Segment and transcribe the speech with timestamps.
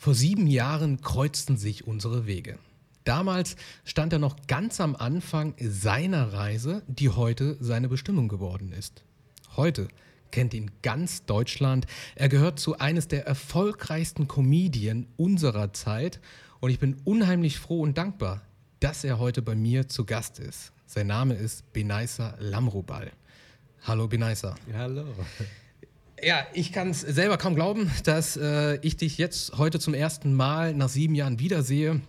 [0.00, 2.58] Vor sieben Jahren kreuzten sich unsere Wege.
[3.04, 9.04] Damals stand er noch ganz am Anfang seiner Reise, die heute seine Bestimmung geworden ist.
[9.56, 9.88] Heute
[10.30, 11.86] kennt ihn ganz Deutschland.
[12.14, 16.18] Er gehört zu eines der erfolgreichsten Comedien unserer Zeit
[16.60, 18.40] und ich bin unheimlich froh und dankbar,
[18.80, 20.72] dass er heute bei mir zu Gast ist.
[20.86, 23.12] Sein Name ist Benaisa Lamrobal.
[23.82, 24.54] Hallo Benaisa.
[24.72, 25.04] Hallo.
[26.22, 30.34] Ja, ich kann es selber kaum glauben, dass äh, ich dich jetzt heute zum ersten
[30.34, 32.00] Mal nach sieben Jahren wiedersehe.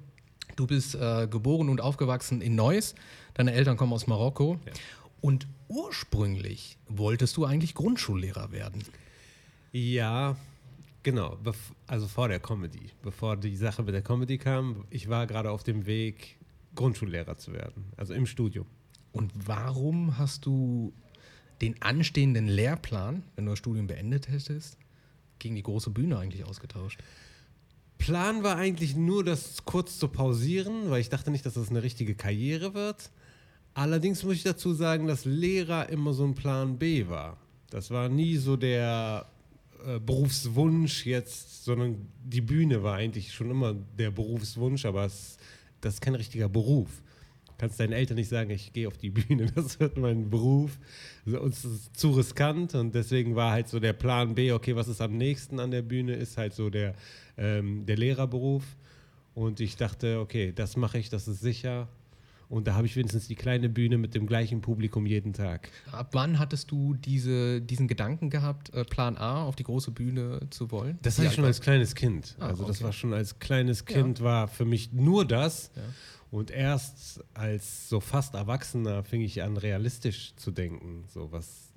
[0.56, 2.94] Du bist äh, geboren und aufgewachsen in Neuss.
[3.36, 4.60] Deine Eltern kommen aus Marokko.
[4.66, 4.74] Ja.
[5.22, 8.84] Und ursprünglich wolltest du eigentlich Grundschullehrer werden.
[9.72, 10.36] Ja,
[11.04, 11.38] genau.
[11.88, 12.90] Also vor der Comedy.
[13.02, 16.38] Bevor die Sache mit der Comedy kam, ich war gerade auf dem Weg,
[16.76, 17.86] Grundschullehrer zu werden.
[17.96, 18.66] Also im Studium.
[19.14, 20.94] Und warum hast du
[21.62, 24.78] den anstehenden Lehrplan, wenn du das Studium beendet hättest,
[25.40, 27.00] gegen die große Bühne eigentlich ausgetauscht?
[27.98, 31.84] Plan war eigentlich nur, das kurz zu pausieren, weil ich dachte nicht, dass das eine
[31.84, 33.12] richtige Karriere wird.
[33.76, 37.38] Allerdings muss ich dazu sagen, dass Lehrer immer so ein Plan B war.
[37.70, 39.28] Das war nie so der
[39.86, 45.38] äh, Berufswunsch jetzt, sondern die Bühne war eigentlich schon immer der Berufswunsch, aber es,
[45.80, 46.90] das ist kein richtiger Beruf
[47.62, 50.80] kannst deinen Eltern nicht sagen, ich gehe auf die Bühne, das wird mein Beruf.
[51.28, 55.00] Uns ist zu riskant und deswegen war halt so der Plan B, okay, was ist
[55.00, 56.96] am nächsten an der Bühne, ist halt so der,
[57.38, 58.64] ähm, der Lehrerberuf.
[59.36, 61.88] Und ich dachte, okay, das mache ich, das ist sicher.
[62.52, 65.70] Und da habe ich wenigstens die kleine Bühne mit dem gleichen Publikum jeden Tag.
[65.94, 70.42] Ab wann hattest du diese, diesen Gedanken gehabt, äh, Plan A auf die große Bühne
[70.50, 71.00] zu wollen?
[71.02, 72.36] Das hatte ich schon als kleines Kind.
[72.40, 72.74] Ah, also okay.
[72.74, 74.26] das war schon als kleines Kind, ja.
[74.26, 75.72] war für mich nur das.
[75.78, 75.82] Ja.
[76.30, 81.06] Und erst als so fast Erwachsener fing ich an, realistisch zu denken.
[81.08, 81.71] So, was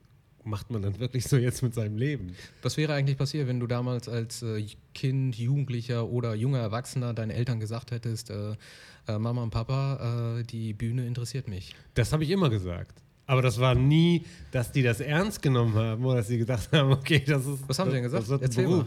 [0.44, 2.34] macht man dann wirklich so jetzt mit seinem Leben?
[2.62, 4.64] Was wäre eigentlich passiert, wenn du damals als äh,
[4.94, 8.56] Kind, Jugendlicher oder junger Erwachsener deinen Eltern gesagt hättest, äh,
[9.08, 11.74] äh, Mama und Papa, äh, die Bühne interessiert mich?
[11.94, 13.02] Das habe ich immer gesagt.
[13.26, 16.92] Aber das war nie, dass die das ernst genommen haben oder dass sie gedacht haben,
[16.92, 17.66] okay, das ist.
[17.66, 18.24] Was haben sie denn gesagt?
[18.24, 18.84] Das wird ein Erzähl Beruf.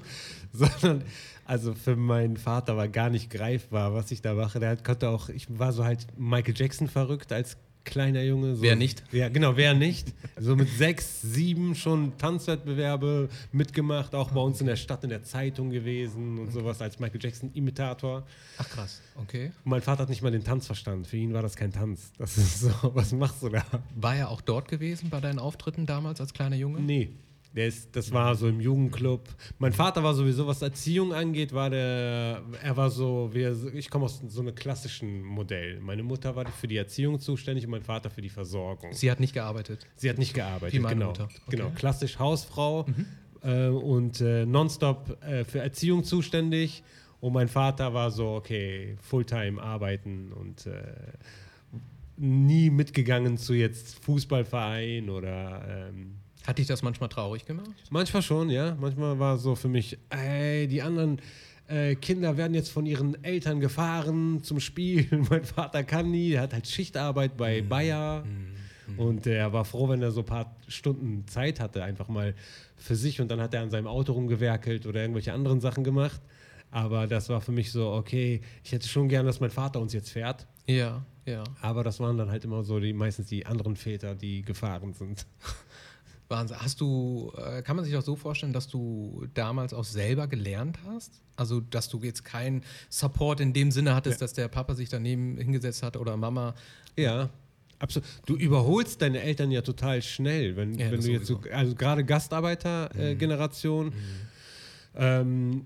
[0.53, 0.69] Mal.
[0.81, 1.03] Sondern
[1.45, 4.59] also für meinen Vater war gar nicht greifbar, was ich da mache.
[4.59, 7.57] Der konnte auch, ich war so halt Michael Jackson verrückt als
[7.87, 8.55] kleiner Junge.
[8.55, 9.03] So, wer nicht?
[9.11, 10.13] Ja, genau, wer nicht.
[10.37, 15.23] So mit sechs, sieben schon Tanzwettbewerbe mitgemacht, auch bei uns in der Stadt in der
[15.23, 18.23] Zeitung gewesen und sowas als Michael Jackson-Imitator.
[18.57, 19.51] Ach krass, okay.
[19.63, 21.05] Und mein Vater hat nicht mal den Tanz verstanden.
[21.05, 22.11] Für ihn war das kein Tanz.
[22.17, 23.63] Das ist so, was machst du da?
[23.95, 26.81] War er auch dort gewesen bei deinen Auftritten damals als kleiner Junge?
[26.81, 27.09] Nee,
[27.57, 29.27] der ist, das war so im Jugendclub.
[29.57, 34.05] Mein Vater war sowieso, was Erziehung angeht, war der, er war so, wir, ich komme
[34.05, 35.79] aus so einem klassischen Modell.
[35.79, 38.93] Meine Mutter war für die Erziehung zuständig und mein Vater für die Versorgung.
[38.93, 39.87] Sie hat nicht gearbeitet?
[39.95, 41.07] Sie hat nicht gearbeitet, Wie meine genau.
[41.07, 41.23] Mutter.
[41.23, 41.57] Okay.
[41.57, 43.05] Genau, klassisch Hausfrau mhm.
[43.41, 46.83] äh, und äh, nonstop äh, für Erziehung zuständig.
[47.21, 50.83] Und mein Vater war so, okay, Fulltime arbeiten und äh,
[52.17, 56.16] nie mitgegangen zu jetzt Fußballverein oder ähm,
[56.47, 57.69] hat dich das manchmal traurig gemacht?
[57.89, 58.75] Manchmal schon, ja.
[58.79, 61.19] Manchmal war so für mich, ey, die anderen
[61.67, 65.27] äh, Kinder werden jetzt von ihren Eltern gefahren zum Spielen.
[65.29, 67.67] mein Vater kann nie, er hat halt Schichtarbeit bei mhm.
[67.67, 68.23] Bayer.
[68.23, 68.99] Mhm.
[68.99, 72.33] Und er war froh, wenn er so ein paar Stunden Zeit hatte, einfach mal
[72.77, 73.19] für sich.
[73.19, 76.21] Und dann hat er an seinem Auto rumgewerkelt oder irgendwelche anderen Sachen gemacht.
[76.71, 79.91] Aber das war für mich so, okay, ich hätte schon gern, dass mein Vater uns
[79.91, 80.47] jetzt fährt.
[80.65, 81.43] Ja, ja.
[81.61, 85.25] Aber das waren dann halt immer so die meistens die anderen Väter, die gefahren sind.
[86.29, 86.57] Wahnsinn.
[86.59, 90.77] Hast du, äh, kann man sich auch so vorstellen, dass du damals auch selber gelernt
[90.85, 91.21] hast?
[91.35, 94.25] Also, dass du jetzt keinen Support in dem Sinne hattest, ja.
[94.25, 96.55] dass der Papa sich daneben hingesetzt hat oder Mama?
[96.97, 97.29] Ja,
[97.79, 98.07] absolut.
[98.25, 102.03] Du überholst deine Eltern ja total schnell, wenn, ja, wenn du jetzt so, also gerade
[102.03, 103.93] Gastarbeitergeneration, mhm.
[104.95, 105.65] äh, ähm,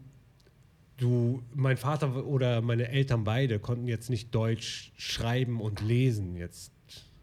[0.98, 6.72] du, mein Vater oder meine Eltern beide konnten jetzt nicht Deutsch schreiben und lesen jetzt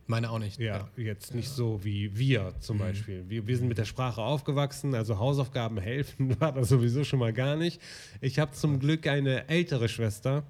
[0.08, 0.58] meine auch nicht.
[0.58, 1.02] Ja, ja.
[1.02, 1.54] jetzt nicht ja.
[1.54, 2.80] so wie wir zum mhm.
[2.80, 3.24] Beispiel.
[3.28, 7.32] Wir, wir sind mit der Sprache aufgewachsen, also Hausaufgaben helfen war das sowieso schon mal
[7.32, 7.80] gar nicht.
[8.20, 10.44] Ich habe zum Glück eine ältere Schwester,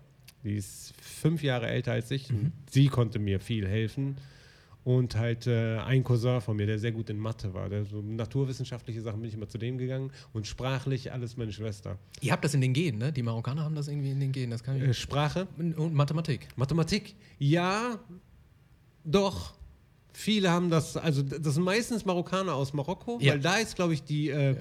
[0.44, 2.31] die ist fünf Jahre älter als ich.
[2.31, 2.53] Mhm.
[2.71, 4.17] Sie konnte mir viel helfen.
[4.85, 7.69] Und halt äh, ein Cousin von mir, der sehr gut in Mathe war.
[7.69, 11.99] Der so naturwissenschaftliche Sachen bin ich immer zu dem gegangen und sprachlich alles meine Schwester.
[12.23, 13.12] Ihr habt das in den Genen, ne?
[13.12, 14.50] Die Marokkaner haben das irgendwie in den Genen.
[14.50, 16.49] Das kann ich äh, Sprache und Mathematik.
[16.56, 17.99] Mathematik, ja,
[19.05, 19.57] doch.
[20.19, 23.35] Viele haben das, also das sind meistens Marokkaner aus Marokko, ja.
[23.35, 24.56] weil da ist, glaube ich, die äh,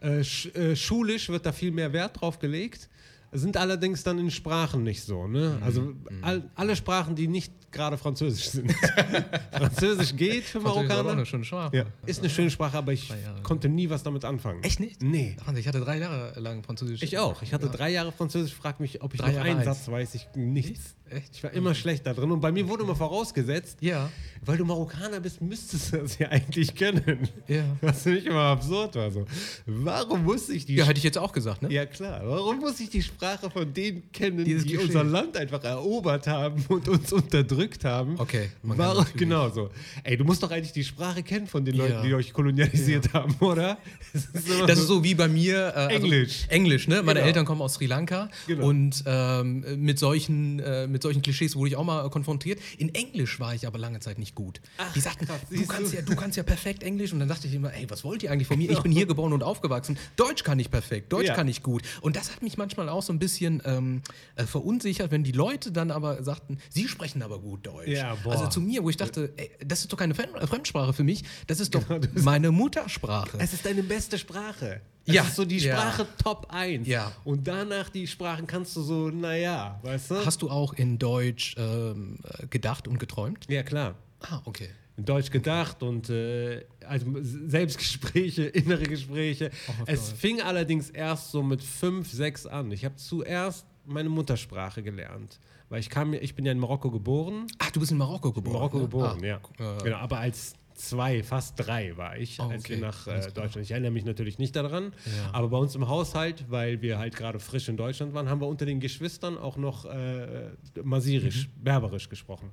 [0.00, 0.08] ja.
[0.08, 2.88] äh, sch, äh, schulisch wird da viel mehr Wert drauf gelegt.
[3.34, 5.26] Sind allerdings dann in Sprachen nicht so.
[5.26, 5.58] Ne?
[5.60, 5.96] Also Mhm.
[6.22, 8.72] all, alle Sprachen, die nicht gerade Französisch sind.
[9.52, 11.10] Französisch geht für Französisch ist Marokkaner.
[11.12, 11.76] eine schöne Sprache.
[11.76, 14.62] Ja, ist eine schöne Sprache, aber ich konnte nie was damit anfangen.
[14.62, 15.02] Echt nicht?
[15.02, 15.36] Nee.
[15.56, 17.02] Ich hatte drei Jahre lang Französisch.
[17.02, 17.42] Ich auch.
[17.42, 17.72] Ich hatte Ja.
[17.72, 19.66] drei Jahre Französisch, frag mich, ob ich Drei noch Jahre einen eins.
[19.66, 20.14] Satz weiß.
[20.14, 20.94] Ich nichts.
[21.10, 21.34] Echt?
[21.34, 22.30] Ich war immer schlecht da drin.
[22.32, 24.08] Und bei mir wurde immer vorausgesetzt, Ja.
[24.44, 27.28] weil du Marokkaner bist, müsstest du das ja eigentlich kennen.
[27.46, 27.64] Ja.
[27.82, 29.10] Was für mich immer absurd war.
[29.10, 29.26] So.
[29.66, 31.70] Warum muss ich die Ja, hätte ich jetzt auch gesagt, ne?
[31.72, 32.20] Ja, klar.
[32.24, 34.86] Warum muss ich die Sprache von denen kennen, Dieses die Klischee.
[34.86, 38.18] unser Land einfach erobert haben und uns unterdrückt haben?
[38.18, 38.98] Okay, man kann Warum?
[38.98, 39.70] natürlich- Genau so.
[40.02, 41.84] Ey, du musst doch eigentlich die Sprache kennen von den Ja.
[41.86, 43.78] Leuten, die euch kolonialisiert haben, oder?
[44.12, 45.56] Das ist, immer Das ist so wie bei mir.
[45.74, 46.44] Äh, also Englisch.
[46.48, 47.02] Englisch, ne?
[47.02, 47.26] Meine Genau.
[47.26, 48.66] Eltern kommen aus Sri Lanka Genau.
[48.68, 52.60] und ähm, mit, solchen, äh, mit solchen Klischees wurde ich auch mal konfrontiert.
[52.78, 54.60] In Englisch war ich aber lange Zeit nicht gut.
[54.94, 55.96] Die sagten, krass, du kannst, du?
[55.96, 57.12] ja, du kannst ja perfekt Englisch.
[57.12, 58.70] Und dann dachte ich immer, ey, was wollt ihr eigentlich von mir?
[58.70, 59.98] Ich bin hier geboren und aufgewachsen.
[60.16, 61.34] Deutsch kann ich perfekt, Deutsch Ja.
[61.34, 61.82] kann ich gut.
[62.00, 64.02] Und das hat mich manchmal auch so ein bisschen ähm,
[64.36, 67.88] äh, verunsichert, wenn die Leute dann aber sagten, sie sprechen aber gut Deutsch.
[67.88, 68.32] Ja, boah.
[68.32, 71.60] also zu mir, wo ich dachte, ey, das ist doch keine Fremdsprache für mich, das
[71.60, 73.38] ist doch Genau, das meine Muttersprache.
[73.38, 74.80] Es ist deine beste Sprache.
[75.06, 75.22] Es Ja.
[75.22, 75.76] ist so die Ja.
[75.76, 76.88] Sprache Top 1.
[76.88, 77.12] Ja.
[77.24, 80.24] Und danach die Sprachen kannst du so, naja, weißt du?
[80.26, 83.46] Hast du auch in Deutsch ähm, äh, gedacht und geträumt?
[83.48, 83.96] ja, klar.
[84.20, 84.68] Ah, okay.
[84.96, 89.50] In Deutsch gedacht und äh, also Selbstgespräche, innere Gespräche.
[89.86, 90.20] Es Deutsch.
[90.20, 92.70] fing allerdings erst so mit fünf, sechs an.
[92.72, 97.46] Ich habe zuerst meine Muttersprache gelernt, weil ich kam, ich bin ja in Marokko geboren,
[97.58, 98.54] Ach, du bist in Marokko in geboren.
[98.54, 98.82] Marokko ne?
[98.84, 99.40] geboren, ah, ja,
[99.78, 99.96] äh, genau.
[99.98, 102.84] Aber als zwei, fast drei war ich, Oh, als wir okay.
[102.86, 103.20] nach äh.
[103.32, 103.58] Deutschland.
[103.64, 105.30] Ich erinnere mich natürlich nicht daran, Ja.
[105.32, 108.48] aber bei uns im Haushalt, weil wir halt gerade frisch in Deutschland waren, haben wir
[108.48, 110.50] unter den Geschwistern auch noch äh,
[110.82, 111.64] Masirisch, Mhm.
[111.64, 112.50] Berberisch gesprochen.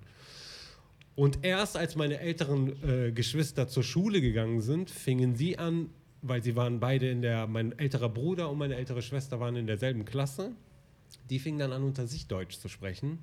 [1.15, 5.89] Und erst als meine älteren äh, Geschwister zur Schule gegangen sind, fingen sie an,
[6.21, 9.67] weil sie waren beide in der, mein älterer Bruder und meine ältere Schwester waren in
[9.67, 10.51] derselben Klasse,
[11.29, 13.19] die fingen dann an, unter sich Deutsch zu sprechen.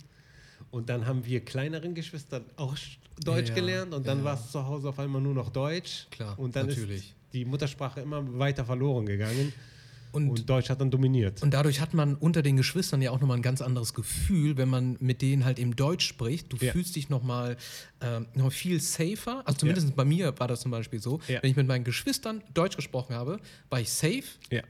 [0.70, 4.24] Und dann haben wir kleineren Geschwistern auch Sch- Deutsch Ja, gelernt und dann ja.
[4.24, 6.06] war es zu Hause auf einmal nur noch Deutsch.
[6.10, 6.96] Klar, und dann natürlich.
[7.10, 9.52] ist die Muttersprache immer weiter verloren gegangen
[10.24, 11.42] Und, und, Deutsch hat dann dominiert.
[11.42, 14.68] und dadurch hat man unter den Geschwistern ja auch nochmal ein ganz anderes Gefühl, wenn
[14.68, 16.52] man mit denen halt im Deutsch spricht.
[16.52, 16.72] Du Ja.
[16.72, 17.56] fühlst dich nochmal
[18.00, 19.42] ähm, noch viel safer.
[19.46, 21.20] Also zumindest bei mir war das zum Beispiel so.
[21.28, 21.42] Ja.
[21.42, 23.38] Wenn ich mit meinen Geschwistern Deutsch gesprochen habe,
[23.70, 24.60] war ich safe ja.
[24.60, 24.62] äh,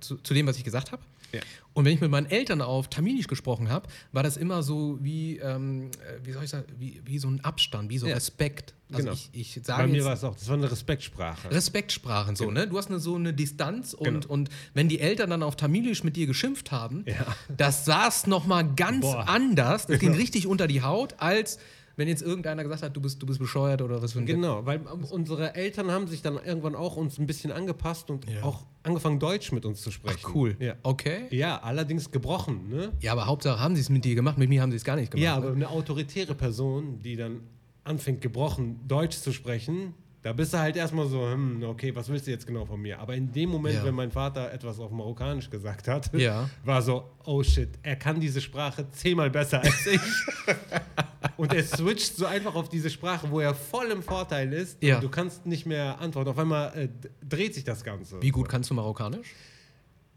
[0.00, 1.02] zu, zu dem, was ich gesagt habe.
[1.32, 1.40] Ja.
[1.74, 5.38] Und wenn ich mit meinen Eltern auf Tamilisch gesprochen habe, war das immer so wie,
[5.38, 8.14] ähm, äh, wie soll ich sagen, wie, wie so ein Abstand, wie so Ja.
[8.14, 8.74] Respekt.
[8.92, 9.12] Also Genau.
[9.32, 11.50] ich, ich Bei mir war es auch, das war eine Respektsprache.
[11.50, 12.68] Respektsprachen so, ne?
[12.68, 14.26] Du hast eine, so eine Distanz und, Genau.
[14.28, 17.26] und wenn die Eltern dann auf Tamilisch mit dir geschimpft haben, Ja.
[17.56, 19.28] das saß noch mal ganz Boah.
[19.28, 19.86] anders.
[19.88, 20.20] Das ging Genau.
[20.20, 21.58] richtig unter die Haut, als
[21.96, 24.64] wenn jetzt irgendeiner gesagt hat, du bist, du bist bescheuert oder was für ein Genau,
[24.66, 28.42] weil unsere Eltern haben sich dann irgendwann auch uns ein bisschen angepasst und Ja.
[28.42, 30.20] auch angefangen, Deutsch mit uns zu sprechen.
[30.24, 30.56] Ach, cool.
[30.60, 30.74] Ja.
[30.82, 31.26] Okay.
[31.30, 32.92] ja, allerdings gebrochen, ne?
[33.00, 34.96] Ja, aber Hauptsache haben sie es mit dir gemacht, mit mir haben sie es gar
[34.96, 35.24] nicht gemacht.
[35.24, 35.54] Ja, aber ne?
[35.56, 37.40] eine autoritäre Person, die dann
[37.84, 39.94] anfängt, gebrochen Deutsch zu sprechen,
[40.26, 42.98] da bist du halt erstmal so, hm, okay, was willst du jetzt genau von mir?
[42.98, 43.84] Aber in dem Moment, Ja.
[43.84, 46.50] wenn mein Vater etwas auf Marokkanisch gesagt hat, Ja.
[46.64, 50.00] war so, oh shit, er kann diese Sprache zehnmal besser als ich.
[51.36, 54.82] und er switcht so einfach auf diese Sprache, wo er voll im Vorteil ist.
[54.82, 54.98] Ja.
[54.98, 56.30] Du kannst nicht mehr antworten.
[56.30, 56.88] Auf einmal äh,
[57.24, 58.20] dreht sich das Ganze.
[58.20, 59.28] Wie gut kannst du Marokkanisch?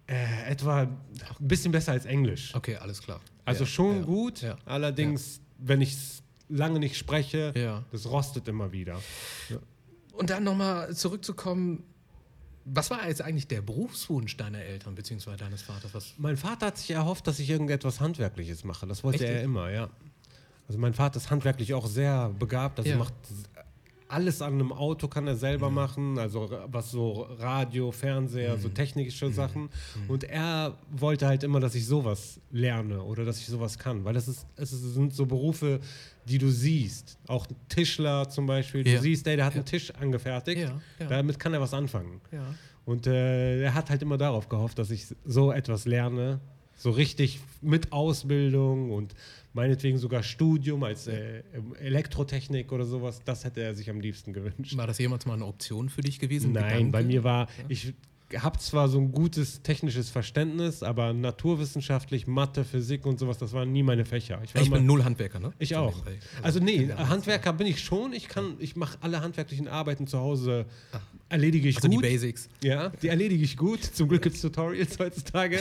[0.07, 0.97] Äh, etwa ein
[1.39, 2.55] bisschen besser als Englisch.
[2.55, 3.21] Okay, alles klar.
[3.45, 4.57] Also Ja, schon ja, gut, Ja.
[4.65, 7.53] allerdings, wenn ich es lange nicht spreche,
[7.91, 8.99] das rostet immer wieder.
[10.19, 11.83] Und dann nochmal zurückzukommen,
[12.65, 15.35] was war jetzt eigentlich der Berufswunsch deiner Eltern bzw.
[15.37, 15.93] deines Vaters?
[15.93, 18.85] Was, Mein Vater hat sich erhofft, dass ich irgendetwas Handwerkliches mache.
[18.85, 19.89] Das wollte Echt er immer, ja.
[20.67, 22.77] Also mein Vater ist handwerklich auch sehr begabt.
[22.79, 22.97] Also Ja.
[22.97, 23.13] macht
[24.07, 28.61] alles an einem Auto kann er selber machen, also was so Radio, Fernseher, Mhm.
[28.61, 29.69] so technische Sachen.
[30.07, 34.15] Und er wollte halt immer, dass ich sowas lerne oder dass ich sowas kann, weil
[34.15, 35.79] es ist, es sind so Berufe,
[36.29, 37.17] die du siehst.
[37.27, 38.83] Auch Tischler zum Beispiel.
[38.83, 39.01] Du Ja.
[39.01, 40.61] siehst, ey, der hat einen Tisch angefertigt.
[40.61, 41.07] Ja, ja.
[41.07, 42.21] Damit kann er was anfangen.
[42.31, 42.45] ja.
[42.85, 46.39] Und äh, er hat halt immer darauf gehofft, dass ich so etwas lerne,
[46.75, 49.13] so richtig mit Ausbildung und
[49.53, 51.43] meinetwegen sogar Studium als äh,
[51.79, 53.21] Elektrotechnik oder sowas.
[53.25, 54.75] Das hätte er sich am liebsten gewünscht.
[54.77, 56.51] War das jemals mal eine Option für dich gewesen?
[56.53, 56.91] Nein, Gedanke?
[56.91, 57.93] bei mir war, ich
[58.37, 63.71] habe zwar so ein gutes technisches Verständnis, aber naturwissenschaftlich, Mathe, Physik und sowas, das waren
[63.71, 64.39] nie meine Fächer.
[64.43, 65.51] Ich immer- bin null Handwerker, ne?
[65.59, 66.01] ich So auch.
[66.43, 68.13] Also nee, ja, Handwerker bin ich schon.
[68.13, 70.65] Ich kann, ich mache alle handwerklichen Arbeiten zu Hause,
[71.29, 72.03] erledige ich Also die gut.
[72.03, 72.49] Basics.
[72.63, 73.83] Ja, die erledige ich gut.
[73.83, 75.59] Zum Glück gibt es Tutorials heutzutage.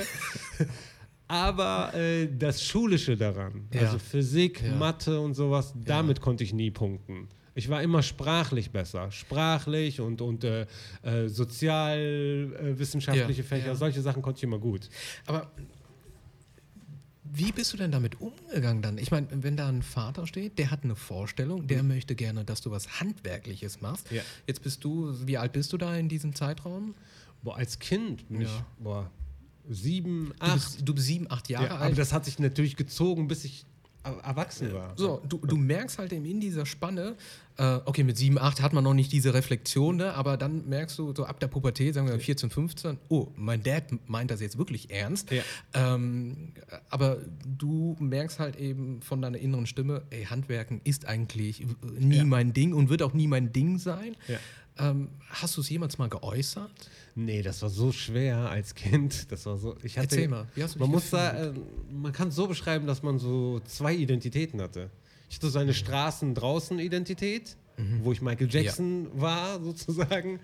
[1.27, 3.83] Aber äh, das Schulische daran, Ja.
[3.83, 4.75] also Physik, Ja.
[4.77, 7.29] Mathe und sowas, damit konnte ich nie punkten.
[7.59, 9.11] Ich war immer sprachlich besser.
[9.11, 10.67] Sprachlich und, und äh,
[11.03, 13.75] äh, sozialwissenschaftliche Ja, Fächer, ja.
[13.75, 14.89] solche Sachen konnte ich immer gut.
[15.27, 15.51] Aber
[17.25, 18.97] wie bist du denn damit umgegangen dann?
[18.97, 22.61] Ich meine, wenn da ein Vater steht, der hat eine Vorstellung, der möchte gerne, dass
[22.61, 24.09] du was Handwerkliches machst.
[24.13, 24.19] Mhm.
[24.19, 24.23] Ja.
[24.47, 26.95] Jetzt bist du, wie alt bist du da in diesem Zeitraum?
[27.43, 28.65] Boah, als Kind bin ich Ja.
[28.79, 29.11] boah,
[29.69, 30.55] sieben, Du acht.
[30.55, 31.99] bist, du bist sieben, acht Jahre Ja, aber alt.
[31.99, 33.65] das hat sich natürlich gezogen, bis ich
[34.03, 34.93] er- erwachsen war.
[34.97, 37.17] So, du, du merkst halt eben in dieser Spanne,
[37.57, 40.15] äh, okay, mit 7, 8 hat man noch nicht diese Reflexion, ne?
[40.15, 43.85] aber dann merkst du so ab der Pubertät, sagen wir 14, 15, oh, mein Dad
[44.07, 45.31] meint das jetzt wirklich ernst.
[45.33, 45.43] Ja.
[45.75, 46.53] Ähm,
[46.89, 51.67] aber du merkst halt eben von deiner inneren Stimme, ey, Handwerken ist eigentlich
[51.99, 52.25] nie Ja.
[52.25, 54.17] mein Ding und wird auch nie mein Ding sein.
[54.79, 54.91] Ja.
[54.91, 56.71] Ähm, hast du es jemals mal geäußert?
[57.15, 59.31] Nee, das war so schwer als Kind.
[59.33, 59.77] Das war so.
[59.83, 61.53] Ich hatte, Erzähl mal, wie hast du man muss da, äh,
[61.91, 64.91] man kann es so beschreiben, dass man so zwei Identitäten hatte.
[65.29, 67.57] Ich hatte so eine Straßen draußen Identität,
[68.03, 70.41] wo ich Michael Jackson war sozusagen.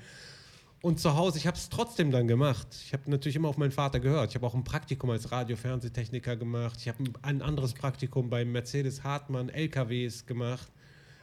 [0.83, 2.67] Und zu Hause, ich habe es trotzdem dann gemacht.
[2.85, 4.31] Ich habe natürlich immer auf meinen Vater gehört.
[4.31, 6.79] Ich habe auch ein Praktikum als Radio-Fernsehtechniker gemacht.
[6.79, 10.71] Ich habe ein, ein anderes Praktikum bei Mercedes Hartmann LKWs gemacht.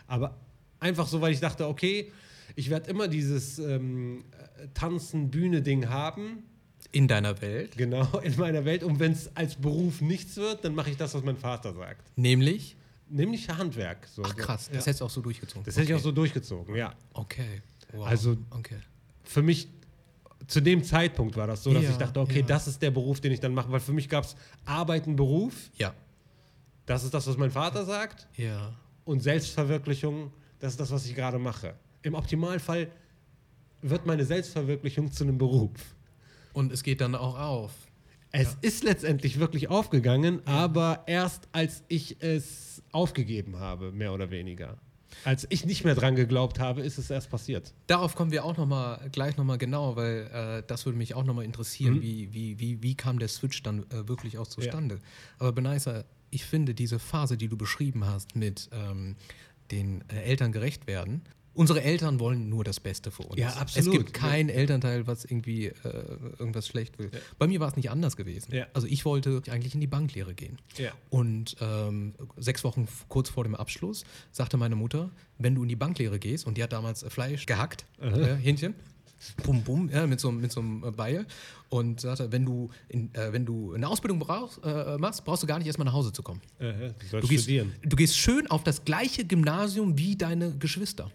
[0.07, 0.35] Aber
[0.79, 2.11] einfach so, weil ich dachte, okay,
[2.55, 6.43] ich werde immer dieses ähm, äh, Tanzen-Bühne-Ding haben.
[6.91, 7.77] In deiner Welt?
[7.77, 8.83] Genau, in meiner Welt.
[8.83, 12.01] Und wenn es als Beruf nichts wird, dann mache ich das, was mein Vater sagt.
[12.17, 12.75] Nämlich?
[13.09, 14.07] Nämlich Handwerk.
[14.07, 14.23] So.
[14.25, 14.79] Ach krass, das ja.
[14.81, 15.63] hättest du auch so durchgezogen.
[15.65, 15.99] Das hätte ich Okay.
[15.99, 16.93] auch so durchgezogen, ja.
[17.13, 17.61] Okay.
[17.93, 18.07] Wow.
[18.07, 18.77] Also- okay.
[19.23, 19.67] Für mich,
[20.47, 22.45] zu dem Zeitpunkt war das so, dass Ja, ich dachte, okay, ja.
[22.45, 23.71] das ist der Beruf, den ich dann mache.
[23.71, 25.53] Weil für mich gab es Arbeiten, Beruf.
[25.77, 25.93] Ja.
[26.85, 28.27] Das ist das, was mein Vater sagt.
[28.35, 28.73] Ja.
[29.05, 31.75] Und Selbstverwirklichung, das ist das, was ich gerade mache.
[32.03, 32.89] Im Optimalfall
[33.81, 35.71] wird meine Selbstverwirklichung zu einem Beruf.
[36.53, 37.71] Und es geht dann auch auf.
[38.33, 44.77] Es ist letztendlich wirklich aufgegangen, aber erst als ich es aufgegeben habe, mehr oder weniger.
[45.25, 47.73] Als ich nicht mehr dran geglaubt habe, ist es erst passiert.
[47.87, 51.25] Darauf kommen wir auch noch mal, gleich nochmal genau, weil äh, das würde mich auch
[51.25, 52.01] nochmal interessieren, Mhm.
[52.01, 54.99] wie, wie, wie, wie kam der Switch dann äh, wirklich auch zustande.
[55.37, 59.17] Aber Benaisa, ich finde diese Phase, die du beschrieben hast mit ähm,
[59.71, 61.21] den äh, Eltern gerecht werden,
[61.53, 63.39] unsere Eltern wollen nur das Beste für uns.
[63.39, 63.93] Ja, absolut.
[63.93, 65.73] Es gibt kein Elternteil, was irgendwie äh,
[66.39, 67.11] irgendwas schlecht will.
[67.37, 68.53] Bei mir war es nicht anders gewesen.
[68.55, 68.67] Ja.
[68.73, 70.57] Also ich wollte eigentlich in die Banklehre gehen.
[70.77, 70.91] Ja.
[71.09, 75.75] Und ähm, sechs Wochen kurz vor dem Abschluss sagte meine Mutter, wenn du in die
[75.75, 78.73] Banklehre gehst, und die hat damals Fleisch gehackt, äh, Hähnchen,
[79.43, 81.25] bum bum, ja, mit so, einem- mit so einem Beil,
[81.71, 85.47] und sagte, wenn du, in, äh, wenn du eine Ausbildung brauchst, äh, machst, brauchst du
[85.47, 86.41] gar nicht erstmal nach Hause zu kommen.
[86.59, 91.09] Äh, du Du gehst, du gehst schön auf das gleiche Gymnasium wie deine Geschwister.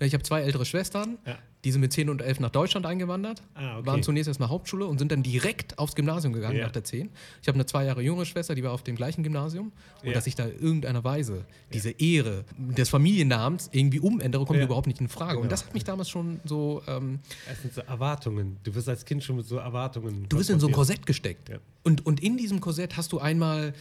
[0.00, 1.16] Ich habe zwei ältere Schwestern, Mhm.
[1.26, 1.38] Ja.
[1.64, 3.86] die sind mit 10 und 11 nach Deutschland eingewandert, Ah, okay.
[3.86, 6.64] waren zunächst erstmal Hauptschule und sind dann direkt aufs Gymnasium gegangen Ja.
[6.66, 7.10] nach der 10.
[7.42, 9.72] Ich habe eine zwei Jahre jüngere Schwester, die war auf dem gleichen Gymnasium.
[10.02, 10.12] Und Ja.
[10.14, 15.00] dass ich da in irgendeiner Weise diese Ehre des Familiennamens irgendwie umändere, kommt überhaupt nicht
[15.00, 15.38] in Frage.
[15.38, 15.50] Und Genau.
[15.50, 16.82] das hat mich damals schon so.
[16.86, 17.18] Ähm,
[17.50, 18.58] Es sind so Erwartungen.
[18.62, 19.87] Du wirst als Kind schon mit so Erwartungen.
[19.96, 20.72] Du bist in so ein.
[20.72, 21.48] Korsett gesteckt.
[21.48, 21.58] Ja.
[21.84, 23.72] Und, und in diesem Korsett hast du einmal.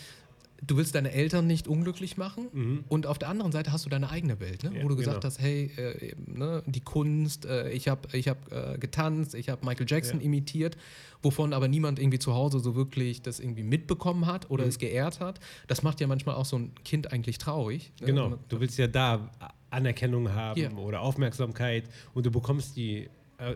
[0.65, 2.83] Du willst deine Eltern nicht unglücklich machen Mhm.
[2.87, 4.71] und auf der anderen Seite hast du deine eigene Welt, ne?
[4.75, 5.27] Ja, wo du gesagt genau.
[5.27, 9.63] hast, hey, äh, ne, die Kunst, äh, ich habe ich hab, äh, getanzt, ich habe
[9.63, 10.25] Michael Jackson Ja.
[10.25, 10.75] imitiert,
[11.21, 14.69] wovon aber niemand irgendwie zu Hause so wirklich das irgendwie mitbekommen hat oder Mhm.
[14.69, 15.39] es geehrt hat.
[15.67, 17.91] Das macht ja manchmal auch so ein Kind eigentlich traurig.
[17.99, 18.07] ne?
[18.07, 18.29] Genau.
[18.29, 19.29] man- Du willst ja da
[19.69, 20.71] Anerkennung haben Ja.
[20.71, 21.83] oder Aufmerksamkeit
[22.15, 23.09] und du bekommst die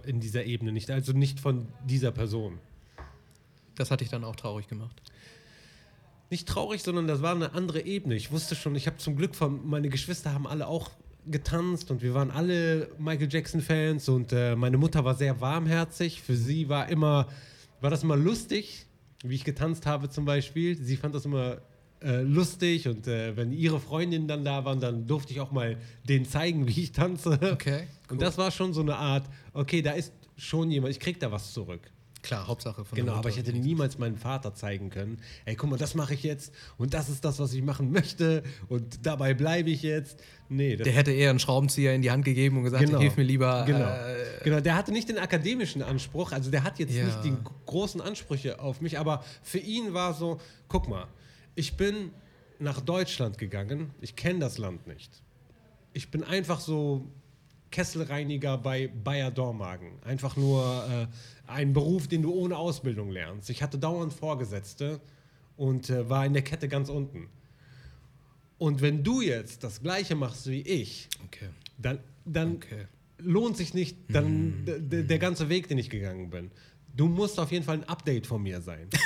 [0.06, 0.92] in dieser Ebene nicht.
[0.92, 2.60] Also nicht von dieser Person.
[3.76, 5.02] Das hat dich dann auch traurig gemacht.
[6.30, 8.16] Nicht traurig, sondern das war eine andere Ebene.
[8.16, 10.92] Ich wusste schon, ich habe zum Glück von, meine Geschwister haben alle auch
[11.26, 16.22] getanzt und wir waren alle Michael Jackson-Fans und äh, meine Mutter war sehr warmherzig.
[16.22, 17.28] Für sie war immer,
[17.80, 18.86] war das immer lustig,
[19.24, 20.76] wie ich getanzt habe zum Beispiel.
[20.78, 21.58] Sie fand das immer
[22.04, 25.78] äh, lustig und äh, wenn ihre Freundinnen dann da waren, dann durfte ich auch mal
[26.08, 27.40] denen zeigen, wie ich tanze.
[27.54, 27.84] Okay.
[28.10, 31.32] Und das war schon so eine Art, okay, da ist schon jemand, ich krieg da
[31.32, 31.82] was zurück.
[32.24, 35.72] Klar, Hauptsache von der Genau, aber ich hätte niemals meinem Vater zeigen können, ey, guck
[35.72, 39.34] mal, das mache ich jetzt und das ist das, was ich machen möchte und dabei
[39.34, 40.20] bleibe ich jetzt.
[40.48, 43.00] Nee, Der hätte eher einen Schraubenzieher in die Hand gegeben und gesagt, Genau.
[43.00, 43.64] hilf mir lieber.
[43.66, 43.88] Genau.
[43.90, 47.06] Äh, genau, der hatte nicht den akademischen Anspruch, also der hat jetzt Ja.
[47.06, 47.34] nicht die
[47.66, 51.08] großen Ansprüche auf mich, aber für ihn war so, guck mal,
[51.56, 52.12] ich bin
[52.60, 55.22] nach Deutschland gegangen, ich kenne das Land nicht.
[55.94, 57.08] Ich bin einfach so
[57.72, 59.94] Kesselreiniger bei Bayer Dormagen.
[60.04, 63.50] Einfach nur äh, ein Beruf, den du ohne Ausbildung lernst.
[63.50, 65.00] Ich hatte dauernd Vorgesetzte
[65.58, 67.28] und äh, war in der Kette ganz unten.
[68.58, 71.50] Und wenn du jetzt das Gleiche machst wie ich, okay.
[71.78, 72.86] dann, dann Okay.
[73.18, 76.52] lohnt sich nicht dann d- der ganze Weg, den ich gegangen bin.
[76.96, 78.88] Du musst auf jeden Fall ein Update von mir sein.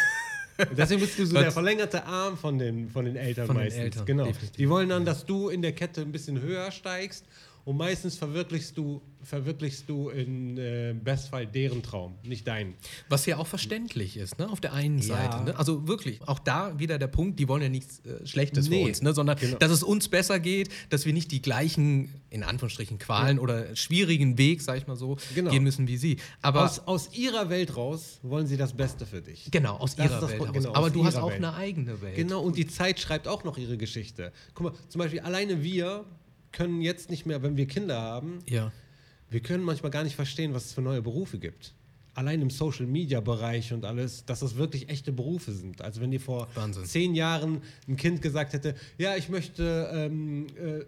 [0.77, 3.83] Deswegen bist du so der verlängerte Arm von den, von den Eltern Von den meistens.
[3.83, 4.25] Eltern, genau.
[4.25, 4.55] definitiv.
[4.55, 7.25] Die wollen dann, dass du in der Kette ein bisschen höher steigst
[7.65, 12.75] und meistens verwirklichst du, verwirklichst du in äh, Bestfall deren Traum, nicht deinen.
[13.10, 14.48] Was ja auch verständlich ist, ne?
[14.51, 15.03] auf der einen Ja.
[15.17, 15.43] Seite.
[15.45, 15.57] Ne?
[15.57, 18.84] Also wirklich, auch da wieder der Punkt, die wollen ja nichts äh, Schlechtes Nee.
[18.84, 19.13] für uns, ne?
[19.13, 19.57] sondern Genau.
[19.57, 24.38] dass es uns besser geht, dass wir nicht die gleichen, in Anführungsstrichen, Qualen oder schwierigen
[24.38, 25.50] Weg, sag ich mal so, Genau.
[25.50, 26.17] gehen müssen wie sie.
[26.43, 29.50] Aber Aus, aus ihrer Welt raus wollen sie das Beste für dich.
[29.50, 30.53] genau, aus Das ihrer das Welt heraus.
[30.53, 31.38] genau, Aber du hast auch Welt.
[31.43, 32.15] eine eigene Welt.
[32.15, 34.31] Genau, und die Zeit schreibt auch noch ihre Geschichte.
[34.53, 36.05] Guck mal, zum Beispiel alleine wir
[36.55, 38.71] können jetzt nicht mehr, wenn wir Kinder haben, Ja.
[39.29, 41.74] wir können manchmal gar nicht verstehen, was es für neue Berufe gibt.
[42.17, 45.81] Allein im Social Media Bereich und alles, dass das wirklich echte Berufe sind.
[45.81, 46.85] Also wenn dir vor Wahnsinn.
[46.85, 50.85] zehn Jahren ein Kind gesagt hätte, ja, ich möchte ähm, äh, äh,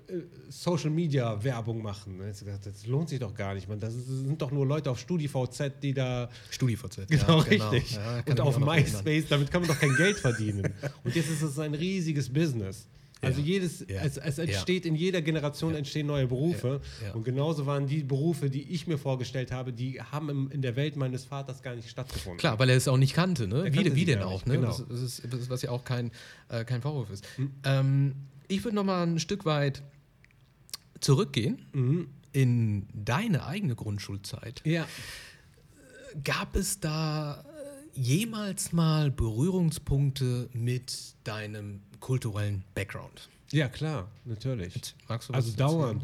[0.47, 3.77] Social Media Werbung machen, dann hättest du gesagt, das lohnt sich doch gar nicht, man.
[3.77, 7.07] Das sind doch nur Leute auf StudiVZ, die da StudiVZ.
[7.09, 7.95] Genau, ja, richtig.
[7.97, 8.57] Ja, und auf.
[8.57, 10.73] MySpace, damit kann man doch kein Geld verdienen.
[11.03, 12.87] Und jetzt ist es ein riesiges Business.
[13.21, 16.81] Also jedes, es, es entsteht in jeder Generation entstehen neue Berufe.
[17.13, 20.75] Und genauso waren die Berufe, die ich mir vorgestellt habe, die haben im, in der
[20.75, 22.37] Welt meines Vaters gar nicht stattgefunden.
[22.39, 23.65] Klar, weil er es auch nicht kannte, ne?
[23.65, 24.55] Wie, kannte wie denn auch, nicht, ne?
[24.55, 24.67] genau.
[24.67, 26.11] Das, das, ist, das ist, was ja auch kein,
[26.49, 27.25] äh, kein Vorwurf ist.
[27.37, 27.51] Hm.
[27.63, 28.15] Ähm,
[28.47, 29.81] ich würde noch mal ein Stück weit
[30.99, 32.07] zurückgehen Mhm.
[32.33, 34.61] in deine eigene Grundschulzeit.
[34.65, 34.87] Ja.
[36.23, 37.41] Gab es da
[37.95, 43.29] äh, jemals mal Berührungspunkte mit deinem kulturellen Background?
[43.51, 44.95] ja, klar, natürlich.
[45.07, 46.03] Magst du was Also dauernd.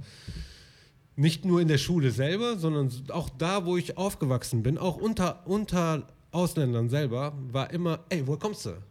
[1.16, 5.46] Nicht nur in der Schule selber, sondern auch da, wo ich aufgewachsen bin, auch unter,
[5.46, 8.82] unter Ausländern selber, war immer, ey, woher kommst du?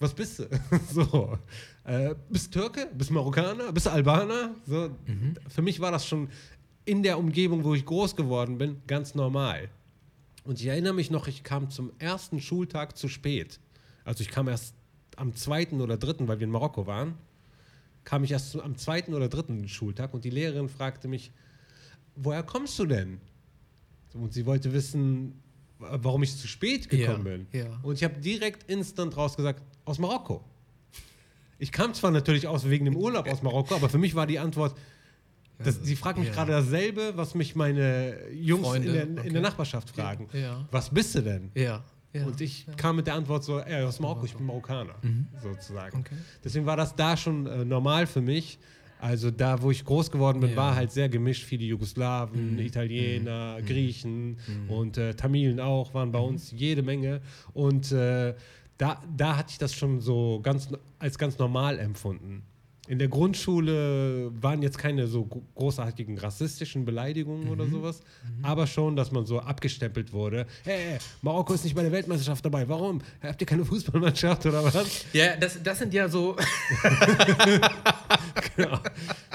[0.00, 0.48] Was bist du?
[0.92, 1.38] so.
[1.84, 2.88] Äh, bist Türke?
[2.92, 3.72] Bist Marokkaner?
[3.72, 4.54] Bist Albaner?
[4.66, 4.90] So.
[5.48, 6.28] Für mich war das schon
[6.84, 9.68] in der Umgebung, wo ich groß geworden bin, ganz normal.
[10.44, 13.60] Und ich erinnere mich noch, ich kam zum ersten Schultag zu spät.
[14.04, 14.74] Also ich kam erst
[15.16, 17.14] am zweiten oder dritten, weil wir in Marokko waren,
[18.04, 21.30] kam ich erst am zweiten oder dritten Schultag und die Lehrerin fragte mich,
[22.16, 23.20] woher kommst du denn?
[24.14, 25.40] Und sie wollte wissen,
[25.78, 27.46] wa- warum ich zu spät gekommen Ja, bin.
[27.52, 27.80] ja.
[27.82, 30.42] Und ich habe direkt instant raus gesagt, aus Marokko.
[31.58, 34.38] Ich kam zwar natürlich aus wegen dem Urlaub aus Marokko, aber für mich war die
[34.38, 34.76] Antwort,
[35.58, 36.34] das, sie fragt mich Ja.
[36.34, 39.30] gerade dasselbe, was mich meine Jungs Freunde, in, der, in okay.
[39.30, 40.26] der Nachbarschaft fragen.
[40.72, 41.52] Was bist du denn?
[41.54, 41.84] Ja.
[42.12, 42.26] Ja.
[42.26, 44.94] Und ich kam mit der Antwort so, ey, aus Marokko, ich bin Marokkaner,
[45.42, 45.98] sozusagen.
[45.98, 46.04] Mhm.
[46.04, 46.16] Okay.
[46.44, 48.58] Deswegen war das da schon äh, normal für mich.
[49.00, 50.56] Also da, wo ich groß geworden bin, Ja.
[50.56, 51.42] war halt sehr gemischt.
[51.44, 52.58] Viele Jugoslawen, Mhm.
[52.60, 54.36] Italiener, Griechen
[54.68, 57.20] und äh, Tamilen auch waren bei uns jede Menge.
[57.52, 58.34] Und äh,
[58.78, 60.68] da, da hatte ich das schon so ganz,
[61.00, 62.42] als ganz normal empfunden.
[62.92, 68.02] In der Grundschule waren jetzt keine so gro- großartigen rassistischen Beleidigungen oder sowas,
[68.42, 70.44] aber schon, dass man so abgestempelt wurde.
[70.62, 72.68] Hey, Marokko ist nicht bei der Weltmeisterschaft dabei.
[72.68, 73.00] Warum?
[73.22, 75.06] Habt ihr keine Fußballmannschaft oder was?
[75.14, 76.36] ja, das, das sind ja so.
[78.56, 78.78] Genau.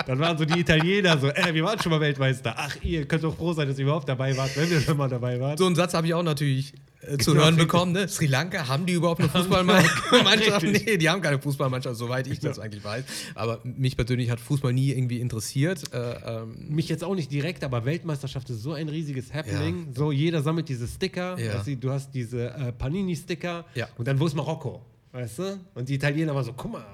[0.05, 2.53] Dann waren so die Italiener so, äh, wir waren schon mal Weltmeister.
[2.55, 5.09] Ach, ihr könnt doch froh sein, dass ihr überhaupt dabei wart, wenn wir schon mal
[5.09, 5.57] dabei waren.
[5.57, 6.73] So einen Satz habe ich auch natürlich
[7.19, 7.91] zu Genau, hören bekommen.
[7.91, 8.07] Ne?
[8.07, 10.63] Sri Lanka, haben die überhaupt eine Fußballmannschaft?
[10.63, 12.63] Nee, die haben keine Fußballmannschaft, soweit ich das Ja.
[12.63, 13.03] eigentlich weiß.
[13.35, 15.83] Aber mich persönlich hat Fußball nie irgendwie interessiert.
[15.93, 19.87] Äh, ähm, Mich jetzt auch nicht direkt, aber Weltmeisterschaft ist so ein riesiges Happening.
[19.95, 21.37] So, jeder sammelt diese Sticker.
[21.39, 21.55] Ja.
[21.59, 23.65] Weißt du, hast diese äh, Panini-Sticker.
[23.75, 23.87] Ja.
[23.97, 24.81] Und dann, wo ist Marokko?
[25.11, 25.59] Weißt du?
[25.75, 26.85] Und die Italiener waren so, guck mal.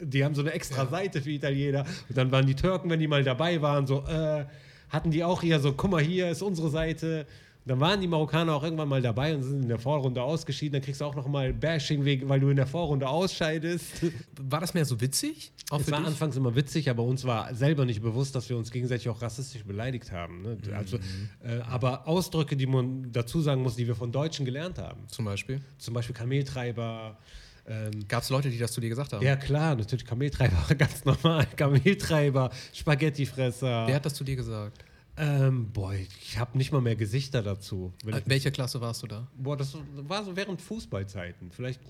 [0.00, 1.84] Die haben so eine extra Seite für Italiener.
[2.08, 4.44] Und dann waren die Türken, wenn die mal dabei waren, so, äh,
[4.90, 7.26] hatten die auch hier so, guck mal, hier ist unsere Seite.
[7.66, 10.74] Dann waren die Marokkaner auch irgendwann mal dabei und sind in der Vorrunde ausgeschieden.
[10.74, 13.86] Dann kriegst du auch noch mal Bashing, wegen- weil du in der Vorrunde ausscheidest.
[14.40, 15.52] war das mehr so witzig?
[15.70, 16.06] Auch Es war dich?
[16.06, 19.64] anfangs immer witzig, aber uns war selber nicht bewusst, dass wir uns gegenseitig auch rassistisch
[19.64, 20.42] beleidigt haben.
[20.42, 20.56] Ne?
[20.76, 20.98] Also,
[21.42, 25.00] äh, aber Ausdrücke, die man dazu sagen muss, die wir von Deutschen gelernt haben.
[25.08, 25.60] Zum Beispiel.
[25.78, 27.18] Zum Beispiel Kameltreiber.
[27.68, 29.24] Ähm, Gab es Leute, die das zu dir gesagt haben?
[29.26, 31.46] ja klar, natürlich Kameltreiber, ganz normal.
[31.56, 33.88] Kameltreiber, Spaghettifresser.
[33.88, 34.84] Wer hat das zu dir gesagt?
[35.18, 37.92] Ähm, boah, ich habe nicht mal mehr Gesichter dazu.
[38.06, 39.26] Äh, ich, welche Klasse warst du da?
[39.36, 41.50] boah, das war so während Fußballzeiten.
[41.52, 41.80] Vielleicht,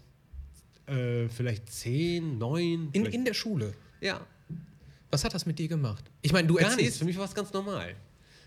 [0.86, 2.90] äh, vielleicht zehn, neun.
[2.92, 3.74] In, in der Schule.
[4.00, 4.20] ja,
[5.10, 6.04] Was hat das mit dir gemacht?
[6.22, 6.76] Ich meine, du gar nichts.
[6.76, 6.98] erzählst.
[6.98, 7.94] Für mich war es ganz normal.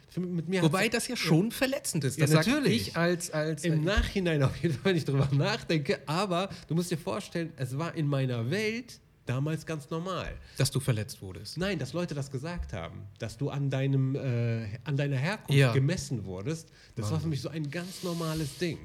[0.10, 0.22] Für,
[0.64, 2.18] Wobei das ja schon verletzend ist.
[2.18, 2.88] Ja, Das sag natürlich.
[2.88, 3.30] ich als.
[3.32, 6.00] als Im äh, Nachhinein auf jeden Fall, wenn ich drüber nachdenke.
[6.08, 10.32] Aber du musst dir vorstellen, es war in meiner Welt damals ganz normal.
[10.58, 11.58] dass du verletzt wurdest.
[11.58, 15.72] Nein, dass Leute das gesagt haben, dass du an deinem, äh, an deiner Herkunft Ja.
[15.74, 16.70] gemessen wurdest.
[16.96, 18.80] Das war für mich so ein ganz normales Ding.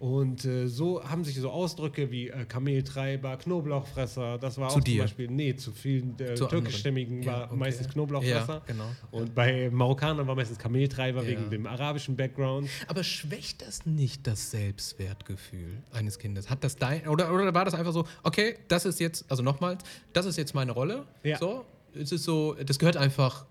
[0.00, 4.80] Und äh, so haben sich so Ausdrücke wie äh, Kameltreiber, Knoblauchfresser, das war Zu auch
[4.80, 4.92] dir?
[4.94, 7.56] zum Beispiel, nee, zu vielen äh, Zu türkischstämmigen Ja, war okay.
[7.56, 8.54] meistens Knoblauchfresser.
[8.54, 8.86] Ja, genau.
[9.10, 11.28] Und bei Marokkanern war meistens Kameltreiber Ja.
[11.28, 12.66] wegen dem arabischen Background.
[12.88, 16.48] Aber schwächt das nicht das Selbstwertgefühl eines Kindes?
[16.48, 19.84] Hat das dein oder, oder war das einfach so, okay, das ist jetzt, also nochmals,
[20.14, 21.06] das ist jetzt meine Rolle.
[21.24, 21.36] Ja.
[21.36, 23.44] So, es ist so, das gehört einfach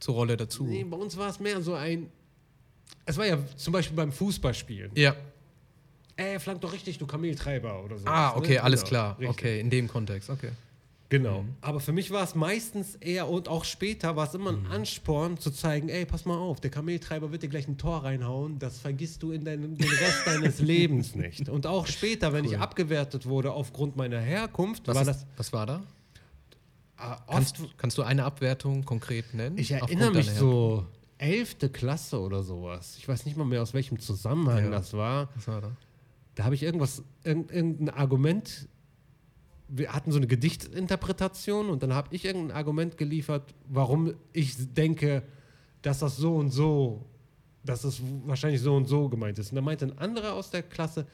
[0.00, 0.64] zur Rolle dazu.
[0.64, 2.10] Nee, bei uns war es mehr so ein.
[3.06, 4.90] Es war ja zum Beispiel beim Fußballspielen.
[4.96, 5.14] Ja.
[6.18, 8.06] Ey, flank doch richtig, du Kameltreiber oder so.
[8.08, 8.62] Ah, okay, ne?
[8.64, 9.18] alles Genau, klar.
[9.20, 9.28] richtig.
[9.38, 10.50] Okay, in dem Kontext, okay.
[11.10, 11.44] Genau.
[11.62, 14.66] Aber für mich war es meistens eher und auch später war es immer Mhm.
[14.66, 18.02] ein Ansporn zu zeigen, ey, pass mal auf, der Kameltreiber wird dir gleich ein Tor
[18.04, 21.48] reinhauen, das vergisst du in deinen, den Rest deines Lebens nicht.
[21.48, 25.52] Und auch später, wenn ich abgewertet wurde aufgrund meiner Herkunft, Was, war ist, das was
[25.52, 25.82] war da?
[26.98, 29.56] äh, Kannst, oft, kannst du eine Abwertung konkret nennen?
[29.56, 30.84] ich erinnere mich so,
[31.16, 32.96] elfte Klasse oder sowas.
[32.98, 34.70] Ich weiß nicht mal mehr, aus welchem Zusammenhang Ja.
[34.70, 35.28] das war.
[35.36, 35.70] Was war da?
[36.38, 38.68] Da habe ich irgendwas, irgend- irgendein Argument.
[39.66, 45.24] Wir hatten so eine Gedichtinterpretation und dann habe ich irgendein Argument geliefert, warum ich denke,
[45.82, 47.04] dass das so und so,
[47.64, 49.50] dass das wahrscheinlich so und so gemeint ist.
[49.50, 51.06] Und dann meinte ein anderer aus der Klasse,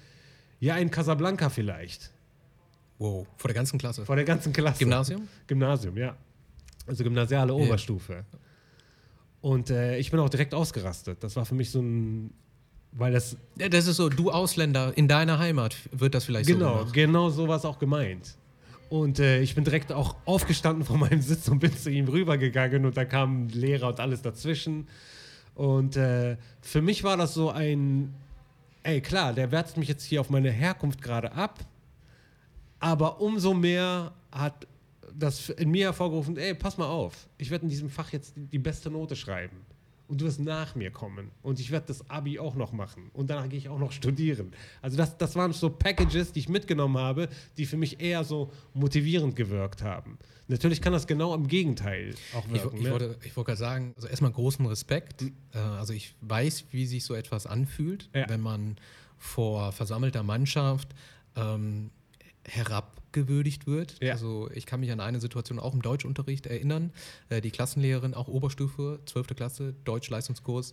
[0.60, 2.10] ja, in Casablanca vielleicht.
[2.98, 4.04] Wow, vor der ganzen Klasse.
[4.04, 4.78] Vor der ganzen Klasse.
[4.80, 5.26] Gymnasium?
[5.46, 6.16] Gymnasium, ja.
[6.86, 8.26] Also gymnasiale Oberstufe.
[9.40, 11.24] Und äh, ich bin auch direkt ausgerastet.
[11.24, 12.32] Das war für mich so ein,
[12.96, 16.54] weil das Ja, das ist so, du Ausländer in deiner Heimat wird das vielleicht so
[16.54, 16.92] Genau, gemacht.
[16.92, 18.36] genau so war es auch gemeint.
[18.90, 22.84] Und äh, ich bin direkt auch aufgestanden von meinem Sitz und bin zu ihm rübergegangen
[22.86, 24.86] und da kamen Lehrer und alles dazwischen.
[25.54, 28.14] Und äh, für mich war das so ein,
[28.82, 31.60] ey klar, der wertet mich jetzt hier auf meine Herkunft gerade ab,
[32.78, 34.66] aber umso mehr hat
[35.16, 38.46] das in mir hervorgerufen, ey, pass mal auf, ich werde in diesem Fach jetzt die,
[38.46, 39.56] die beste Note schreiben.
[40.06, 41.30] Und du wirst nach mir kommen.
[41.42, 43.10] Und ich werde das Abi auch noch machen.
[43.14, 44.52] Und danach gehe ich auch noch studieren.
[44.82, 48.52] Also das, das waren so Packages, die ich mitgenommen habe, die für mich eher so
[48.74, 50.18] motivierend gewirkt haben.
[50.46, 52.76] Natürlich kann das genau im Gegenteil auch Ich, wirken.
[52.76, 52.90] ich, ne?
[52.90, 55.22] wollte, ich wollte gerade sagen, also erstmal großen Respekt.
[55.22, 58.28] Äh, also ich weiß, wie sich so etwas anfühlt, Ja.
[58.28, 58.76] wenn man
[59.16, 60.88] vor versammelter Mannschaft
[61.34, 61.90] ähm,
[62.48, 64.02] herabgewürdigt wird.
[64.02, 64.12] Ja.
[64.12, 66.92] Also ich kann mich an eine Situation auch im Deutschunterricht erinnern.
[67.28, 69.28] Äh, die Klassenlehrerin, auch Oberstufe, 12.
[69.36, 70.72] Klasse, Deutsch-Leistungskurs,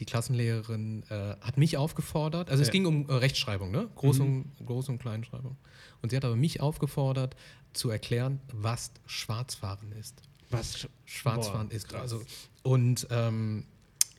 [0.00, 2.72] die Klassenlehrerin äh, hat mich aufgefordert, also es Ja.
[2.72, 3.88] ging um äh, Rechtschreibung, ne?
[3.96, 5.56] Groß, und, Groß- und Kleinschreibung.
[6.02, 7.34] Und sie hat aber mich aufgefordert,
[7.72, 10.22] zu erklären, was Schwarzfahren ist.
[10.50, 11.88] Was sch- Schwarzfahren Boah, ist.
[11.88, 12.00] krass.
[12.00, 12.22] Also,
[12.62, 13.64] und ähm,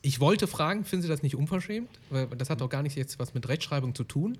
[0.02, 1.88] ich wollte fragen, finden Sie das nicht unverschämt?
[2.10, 4.38] Weil das hat auch gar nicht jetzt was mit Rechtschreibung zu tun.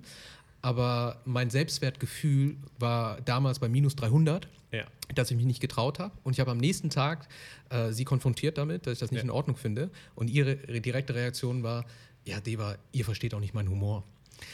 [0.61, 4.85] Aber mein Selbstwertgefühl war damals bei minus 300, Ja.
[5.15, 6.13] dass ich mich nicht getraut habe.
[6.23, 7.27] Und ich habe am nächsten Tag
[7.69, 9.23] äh, sie konfrontiert damit, dass ich das nicht Ja.
[9.25, 9.89] in Ordnung finde.
[10.15, 11.85] Und ihre direkte Reaktion war,
[12.25, 14.03] ja, Deva, ihr versteht auch nicht meinen Humor.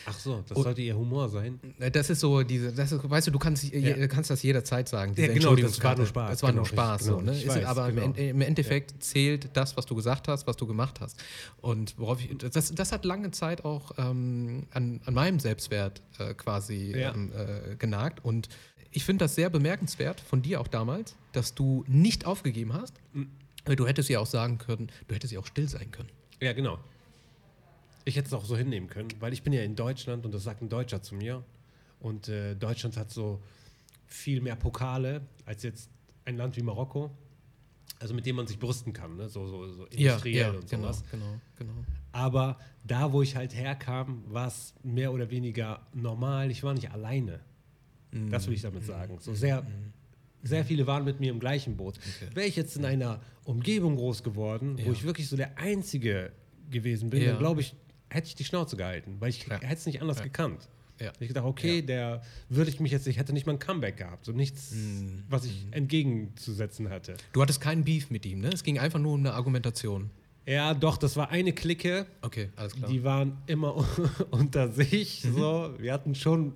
[0.06, 1.60] Ach so, das Und- sollte ihr Humor sein.
[1.80, 4.08] Äh, Das ist so diese, das ist, weißt du, du kannst, je, Ja.
[4.08, 5.14] kannst das jederzeit sagen.
[5.18, 6.06] Ja, genau, das war nur.
[6.06, 7.02] Spaß, Das war nur genau, Spaß.
[7.02, 7.32] richtig, so, genau.
[7.32, 7.48] ne?
[7.48, 8.06] Weiß, aber genau.
[8.06, 11.18] im, En- im Endeffekt zählt das, was du gesagt hast, was du gemacht hast.
[11.62, 16.34] Und worauf ich, das, das hat lange Zeit auch ähm, an, an meinem Selbstwert äh,
[16.34, 17.14] quasi Ja.
[17.14, 18.24] ähm, äh, genagt.
[18.24, 18.50] Und
[18.92, 22.94] ich finde das sehr bemerkenswert von dir auch damals, dass du nicht aufgegeben hast.
[23.14, 23.30] Mhm.
[23.66, 26.10] Weil Du hättest ja auch sagen können, du hättest ja auch still sein können.
[26.42, 26.80] Ja, genau.
[28.08, 30.44] Ich hätte es auch so hinnehmen können, weil ich bin ja in Deutschland und das
[30.44, 31.44] sagt ein Deutscher zu mir.
[32.00, 33.42] Und äh, Deutschland hat so
[34.06, 35.90] viel mehr Pokale als jetzt
[36.24, 37.12] ein Land wie Marokko.
[38.00, 39.28] Also mit dem man sich brüsten kann, ne?
[39.28, 41.04] so, so, so industriell und genau, sowas.
[41.12, 41.26] genau,
[41.58, 41.74] genau.
[42.14, 46.50] Aber da, wo ich halt herkam, war es mehr oder weniger normal.
[46.52, 47.42] Ich war nicht alleine.
[48.32, 49.18] Das will ich damit sagen.
[49.20, 49.66] So sehr,
[50.44, 51.98] sehr viele waren mit mir im gleichen Boot.
[51.98, 52.30] Okay.
[52.36, 54.86] Wäre ich jetzt in einer Umgebung groß geworden, Ja.
[54.86, 56.32] wo ich wirklich so der Einzige
[56.70, 57.32] gewesen bin, Ja.
[57.32, 57.76] dann glaube ich,
[58.10, 59.60] hätte ich die Schnauze gehalten, weil ich Ja.
[59.62, 60.24] hätte es nicht anders Ja.
[60.24, 60.68] gekannt.
[61.00, 61.12] Ja.
[61.20, 61.82] Ich gedacht, okay, Ja.
[61.86, 65.24] der würde ich mich jetzt, ich hätte nicht mal ein Comeback gehabt, so nichts, Mhm.
[65.30, 67.16] was ich entgegenzusetzen hatte.
[67.34, 68.50] Du hattest keinen Beef mit ihm, ne?
[68.50, 70.10] Es ging einfach nur um eine Argumentation.
[70.46, 72.90] Ja, doch, das war eine Clique, Okay, alles klar.
[72.90, 73.76] Die waren immer
[74.32, 75.24] unter sich.
[75.26, 75.34] Mhm.
[75.36, 75.74] So.
[75.78, 76.54] Wir hatten schon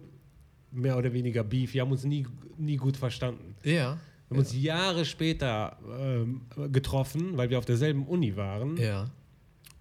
[0.71, 1.73] mehr oder weniger Beef.
[1.73, 2.25] Wir haben uns nie,
[2.57, 3.55] nie gut verstanden.
[3.63, 3.97] ja.
[4.29, 8.77] Wir haben uns Jahre später ähm, getroffen, weil wir auf derselben Uni waren.
[8.77, 9.11] Ja.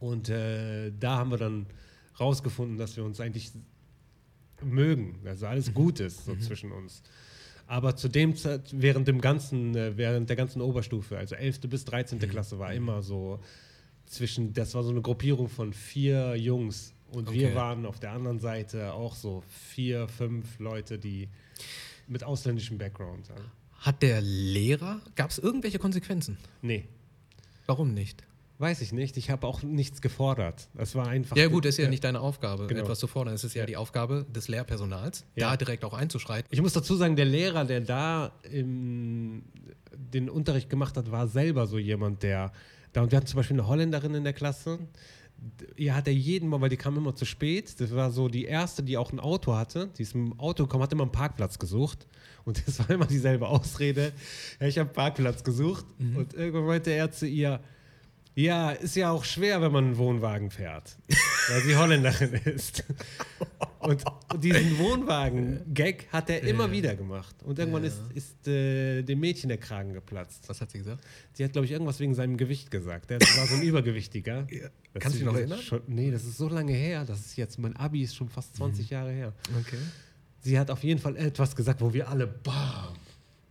[0.01, 1.67] Und äh, da haben wir dann
[2.19, 3.53] rausgefunden, dass wir uns eigentlich
[4.63, 5.21] mögen.
[5.25, 5.51] Also Mhm.
[5.53, 7.03] alles gut ist so zwischen uns.
[7.67, 11.69] Aber zu dem Zeit, während dem ganzen, äh, während der ganzen Oberstufe, also 11.
[11.69, 12.19] bis 13.
[12.19, 12.29] Mhm.
[12.31, 13.39] Klasse, war immer so
[14.07, 16.93] zwischen, das war so eine Gruppierung von vier Jungs.
[17.13, 17.55] Und wir Okay.
[17.57, 21.29] waren auf der anderen Seite auch so vier, fünf Leute, die
[22.09, 23.29] mit ausländischem Background.
[23.29, 23.35] Ja.
[23.81, 26.39] Hat der Lehrer, gab es irgendwelche Konsequenzen?
[26.63, 26.85] Nee,
[27.67, 28.25] Warum nicht?
[28.61, 29.17] Weiß ich nicht.
[29.17, 30.69] Ich habe auch nichts gefordert.
[30.75, 31.37] Das war einfach.
[31.37, 32.83] Ja gut, das ist ja nicht deine Aufgabe, Genau.
[32.83, 33.35] etwas zu fordern.
[33.35, 35.51] Es ist ja die Aufgabe des Lehrpersonals, Ja.
[35.51, 36.49] da direkt auch einzuschreiten.
[36.51, 39.43] Ich muss dazu sagen, der Lehrer, der da im,
[39.97, 42.53] den Unterricht gemacht hat, war selber so jemand, der
[42.93, 44.79] da und wir hatten zum Beispiel eine Holländerin in der Klasse.
[45.77, 47.81] Ihr hat er jeden Mal, weil die kam immer zu spät.
[47.81, 49.89] Das war so die erste, die auch ein Auto hatte.
[49.97, 52.07] Die ist im Auto gekommen, hat immer einen Parkplatz gesucht.
[52.45, 54.13] Und das war immer dieselbe Ausrede.
[54.61, 55.87] Ja, ich habe einen Parkplatz gesucht.
[55.99, 57.61] Und irgendwann meinte er zu ihr,
[58.37, 60.97] Ja, ist ja auch schwer, wenn man einen Wohnwagen fährt,
[61.49, 62.85] weil sie Holländerin ist.
[63.81, 64.05] Und
[64.43, 67.35] diesen Wohnwagen-Gag hat er immer wieder gemacht.
[67.43, 67.89] Und irgendwann Ja.
[67.89, 70.45] ist, ist äh, dem Mädchen der Kragen geplatzt.
[70.49, 71.03] Was hat sie gesagt?
[71.33, 73.11] Sie hat, glaube ich, irgendwas wegen seinem Gewicht gesagt.
[73.11, 74.47] Der war so ein Übergewichtiger.
[74.93, 75.61] Das Kannst du dich noch erinnern?
[75.61, 77.05] Schon, nee, das ist so lange her.
[77.05, 78.93] Das ist jetzt, mein Abi ist schon fast 20 Mhm.
[78.93, 79.33] Jahre her.
[79.61, 79.79] Okay.
[80.41, 82.97] Sie hat auf jeden Fall etwas gesagt, wo wir alle, bam,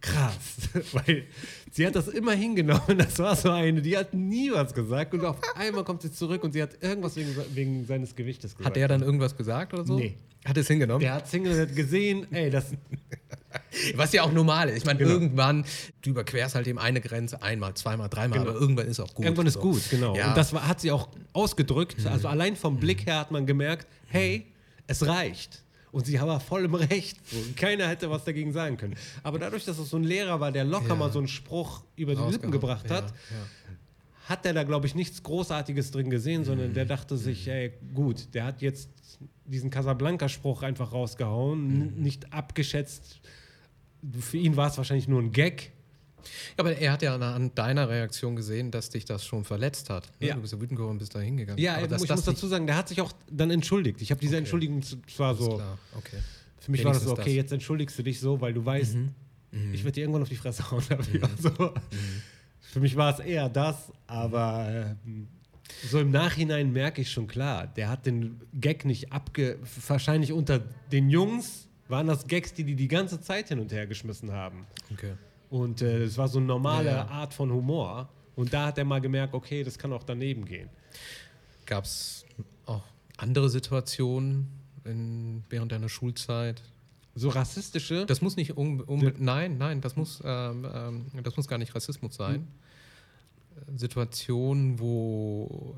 [0.02, 0.70] krass.
[0.94, 1.26] Weil
[1.72, 2.98] sie hat das immer hingenommen.
[2.98, 5.14] Das war so eine, die hat nie was gesagt.
[5.14, 8.66] Und auf einmal kommt sie zurück und sie hat irgendwas wegen, wegen seines Gewichtes gesagt.
[8.66, 9.96] Hat der dann irgendwas gesagt oder so?
[9.98, 10.16] Nee.
[10.46, 11.02] Hat es hingenommen?
[11.02, 12.68] Der hat Single hat gesehen, ey, das,
[13.96, 14.78] Was ja auch normal ist.
[14.78, 15.12] Ich meine, Genau.
[15.12, 15.66] irgendwann,
[16.02, 18.52] du überquerst halt eben eine Grenze einmal, zweimal, dreimal, Genau.
[18.52, 19.26] aber irgendwann ist auch gut.
[19.26, 19.60] Irgendwann ist So.
[19.62, 20.16] gut, genau.
[20.16, 20.30] Ja.
[20.30, 22.06] Und das hat sie auch ausgedrückt.
[22.06, 24.46] Also allein vom Blick her hat man gemerkt, hey,
[24.88, 25.64] es reicht.
[25.92, 27.18] Und sie war voll im Recht.
[27.56, 28.96] Keiner hätte was dagegen sagen können.
[29.24, 30.96] Aber dadurch, dass es so ein Lehrer war, der locker Ja.
[30.96, 34.30] mal so einen Spruch über die Lippen gebracht Ja, hat, ja.
[34.30, 38.28] hat er da, glaube ich, nichts Großartiges drin gesehen, sondern der dachte sich, ey, gut,
[38.36, 38.90] der hat jetzt
[39.46, 43.20] diesen Casablanca-Spruch einfach rausgehauen, n- nicht abgeschätzt.
[44.20, 45.72] Für ihn war es wahrscheinlich nur ein Gag.
[46.58, 50.10] Aber er hat ja an, deiner Reaktion gesehen, dass dich das schon verletzt hat.
[50.20, 50.28] Ne?
[50.28, 50.36] Ja.
[50.36, 51.62] Du bist ja wütend geworden und bist da hingegangen.
[51.62, 54.02] Ja, aber ich dass muss das dazu sagen, der hat sich auch dann entschuldigt.
[54.02, 54.40] Ich habe diese Okay.
[54.40, 55.78] Entschuldigung zwar so, klar.
[55.98, 56.18] Okay.
[56.60, 57.44] für mich war das so, Wenigstens okay, das.
[57.44, 58.96] jetzt entschuldigst du dich so, weil du weißt,
[59.52, 59.74] Mhm.
[59.74, 61.28] ich werde dir irgendwann auf die Fresse hauen dafür.
[61.40, 61.74] So.
[62.62, 65.28] Für mich war es eher das, aber ähm,
[65.90, 69.58] so im Nachhinein merke ich schon klar, der hat den Gag nicht abge...
[69.88, 70.60] Wahrscheinlich unter
[70.92, 74.68] den Jungs waren das Gags, die die die ganze Zeit hin und her geschmissen haben.
[74.92, 75.14] Okay.
[75.50, 77.08] Und äh, es war so eine normale Ja.
[77.08, 78.10] Art von Humor.
[78.36, 80.70] Und da hat er mal gemerkt, okay, das kann auch daneben gehen.
[81.66, 82.26] Gab es
[82.66, 82.84] auch
[83.18, 84.48] andere Situationen
[84.86, 86.62] in, während deiner Schulzeit?
[87.16, 88.06] So rassistische...
[88.06, 88.86] Das muss nicht um,
[89.18, 92.48] nein, nein, das muss, ähm, ähm, das muss gar nicht Rassismus sein.
[93.76, 95.76] Situationen, wo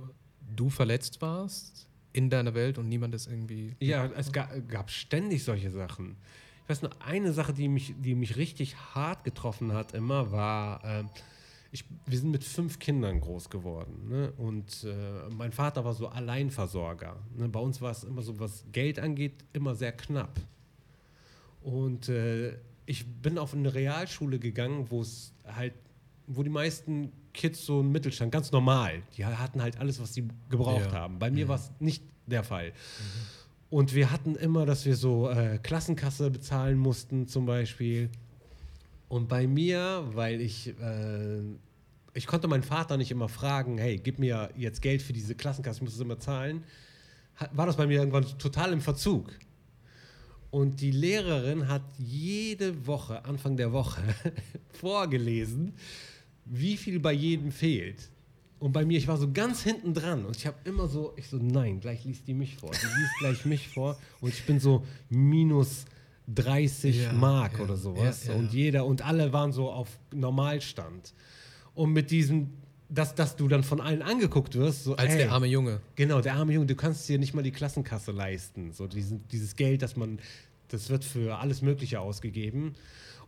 [0.55, 3.75] du verletzt warst in deiner Welt und niemand ist irgendwie.
[3.79, 6.17] Ja, es ga, gab ständig solche Sachen.
[6.63, 10.83] Ich weiß nur, eine Sache, die mich, die mich richtig hart getroffen hat immer, war,
[10.85, 11.09] ähm,
[11.73, 14.07] ich, wir sind mit fünf Kindern groß geworden.
[14.09, 14.31] Ne?
[14.37, 17.15] Und äh, mein Vater war so Alleinversorger.
[17.37, 17.47] Ne?
[17.49, 20.39] Bei uns war es immer so, was Geld angeht, immer sehr knapp.
[21.61, 25.73] Und äh, ich bin auf eine Realschule gegangen, wo es halt,
[26.27, 30.27] wo die meisten Kids so einen Mittelstand, ganz normal, die hatten halt alles, was sie
[30.49, 30.99] gebraucht Ja.
[30.99, 31.19] haben.
[31.19, 32.73] Bei mir war es nicht der Fall.
[33.71, 38.09] Und wir hatten immer, dass wir so äh, Klassenkasse bezahlen mussten zum Beispiel.
[39.07, 41.39] Und bei mir, weil ich, äh,
[42.13, 45.77] ich konnte meinen Vater nicht immer fragen, hey, gib mir jetzt Geld für diese Klassenkasse,
[45.77, 46.65] ich muss es immer zahlen,
[47.53, 49.31] war das bei mir irgendwann total im Verzug.
[50.49, 54.01] Und die Lehrerin hat jede Woche, Anfang der Woche,
[54.73, 55.73] vorgelesen,
[56.43, 58.09] wie viel bei jedem fehlt.
[58.61, 61.27] Und bei mir, ich war so ganz hinten dran und ich habe immer so, ich
[61.27, 62.69] so, nein, gleich liest die mich vor.
[62.69, 65.85] Die liest gleich mich vor und ich bin so minus
[66.27, 68.27] 30 Ja, Mark ja, oder sowas.
[68.27, 68.35] ja.
[68.35, 71.15] Und jeder, und alle waren so auf Normalstand.
[71.73, 72.51] Und mit diesem,
[72.87, 75.81] dass, dass du dann von allen angeguckt wirst, so, Als ey, der arme Junge.
[75.95, 78.73] Genau, der arme Junge, du kannst dir nicht mal die Klassenkasse leisten.
[78.73, 80.19] So diesen, dieses Geld, das man,
[80.67, 82.75] das wird für alles Mögliche ausgegeben.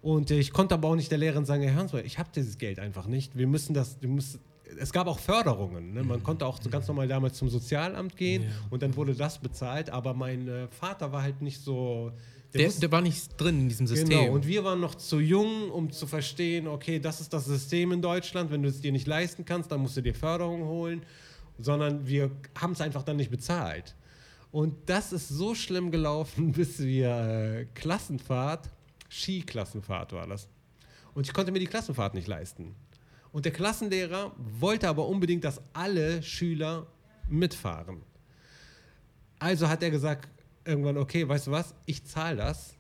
[0.04, 2.60] Und äh, ich konnte aber auch nicht der Lehrerin sagen, Sie mal, ich habe dieses
[2.60, 3.36] Geld einfach nicht.
[3.36, 4.40] Wir müssen das, wir müssen,
[4.80, 5.94] es gab auch Förderungen.
[5.94, 6.04] Ne?
[6.04, 8.48] Man konnte auch so ganz normal damals zum Sozialamt gehen Mhm.
[8.50, 8.56] Ja.
[8.70, 9.90] und dann wurde das bezahlt.
[9.90, 12.12] Aber mein äh, Vater war halt nicht so.
[12.54, 14.10] Der, wusste- der war nicht drin in diesem System.
[14.10, 17.92] Genau, und wir waren noch zu jung, um zu verstehen, okay, das ist das System
[17.92, 21.02] in Deutschland, wenn du es dir nicht leisten kannst, dann musst du dir Förderung holen,
[21.58, 23.96] sondern wir haben es einfach dann nicht bezahlt.
[24.52, 28.70] Und das ist so schlimm gelaufen, bis wir äh, Klassenfahrt,
[29.10, 30.48] Skiklassenfahrt war das.
[31.16, 32.76] Und ich konnte mir die Klassenfahrt nicht leisten.
[33.34, 36.86] Und der Klassenlehrer wollte aber unbedingt, dass alle Schüler
[37.28, 38.04] mitfahren.
[39.40, 40.30] Also hat er gesagt,
[40.64, 42.76] irgendwann, okay, weißt du was, ich zahle das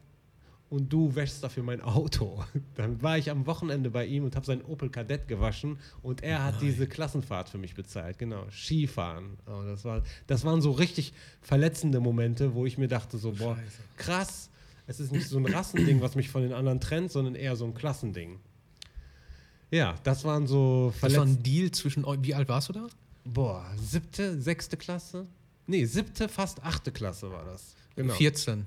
[0.69, 2.43] und du wäschst dafür mein Auto.
[2.75, 6.43] Dann war ich am Wochenende bei ihm und habe sein Opel Kadett gewaschen und er
[6.43, 8.19] hat diese Klassenfahrt für mich bezahlt.
[8.19, 9.37] Genau, Skifahren.
[9.47, 13.55] Oh, das, war, das waren so richtig verletzende Momente, wo ich mir dachte, so, boah,
[13.55, 13.81] Scheiße.
[13.97, 14.49] krass,
[14.85, 17.65] es ist nicht so ein Rassending, was mich von den anderen trennt, sondern eher so
[17.65, 18.39] ein Klassending.
[19.73, 22.19] Ja, das waren so das war ein Deal zwischen euch.
[22.21, 22.87] Wie alt warst du da?
[23.25, 25.25] Boah, siebte, sechste Klasse?
[25.65, 27.73] Nee, siebte, fast achte Klasse war das.
[27.95, 28.13] Genau.
[28.13, 28.65] 14.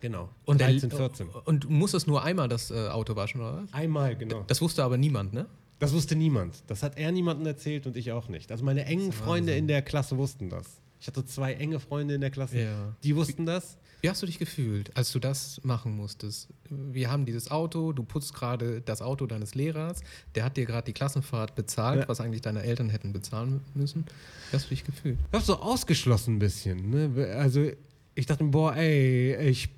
[0.00, 0.30] Genau.
[0.46, 1.28] Und, der- 13, 14.
[1.44, 3.72] und du musstest nur einmal das äh, Auto waschen, oder was?
[3.74, 4.44] Einmal, genau.
[4.46, 5.46] Das wusste aber niemand, ne?
[5.78, 6.62] Das wusste niemand.
[6.68, 8.50] Das hat er niemandem erzählt und ich auch nicht.
[8.50, 10.64] Also meine engen Freunde in der Klasse wussten das.
[11.00, 12.96] Ich hatte zwei enge Freunde in der Klasse, Ja.
[13.04, 13.76] die wussten das.
[14.02, 16.48] Wie hast du dich gefühlt, als du das machen musstest?
[16.68, 20.00] Wir haben dieses Auto, du putzt gerade das Auto deines Lehrers,
[20.34, 22.08] der hat dir gerade die Klassenfahrt bezahlt, Ja.
[22.08, 24.04] was eigentlich deine Eltern hätten bezahlen müssen.
[24.50, 25.18] Wie hast du dich gefühlt?
[25.28, 26.90] Ich hab so ausgeschlossen ein bisschen.
[26.90, 27.34] Ne?
[27.36, 27.70] Also
[28.14, 29.70] ich dachte, boah, ey, ich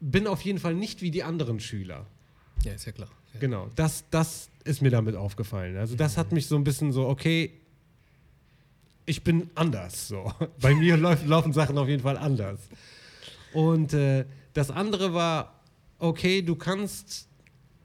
[0.00, 2.06] bin auf jeden Fall nicht wie die anderen Schüler.
[2.64, 3.10] Ja, ist ja klar.
[3.34, 3.40] Ja.
[3.40, 5.76] Genau, das, das ist mir damit aufgefallen.
[5.76, 7.52] Also das hat mich so ein bisschen so, okay,
[9.06, 10.08] ich bin anders.
[10.08, 10.32] So.
[10.60, 12.60] Bei mir laufen Sachen auf jeden Fall anders.
[13.54, 15.60] Und äh, das andere war,
[15.98, 17.28] okay, du kannst,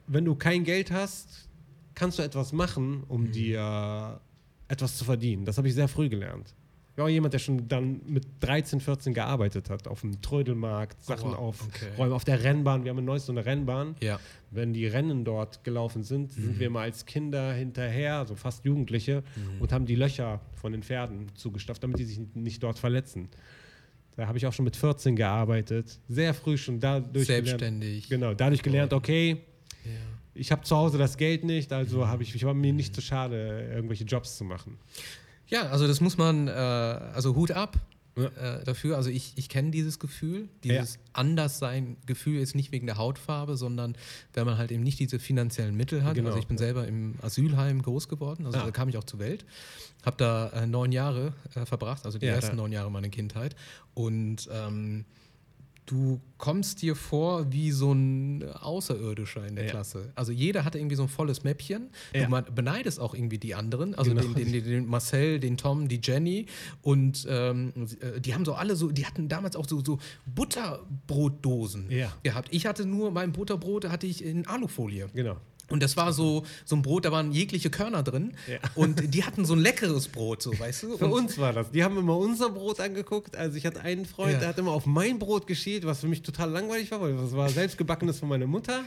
[0.08, 1.47] wenn du kein Geld hast,
[1.95, 4.19] kannst du etwas machen, um dir
[4.67, 5.45] etwas zu verdienen.
[5.45, 6.55] Das habe ich sehr früh gelernt.
[6.91, 11.01] Ich war auch jemand, der schon dann mit 13, 14 gearbeitet hat, auf dem Trödelmarkt,
[11.01, 12.12] Sachen wow, aufräumen, okay.
[12.12, 12.84] auf der Rennbahn.
[12.84, 14.19] Wir haben in Neuss so eine Rennbahn Ja.
[14.51, 19.23] wenn die Rennen dort gelaufen sind, sind wir mal als Kinder hinterher, so fast Jugendliche,
[19.62, 23.29] und haben die Löcher von den Pferden zugestopft, damit die sich nicht dort verletzen.
[24.15, 28.10] Da habe ich auch schon mit 14 gearbeitet, sehr früh schon dadurch Selbstständig.
[28.10, 28.10] gelernt.
[28.10, 29.38] Genau, dadurch gelernt, okay,
[29.86, 29.91] Ja.
[30.34, 33.02] ich habe zu Hause das Geld nicht, also habe ich, ich war mir nicht zu
[33.02, 34.78] schade, irgendwelche Jobs zu machen.
[35.48, 37.78] Ja, also das muss man, äh, also Hut ab
[38.23, 38.58] Ja.
[38.60, 38.97] äh, dafür.
[38.97, 43.95] Also ich, ich kenne dieses Gefühl, dieses Anderssein-Gefühl ist nicht wegen der Hautfarbe, sondern
[44.34, 46.15] wenn man halt eben nicht diese finanziellen Mittel hat.
[46.15, 46.27] Genau.
[46.29, 48.65] Also ich bin selber im Asylheim groß geworden, also Ah.
[48.65, 49.45] da kam ich auch zur Welt,
[50.05, 53.55] habe da äh, neun Jahre äh, verbracht, also die Ja, ersten neun Jahre meiner Kindheit
[53.93, 55.05] und ähm,
[55.91, 59.71] du kommst dir vor wie so ein Außerirdischer in der Ja.
[59.71, 60.12] Klasse.
[60.13, 61.89] Also jeder hatte irgendwie so ein volles Mäppchen.
[62.13, 62.30] Du Ja.
[62.30, 64.21] ma- beneidest auch irgendwie die anderen, also Genau.
[64.21, 66.45] den, den, den, den Marcel, den Tom, die Jenny
[66.84, 69.97] und ähm, äh, die haben so alle so, die hatten damals auch so, so
[70.28, 72.12] Butterbrotdosen Ja.
[72.23, 72.49] gehabt.
[72.52, 75.08] Ich hatte nur, mein Butterbrot hatte ich in Alufolie.
[75.13, 75.38] Genau.
[75.69, 78.34] Und das war so, so ein Brot, da waren jegliche Körner drin.
[78.47, 78.58] Ja.
[78.75, 80.97] Und die hatten so ein leckeres Brot, so, weißt du?
[80.97, 81.71] Für uns war das.
[81.71, 83.36] Die haben immer unser Brot angeguckt.
[83.36, 84.39] Also ich hatte einen Freund, Ja.
[84.39, 87.34] der hat immer auf mein Brot geschielt, was für mich total langweilig war, weil das
[87.34, 88.84] war selbstgebackenes von meiner Mutter.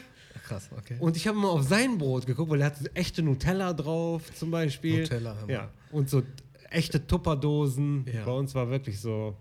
[0.47, 0.97] Krass, okay.
[0.99, 4.51] Und ich habe immer auf sein Brot geguckt, weil er hat echte Nutella drauf zum
[4.51, 5.01] Beispiel.
[5.01, 5.51] Nutella, Hammer.
[5.51, 5.69] Ja.
[5.91, 6.21] Und so
[6.69, 8.05] echte Tupperdosen.
[8.13, 8.25] Ja.
[8.25, 9.35] Bei uns war wirklich so.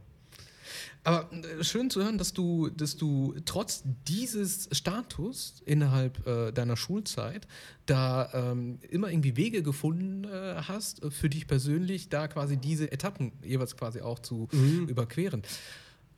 [1.05, 6.77] Aber äh, schön zu hören, dass du, dass du trotz dieses Status innerhalb äh, deiner
[6.77, 7.47] Schulzeit
[7.87, 12.91] da ähm, immer irgendwie Wege gefunden äh, hast, äh, für dich persönlich da quasi diese
[12.91, 14.49] Etappen jeweils quasi auch zu
[14.89, 15.43] überqueren.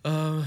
[0.02, 0.42] Äh,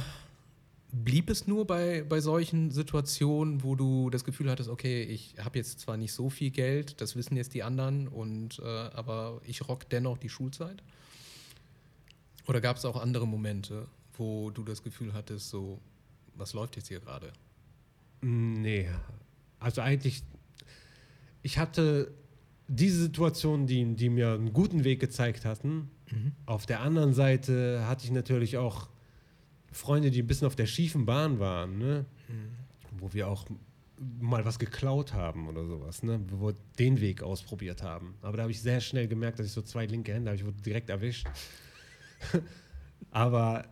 [0.91, 5.57] blieb es nur bei, bei solchen Situationen, wo du das Gefühl hattest, okay, ich habe
[5.57, 9.67] jetzt zwar nicht so viel Geld, das wissen jetzt die anderen, und, äh, aber ich
[9.67, 10.81] rock dennoch die Schulzeit?
[12.47, 15.79] Oder gab es auch andere Momente, wo du das Gefühl hattest, so,
[16.35, 17.31] was läuft jetzt hier gerade?
[18.21, 18.89] Nee.
[19.59, 20.23] Also eigentlich,
[21.41, 22.11] ich hatte
[22.67, 25.89] diese Situationen, die, die mir einen guten Weg gezeigt hatten.
[26.45, 28.89] Auf der anderen Seite hatte ich natürlich auch
[29.71, 32.05] Freunde, die ein bisschen auf der schiefen Bahn waren, ne?
[32.99, 33.45] wo wir auch
[34.19, 36.19] mal was geklaut haben oder sowas, ne?
[36.29, 38.15] wo wir den Weg ausprobiert haben.
[38.21, 40.37] Aber da habe ich sehr schnell gemerkt, dass ich so zwei linke Hände habe.
[40.37, 41.27] Ich wurde direkt erwischt.
[43.11, 43.65] Aber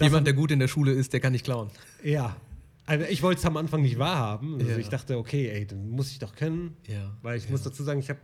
[0.00, 1.70] Jemand, der gut in der Schule ist, der kann nicht klauen.
[2.02, 2.36] ja.
[2.84, 4.54] Also ich wollte es am Anfang nicht wahrhaben.
[4.54, 4.76] Also Ja.
[4.76, 6.76] ich dachte, okay, ey, dann muss ich doch können.
[6.88, 7.16] Ja.
[7.22, 8.18] Weil ich muss dazu sagen, ich habe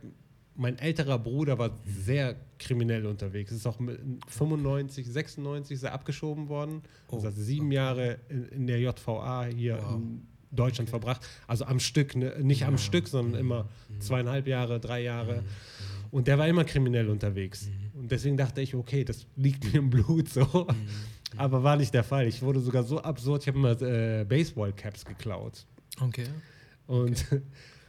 [0.57, 3.53] mein älterer Bruder war sehr kriminell unterwegs.
[3.53, 6.81] Ist auch mit 95, 96 ist er abgeschoben worden.
[7.09, 9.95] Oh, also hat sieben Jahre in, in der JVA hier Wow.
[9.95, 11.25] in Deutschland verbracht.
[11.47, 12.35] Also am Stück, ne?
[12.41, 13.39] nicht am Stück, sondern Mhm.
[13.47, 15.43] immer zweieinhalb Jahre, drei Jahre.
[16.11, 17.67] Und der war immer kriminell unterwegs.
[17.93, 18.01] Mhm.
[18.01, 20.67] Und deswegen dachte ich, okay, das liegt mir im Blut so.
[21.37, 22.27] Aber war nicht der Fall.
[22.27, 25.65] Ich wurde sogar so absurd, ich habe immer äh, Baseball-Caps geklaut.
[26.01, 26.25] Okay.
[26.87, 27.25] Und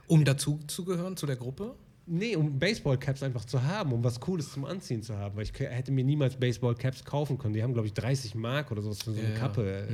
[0.06, 1.74] Um dazu zu gehören, zu der Gruppe?
[2.06, 5.36] nee, um Baseball-Caps einfach zu haben, um was Cooles zum Anziehen zu haben.
[5.36, 7.54] Weil ich hätte mir niemals Baseball-Caps kaufen können.
[7.54, 9.40] Die haben, glaube ich, 30 Mark oder sowas für so eine Ja, ja.
[9.40, 9.92] Kappe äh,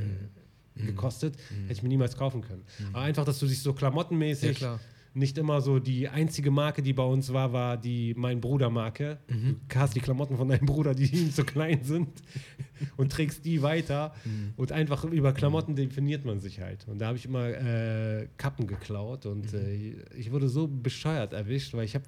[0.78, 0.86] Mhm.
[0.88, 1.36] gekostet.
[1.62, 2.62] Hätte ich mir niemals kaufen können.
[2.92, 4.78] Aber einfach, dass du dich so Ja, klamottenmäßig klar.
[5.16, 9.18] Nicht immer so die einzige Marke, die bei uns war, war die Mein Bruder-Marke.
[9.28, 9.60] Mhm.
[9.68, 12.08] Du hast die Klamotten von deinem Bruder, die ihm zu klein sind
[12.96, 14.14] und trägst die weiter.
[14.24, 14.52] Mhm.
[14.56, 16.86] Und einfach über Klamotten definiert man sich halt.
[16.86, 19.58] Und da habe ich immer äh, Kappen geklaut und Mhm.
[19.58, 22.04] äh, ich wurde so bescheuert erwischt, weil ich habe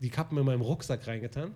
[0.00, 1.52] die Kappen in meinem Rucksack reingetan.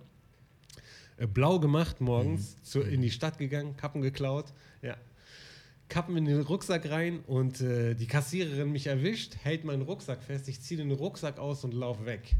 [1.17, 2.05] Äh, blau gemacht Mhm.
[2.07, 4.53] morgens, zu, in die Stadt gegangen, Kappen geklaut.
[4.81, 4.95] Ja.
[5.87, 10.47] Kappen in den Rucksack rein und äh, die Kassiererin mich erwischt, hält meinen Rucksack fest,
[10.47, 12.35] ich ziehe den Rucksack aus und laufe weg.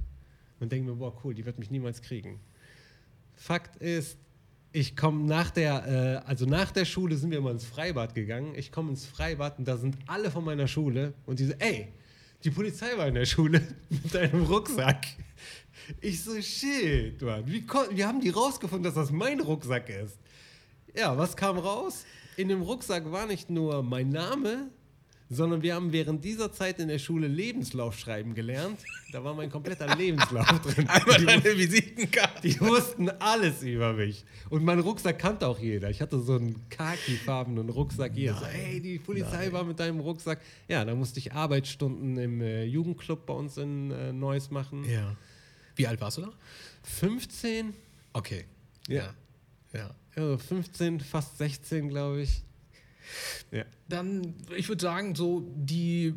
[0.59, 2.39] Und denke mir, boah, cool, die wird mich niemals kriegen.
[3.35, 4.17] Fakt ist,
[4.71, 8.53] ich komme nach der, äh, also nach der Schule sind wir mal ins Freibad gegangen.
[8.55, 11.89] Ich komme ins Freibad und da sind alle von meiner Schule und die so, ey,
[12.43, 15.05] die Polizei war in der Schule mit einem Rucksack.
[16.01, 20.17] Ich so, shit, Mann, wie, wie haben die rausgefunden, dass das mein Rucksack ist?
[20.95, 22.05] Ja, was kam raus?
[22.37, 24.69] In dem Rucksack war nicht nur mein Name,
[25.29, 28.79] sondern wir haben während dieser Zeit in der Schule Lebenslauf schreiben gelernt.
[29.11, 30.87] Da war mein kompletter Lebenslauf drin.
[30.87, 32.47] Einmal Die, deine Visitenkarte.
[32.47, 34.23] die wussten alles über mich.
[34.51, 35.89] Und meinen Rucksack kannte auch jeder.
[35.89, 38.35] Ich hatte so einen khaki-farbenen Rucksack hier.
[38.35, 40.39] So, hey, die Polizei war mit deinem Rucksack.
[40.67, 44.83] Ja, da musste ich Arbeitsstunden im äh, Jugendclub bei uns in äh, Neuss machen.
[44.87, 45.15] Ja.
[45.75, 46.33] Wie alt warst du da?
[46.83, 47.73] 15,
[48.13, 48.45] Okay.
[48.87, 49.13] Ja.
[49.73, 49.89] Ja.
[50.15, 52.41] Also 15, fast 16, glaube ich.
[53.51, 53.63] Ja.
[53.87, 56.15] Dann, ich würde sagen, so die,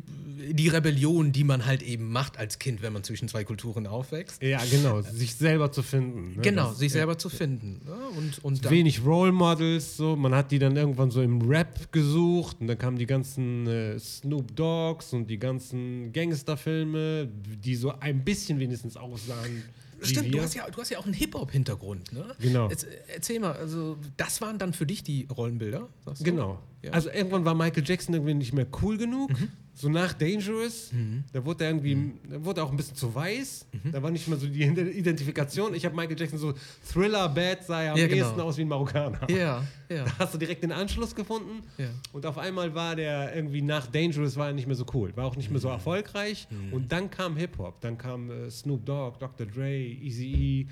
[0.51, 4.41] die Rebellion, die man halt eben macht als Kind, wenn man zwischen zwei Kulturen aufwächst.
[4.41, 6.35] Ja, genau, sich selber zu finden.
[6.35, 6.41] ne?
[6.41, 7.79] Genau, Das- sich selber zu finden.
[7.87, 10.15] Ja, und, und dann, Wenig Role Models, so.
[10.15, 13.99] Man hat die dann irgendwann so im Rap gesucht und dann kamen die ganzen äh,
[13.99, 17.29] Snoop Dogs und die ganzen Gangsterfilme,
[17.63, 19.63] die so ein bisschen wenigstens aussahen.
[20.01, 22.35] Stimmt, du hast, ja, du hast ja auch einen Hip-Hop-Hintergrund, ne?
[22.39, 22.69] Genau.
[22.69, 25.87] Jetzt, äh, erzähl mal, also das waren dann für dich die Rollenbilder?
[26.05, 26.25] sagst du?
[26.25, 26.59] Genau.
[26.81, 26.91] Ja.
[26.91, 29.29] Also irgendwann war Michael Jackson irgendwie nicht mehr cool genug.
[29.31, 29.49] Mhm.
[29.73, 30.91] So nach Dangerous,
[31.31, 33.65] da wurde er irgendwie, da wurde er auch ein bisschen zu weiß.
[33.71, 33.91] Mhm.
[33.93, 35.73] Da war nicht mehr so die Identifikation.
[35.73, 36.53] Ich habe Michael Jackson so
[36.91, 38.25] Thriller, Bad, sah er am Ja, genau.
[38.25, 39.29] ehesten aus wie ein Marokkaner.
[39.29, 40.03] Ja, ja.
[40.05, 41.63] Da hast du direkt den Anschluss gefunden.
[41.77, 41.87] Ja.
[42.11, 45.25] Und auf einmal war der irgendwie nach Dangerous war er nicht mehr so cool, war
[45.25, 45.53] auch nicht Mhm.
[45.53, 46.47] mehr so erfolgreich.
[46.71, 49.45] Und dann kam Hip-Hop, dann kam äh, Snoop Dogg, Dr.
[49.47, 50.67] Dre, Eazy-E.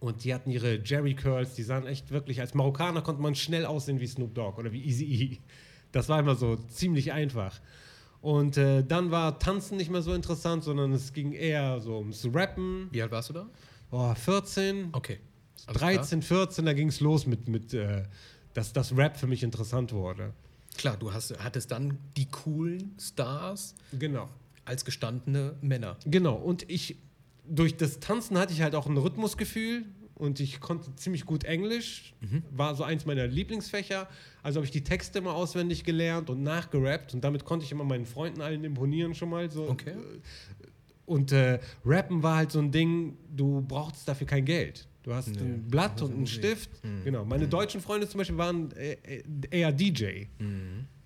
[0.00, 3.66] Und die hatten ihre Jerry Curls, die sahen echt wirklich, als Marokkaner konnte man schnell
[3.66, 5.38] aussehen wie Snoop Dogg oder wie Eazy-E.
[5.90, 7.60] Das war immer so ziemlich einfach.
[8.20, 12.28] Und äh, dann war Tanzen nicht mehr so interessant, sondern es ging eher so ums
[12.32, 12.88] Rappen.
[12.92, 13.48] Wie alt warst du da?
[13.90, 15.18] Oh, 14, Okay.
[15.66, 15.92] Klar.
[15.92, 18.04] 13, 14, da ging es los mit, mit äh,
[18.54, 20.32] dass das Rap für mich interessant wurde.
[20.76, 24.28] Klar, du hast, hattest dann die coolen Stars Genau.
[24.64, 25.96] als gestandene Männer.
[26.06, 26.36] Genau.
[26.36, 26.96] Und ich,
[27.48, 29.84] durch das Tanzen hatte ich halt auch ein Rhythmusgefühl
[30.14, 32.14] und ich konnte ziemlich gut Englisch.
[32.50, 34.08] War so eins meiner Lieblingsfächer.
[34.42, 37.84] Also habe ich die Texte immer auswendig gelernt und nachgerappt und damit konnte ich immer
[37.84, 39.50] meinen Freunden allen imponieren schon mal.
[39.50, 39.68] So.
[39.68, 39.94] Okay.
[41.06, 44.86] Und äh, Rappen war halt so ein Ding, du brauchtest dafür kein Geld.
[45.04, 46.26] Du hast Nee, ein Blatt und einen.
[46.26, 46.68] Stift.
[47.04, 47.24] Genau.
[47.24, 50.24] Meine deutschen Freunde zum Beispiel waren äh, äh, eher DJ.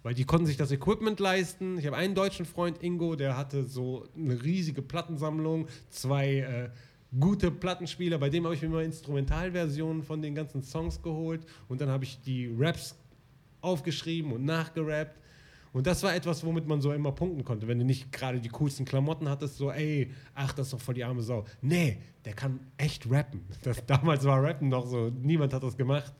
[0.02, 1.78] Weil die konnten sich das Equipment leisten.
[1.78, 6.70] Ich habe einen deutschen Freund, Ingo, der hatte so eine riesige Plattensammlung, zwei äh,
[7.18, 8.18] gute Plattenspieler.
[8.18, 11.46] Bei dem habe ich mir mal Instrumentalversionen von den ganzen Songs geholt.
[11.68, 12.96] Und dann habe ich die Raps
[13.60, 15.18] aufgeschrieben und nachgerappt.
[15.72, 17.66] Und das war etwas, womit man so immer punkten konnte.
[17.66, 20.94] Wenn du nicht gerade die coolsten Klamotten hattest, so, ey, ach, das ist doch voll
[20.94, 21.46] die arme Sau.
[21.62, 23.40] Nee, der kann echt rappen.
[23.62, 26.12] Das, damals war Rappen noch so, niemand hat das gemacht.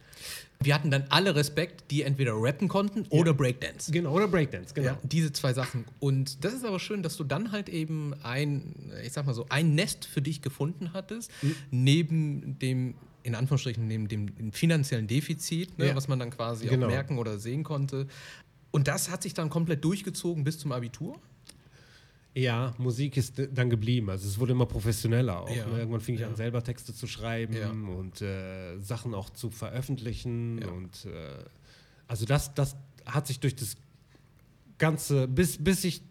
[0.64, 3.90] Wir hatten dann alle Respekt, die entweder rappen konnten oder Breakdance.
[3.92, 4.88] Genau, oder Breakdance, genau.
[4.88, 5.84] Ja, diese zwei Sachen.
[6.00, 9.46] Und das ist aber schön, dass du dann halt eben ein, ich sag mal so,
[9.48, 11.54] ein Nest für dich gefunden hattest, Mhm.
[11.70, 15.96] neben dem, in Anführungsstrichen, neben dem finanziellen Defizit, ne, Ja.
[15.96, 16.86] was man dann quasi Genau.
[16.86, 18.06] auch merken oder sehen konnte.
[18.70, 21.18] Und das hat sich dann komplett durchgezogen bis zum Abitur.
[22.34, 24.08] Ja, Musik ist d- dann geblieben.
[24.08, 25.50] Also es wurde immer professioneller auch.
[25.54, 25.66] Ja.
[25.66, 25.78] Ne?
[25.80, 26.28] Irgendwann fing ich Ja.
[26.28, 27.70] an, selber Texte zu schreiben Ja.
[27.70, 30.62] und äh, Sachen auch zu veröffentlichen.
[30.64, 31.44] Und äh,
[32.08, 33.76] also das, das hat sich durch das
[34.78, 36.02] Ganze, bis, bis ich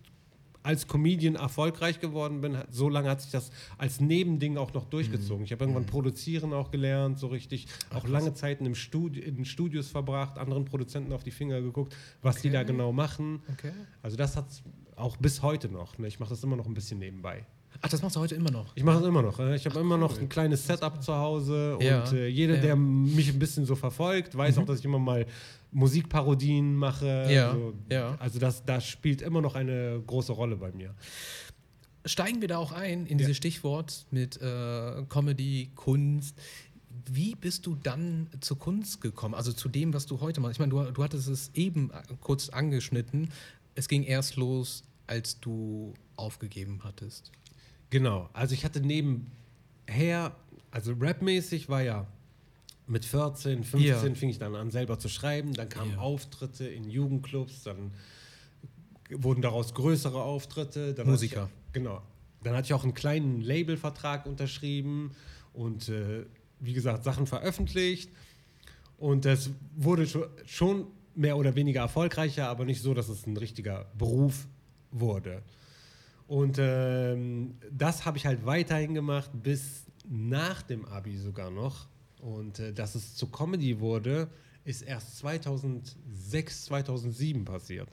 [0.64, 3.50] als Comedian erfolgreich geworden bin, so lange hat sich das
[3.80, 4.90] als Nebending auch noch Mhm.
[4.92, 5.44] durchgezogen.
[5.44, 7.66] Ich habe irgendwann Produzieren auch gelernt, so richtig.
[7.90, 12.36] auch lange Zeiten im Studi in Studios verbracht, anderen Produzenten auf die Finger geguckt, was
[12.44, 12.58] die Okay.
[12.58, 13.42] da genau machen.
[13.54, 13.72] Okay.
[14.04, 14.46] Also das hat
[15.02, 15.98] auch bis heute noch.
[15.98, 16.08] Ne?
[16.08, 17.46] Ich mache das immer noch ein bisschen nebenbei.
[17.82, 18.74] Ach, das machst du heute immer noch.
[18.76, 19.40] Ich mache das immer noch.
[19.40, 19.56] ne?
[19.56, 20.20] Ich habe immer noch cool.
[20.22, 22.60] ein kleines Setup zu Hause Ja, und äh, jeder, ja.
[22.60, 22.64] Mhm.
[22.64, 22.76] der
[23.16, 25.26] mich ein bisschen so verfolgt, weiß auch, dass ich immer mal
[25.72, 27.28] Musikparodien mache.
[27.30, 27.74] Ja, So.
[27.90, 28.16] ja.
[28.20, 30.94] Also das, das spielt immer noch eine große Rolle bei mir.
[32.06, 36.36] Steigen wir da auch ein in dieses Stichwort mit äh, Comedy, Kunst.
[37.10, 39.34] Wie bist du dann zur Kunst gekommen?
[39.36, 40.54] Also zu dem, was du heute machst?
[40.56, 43.30] Ich meine, du, du hattest es eben äh, kurz angeschnitten.
[43.76, 47.32] Es ging erst los, als du aufgegeben hattest.
[47.90, 48.30] Genau.
[48.32, 50.34] Also ich hatte nebenher,
[50.72, 52.08] also rapmäßig war ja
[52.88, 54.16] mit 14, 15 Ja.
[54.16, 55.54] fing ich dann an selber zu schreiben.
[55.54, 55.98] Dann kamen Ja.
[55.98, 57.92] Auftritte in Jugendclubs, dann
[59.10, 60.94] wurden daraus größere Auftritte.
[60.94, 61.50] Dann Musiker.
[61.68, 62.02] Ich, genau.
[62.44, 65.12] Dann hatte ich auch einen kleinen Labelvertrag unterschrieben
[65.54, 66.26] und äh,
[66.62, 68.10] wie gesagt Sachen veröffentlicht.
[68.98, 73.36] Und das wurde scho- schon mehr oder weniger erfolgreicher, aber nicht so, dass es ein
[73.36, 74.48] richtiger Beruf
[74.92, 75.42] wurde.
[76.28, 81.88] Und ähm, das habe ich halt weiterhin gemacht, bis nach dem Abi sogar noch.
[82.22, 84.30] Und äh, dass es zu Comedy wurde,
[84.64, 87.90] ist erst 2006, 2007 passiert.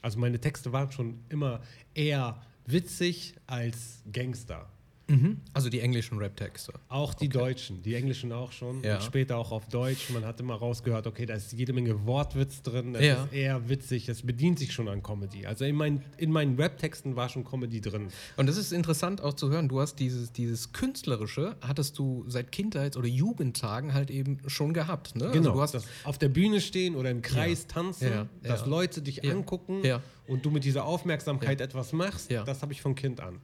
[0.00, 1.60] Also meine Texte waren schon immer
[1.94, 4.68] eher witzig als Gangster.
[5.12, 5.40] Mhm.
[5.52, 6.72] Also die englischen Rap-Texte.
[6.88, 8.82] Auch die deutschen, die englischen auch schon.
[8.82, 8.94] Ja.
[8.96, 10.08] Und später auch auf Deutsch.
[10.10, 12.94] Man hat immer rausgehört, okay, da ist jede Menge Wortwitz drin.
[12.94, 13.24] Es Ja.
[13.24, 15.46] ist eher witzig, es bedient sich schon an Comedy.
[15.46, 18.08] Also in, mein, in meinen Rap-Texten war schon Comedy drin.
[18.36, 19.68] Und das ist interessant auch zu hören.
[19.68, 25.14] Du hast dieses, dieses Künstlerische, hattest du seit Kindheits- oder Jugendtagen halt eben schon gehabt.
[25.14, 25.30] Ne?
[25.32, 28.62] Genau, Also du hast, das auf der Bühne stehen oder im Kreis tanzen, Ja, dass
[28.62, 28.66] ja.
[28.66, 30.00] Leute dich Ja, angucken ja.
[30.26, 32.44] und du mit dieser Aufmerksamkeit etwas machst, Ja.
[32.44, 33.40] das habe ich von Kind an.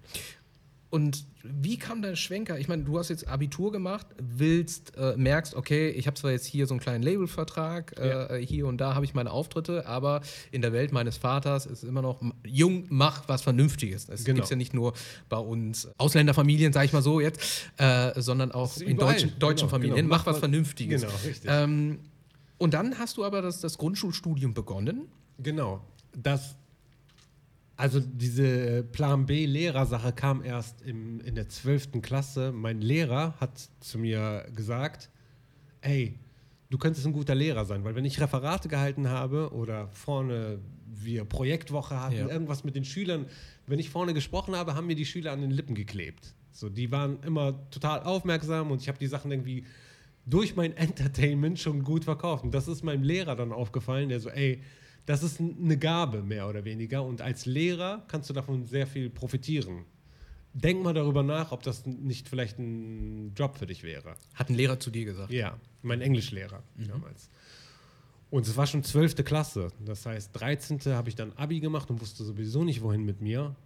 [0.90, 2.58] Und wie kam dein Schwenker?
[2.58, 6.46] Ich meine, du hast jetzt Abitur gemacht, willst, äh, merkst, okay, ich habe zwar jetzt
[6.46, 8.30] hier so einen kleinen Labelvertrag, Ja.
[8.30, 11.84] äh, hier und da habe ich meine Auftritte, aber in der Welt meines Vaters ist
[11.84, 14.08] immer noch jung, mach was Vernünftiges.
[14.08, 14.36] Es Genau.
[14.36, 14.94] gibt ja nicht nur
[15.28, 17.38] bei uns Ausländerfamilien, sage ich mal so jetzt,
[17.76, 19.12] äh, sondern auch in überall.
[19.12, 19.96] deutschen, deutschen Genau, Familien.
[19.96, 20.08] genau.
[20.08, 21.02] Mach, was- Vernünftiges.
[21.02, 21.50] Genau, richtig.
[21.52, 21.98] Ähm,
[22.56, 25.08] und dann hast du aber das, das Grundschulstudium begonnen.
[25.38, 25.82] Genau.
[26.16, 26.56] Das,
[27.78, 32.02] also diese Plan B Lehrersache kam erst im, in der 12.
[32.02, 32.50] Klasse.
[32.52, 35.10] Mein Lehrer hat zu mir gesagt,
[35.80, 36.18] ey,
[36.70, 41.24] du könntest ein guter Lehrer sein, weil wenn ich Referate gehalten habe oder vorne wir
[41.24, 42.28] Projektwoche hatten, Ja.
[42.28, 43.26] irgendwas mit den Schülern,
[43.68, 46.34] wenn ich vorne gesprochen habe, haben mir die Schüler an den Lippen geklebt.
[46.50, 49.64] So, die waren immer total aufmerksam und ich habe die Sachen irgendwie
[50.26, 52.42] durch mein Entertainment schon gut verkauft.
[52.42, 54.62] Und das ist meinem Lehrer dann aufgefallen, der so, ey,
[55.08, 57.02] das ist eine Gabe mehr oder weniger.
[57.02, 59.86] Und als Lehrer kannst du davon sehr viel profitieren.
[60.52, 64.16] Denk mal darüber nach, ob das nicht vielleicht ein Job für dich wäre.
[64.34, 65.32] Hat ein Lehrer zu dir gesagt.
[65.32, 66.88] Ja, mein Englischlehrer Mhm.
[66.88, 67.30] damals.
[68.30, 69.24] Und es war schon 12.
[69.24, 69.68] Klasse.
[69.82, 70.80] Das heißt, 13.
[70.94, 73.56] habe ich dann Abi gemacht und wusste sowieso nicht, wohin mit mir.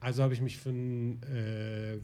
[0.00, 1.22] Also habe ich mich für ein.
[1.22, 2.00] Äh, äh,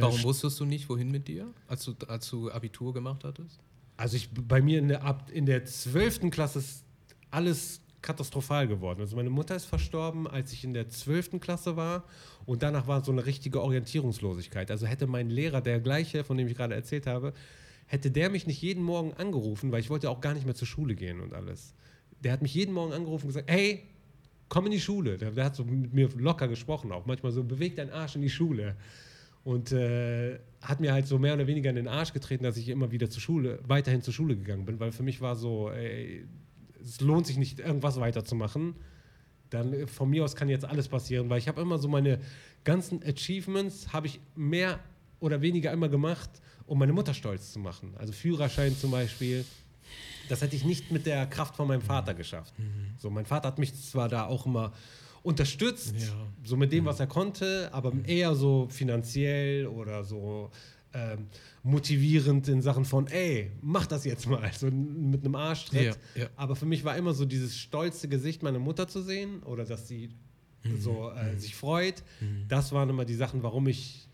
[0.00, 3.58] Warum wusstest du nicht, wohin mit dir, als du, als du Abitur gemacht hattest?
[3.98, 6.30] Also ich, bei mir in der, ab, in der 12.
[6.30, 6.84] Klasse ist
[7.30, 9.00] alles katastrophal geworden.
[9.00, 11.40] Also meine Mutter ist verstorben, als ich in der 12.
[11.40, 12.04] Klasse war
[12.46, 14.70] und danach war so eine richtige Orientierungslosigkeit.
[14.70, 17.32] Also hätte mein Lehrer, der gleiche, von dem ich gerade erzählt habe,
[17.86, 20.68] hätte der mich nicht jeden Morgen angerufen, weil ich wollte auch gar nicht mehr zur
[20.68, 21.74] Schule gehen und alles.
[22.22, 23.82] Der hat mich jeden Morgen angerufen und gesagt, hey,
[24.48, 25.18] komm in die Schule.
[25.18, 27.06] Der, der hat so mit mir locker gesprochen auch.
[27.06, 28.76] Manchmal so, beweg deinen Arsch in die Schule.
[29.44, 32.68] Und äh, hat mir halt so mehr oder weniger in den Arsch getreten, dass ich
[32.68, 36.26] immer wieder zur Schule, weiterhin zur Schule gegangen bin, weil für mich war so, ey,
[36.82, 38.74] es lohnt sich nicht, irgendwas weiterzumachen.
[39.50, 42.20] Dann von mir aus kann jetzt alles passieren, weil ich habe immer so meine
[42.64, 44.78] ganzen Achievements, habe ich mehr
[45.20, 46.28] oder weniger immer gemacht,
[46.66, 47.94] um meine Mutter stolz zu machen.
[47.96, 49.44] Also Führerschein zum Beispiel.
[50.28, 52.52] Das hätte ich nicht mit der Kraft von meinem Vater geschafft.
[52.98, 54.72] So, mein Vater hat mich zwar da auch immer
[55.22, 56.14] unterstützt, Ja.
[56.44, 60.50] so mit dem, was er konnte, aber eher so finanziell oder so
[60.94, 61.26] ähm,
[61.62, 65.98] motivierend in Sachen von, ey, mach das jetzt mal, so mit einem Arschtritt.
[66.14, 66.28] Ja, ja.
[66.36, 69.88] Aber für mich war immer so dieses stolze Gesicht meiner Mutter zu sehen oder dass
[69.88, 70.10] sie
[70.80, 72.02] so äh, sich freut.
[72.48, 74.08] Das waren immer die Sachen, warum ich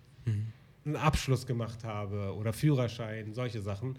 [0.84, 3.98] einen Abschluss gemacht habe oder Führerschein, solche Sachen.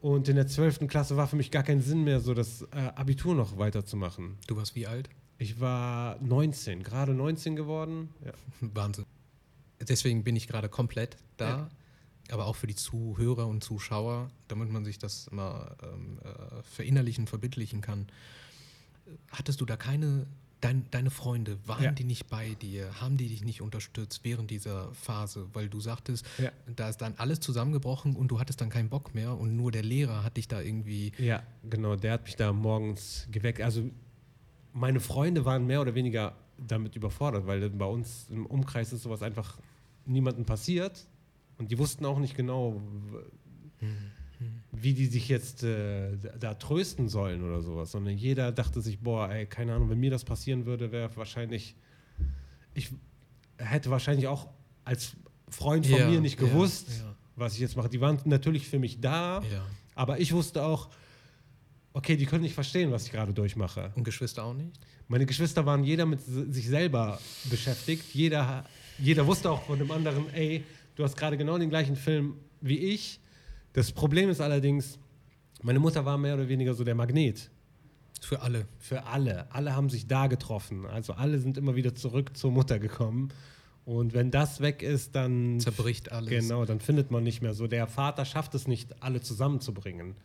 [0.00, 0.86] Und in der 12.
[0.88, 4.38] Klasse war für mich gar kein Sinn mehr, so das äh, Abitur noch weiterzumachen.
[4.46, 5.10] Du warst wie alt?
[5.38, 8.08] Ich war 19, gerade 19 geworden.
[8.24, 8.32] Ja.
[8.60, 9.04] Wahnsinn.
[9.86, 11.68] Deswegen bin ich gerade komplett da.
[12.32, 17.26] Aber auch für die Zuhörer und Zuschauer, damit man sich das mal ähm, äh, verinnerlichen,
[17.26, 18.06] verbildlichen kann.
[19.30, 20.26] Hattest du da keine,
[20.60, 21.90] dein, deine Freunde, waren Ja.
[21.92, 23.00] die nicht bei dir?
[23.00, 25.48] Haben die dich nicht unterstützt während dieser Phase?
[25.52, 26.52] Weil du sagtest, Ja.
[26.76, 29.82] da ist dann alles zusammengebrochen und du hattest dann keinen Bock mehr und nur der
[29.82, 31.12] Lehrer hat dich da irgendwie.
[31.18, 33.60] ja, genau, der hat mich da morgens geweckt.
[33.60, 33.90] Also
[34.72, 39.22] meine Freunde waren mehr oder weniger damit überfordert, weil bei uns im Umkreis ist sowas
[39.22, 39.58] einfach
[40.06, 41.06] niemandem passiert.
[41.60, 42.80] Und die wussten auch nicht genau,
[44.72, 49.30] wie die sich jetzt äh, da- trösten sollen oder sowas, sondern jeder dachte sich, boah,
[49.30, 51.74] ey, keine Ahnung, wenn mir das passieren würde, wäre wahrscheinlich,
[52.74, 52.90] ich
[53.58, 54.48] hätte wahrscheinlich auch
[54.84, 55.12] als
[55.50, 57.14] Freund von Ja, mir nicht ja, gewusst, ja.
[57.36, 57.90] was ich jetzt mache.
[57.90, 59.66] Die waren natürlich für mich da, Ja.
[59.94, 60.88] aber ich wusste auch,
[61.92, 63.92] okay, die können nicht verstehen, was ich gerade durchmache.
[63.96, 64.78] Und Geschwister auch nicht?
[65.08, 67.18] Meine Geschwister waren jeder mit sich selber
[67.50, 68.14] beschäftigt.
[68.14, 68.64] Jeder,
[68.98, 70.62] jeder wusste auch von dem anderen, ey,
[71.00, 73.20] du hast gerade genau den gleichen Film wie ich.
[73.72, 74.98] Das Problem ist allerdings,
[75.62, 77.50] meine Mutter war mehr oder weniger so der Magnet
[78.20, 78.66] Für alle.
[78.78, 79.46] für alle.
[79.50, 80.84] Alle haben sich da getroffen.
[80.86, 83.30] Also alle sind immer wieder zurück zur Mutter gekommen.
[83.86, 86.28] Und wenn das weg ist, dann Zerbricht alles.
[86.28, 87.66] genau, dann findet man nicht mehr so.
[87.66, 90.16] Der Vater schafft es nicht, alle zusammenzubringen.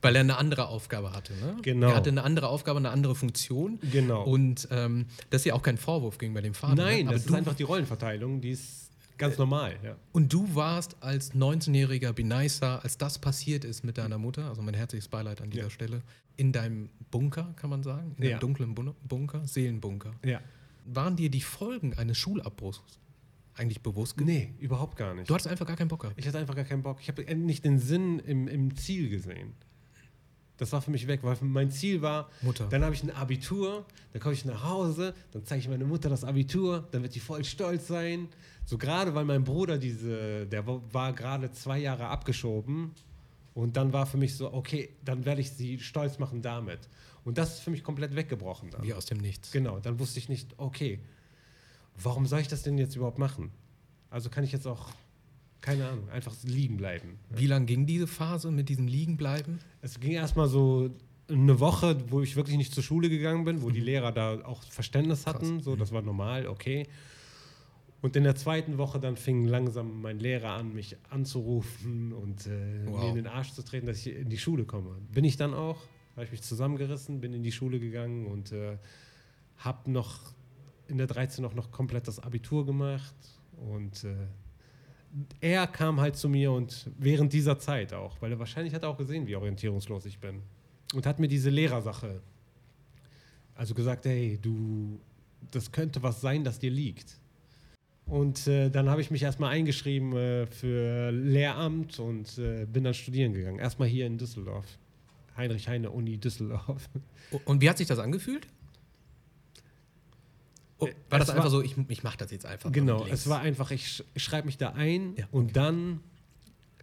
[0.00, 1.56] Weil er eine andere Aufgabe hatte, ne?
[1.62, 1.88] Genau.
[1.88, 3.78] Er hatte eine andere Aufgabe, eine andere Funktion.
[3.92, 4.24] Genau.
[4.24, 6.74] Und ähm, das ist ja auch kein Vorwurf gegenüber dem Vater.
[6.74, 7.08] Nein, ne?
[7.08, 8.83] Aber das ist einfach die Rollenverteilung, die ist
[9.18, 9.78] ganz normal.
[9.82, 9.96] Ja.
[10.12, 14.74] Und du warst als 19-jähriger Benaisa, als das passiert ist mit deiner Mutter, also mein
[14.74, 15.70] herzliches Beileid an dieser Ja.
[15.70, 16.02] Stelle,
[16.36, 18.38] in deinem Bunker, kann man sagen, in deinem Ja.
[18.38, 20.12] dunklen Bun- Bunker, Seelenbunker.
[20.24, 20.40] ja.
[20.86, 22.82] Waren dir die Folgen eines Schulabbruchs
[23.54, 24.20] eigentlich bewusst?
[24.20, 25.30] Nee, überhaupt gar nicht.
[25.30, 26.18] Du hattest einfach gar keinen Bock gehabt.
[26.18, 26.98] Ich hatte einfach gar keinen Bock.
[27.00, 29.54] Ich habe nicht den Sinn im, im Ziel gesehen.
[30.56, 32.66] Das war für mich weg, weil mein Ziel war, Mutter.
[32.68, 36.08] dann habe ich ein Abitur, dann komme ich nach Hause, dann zeige ich meiner Mutter
[36.08, 38.28] das Abitur, dann wird die voll stolz sein.
[38.64, 42.92] So gerade, weil mein Bruder diese, der wa- war gerade zwei Jahre abgeschoben
[43.54, 46.88] und dann war für mich so, okay, dann werde ich sie stolz machen damit.
[47.24, 48.82] Und das ist für mich komplett weggebrochen dann.
[48.84, 49.50] Wie aus dem Nichts.
[49.50, 51.00] Genau, dann wusste ich nicht, okay,
[52.00, 53.50] warum soll ich das denn jetzt überhaupt machen?
[54.10, 54.90] Also kann ich jetzt auch,
[55.64, 57.18] keine Ahnung, einfach liegen bleiben.
[57.30, 59.60] Wie lang ging diese Phase mit diesem Liegenbleiben?
[59.80, 60.90] Es ging erstmal so
[61.30, 64.62] eine Woche, wo ich wirklich nicht zur Schule gegangen bin, wo die Lehrer da auch
[64.64, 66.86] Verständnis hatten, so das war normal, okay.
[68.02, 72.84] Und in der zweiten Woche dann fing langsam mein Lehrer an, mich anzurufen und äh,
[72.84, 73.00] Wow.
[73.00, 74.90] mir in den Arsch zu treten, dass ich in die Schule komme.
[75.14, 75.78] Bin ich dann auch,
[76.14, 78.76] habe ich mich zusammengerissen, bin in die Schule gegangen und äh,
[79.56, 80.34] habe noch
[80.88, 83.14] in der 13 auch noch komplett das Abitur gemacht
[83.56, 84.14] und äh,
[85.40, 88.88] er kam halt zu mir und während dieser Zeit auch, weil er wahrscheinlich hat er
[88.88, 90.42] auch gesehen, wie orientierungslos ich bin
[90.94, 92.20] und hat mir diese Lehrersache
[93.54, 95.00] also gesagt, hey, du,
[95.50, 97.18] das könnte was sein, das dir liegt.
[98.06, 102.94] Und äh, dann habe ich mich erstmal eingeschrieben äh, für Lehramt und äh, bin dann
[102.94, 103.58] studieren gegangen.
[103.58, 104.66] Erstmal hier in Düsseldorf.
[105.36, 106.88] Heinrich Heine Uni Düsseldorf.
[107.44, 108.46] Und wie hat sich das angefühlt?
[110.84, 112.70] Oh, war das es einfach war- so, ich, ich mache das jetzt einfach?
[112.72, 116.00] Genau, es war einfach, ich, sch- ich schreibe mich da ein Ja, und dann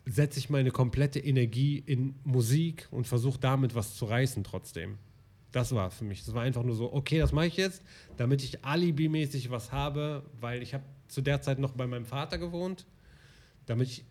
[0.05, 4.97] setze ich meine komplette Energie in Musik und versuche damit was zu reißen trotzdem.
[5.51, 6.23] Das war für mich.
[6.25, 7.81] Das war einfach nur so, okay, das mache ich jetzt,
[8.17, 12.37] damit ich alibimäßig was habe, weil ich habe zu der Zeit noch bei meinem Vater
[12.37, 12.85] gewohnt,
[13.65, 14.05] damit ich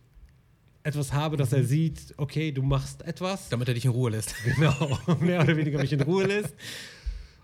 [0.82, 3.48] etwas habe, dass er sieht, okay, du machst etwas.
[3.48, 4.34] Damit er dich in Ruhe lässt.
[4.44, 6.54] Genau, mehr oder weniger mich in Ruhe lässt.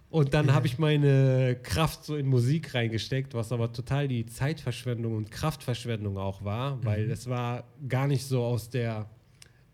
[0.09, 5.17] Und dann habe ich meine Kraft so in Musik reingesteckt, was aber total die Zeitverschwendung
[5.17, 9.11] und Kraftverschwendung auch war, weil es war gar nicht so aus der,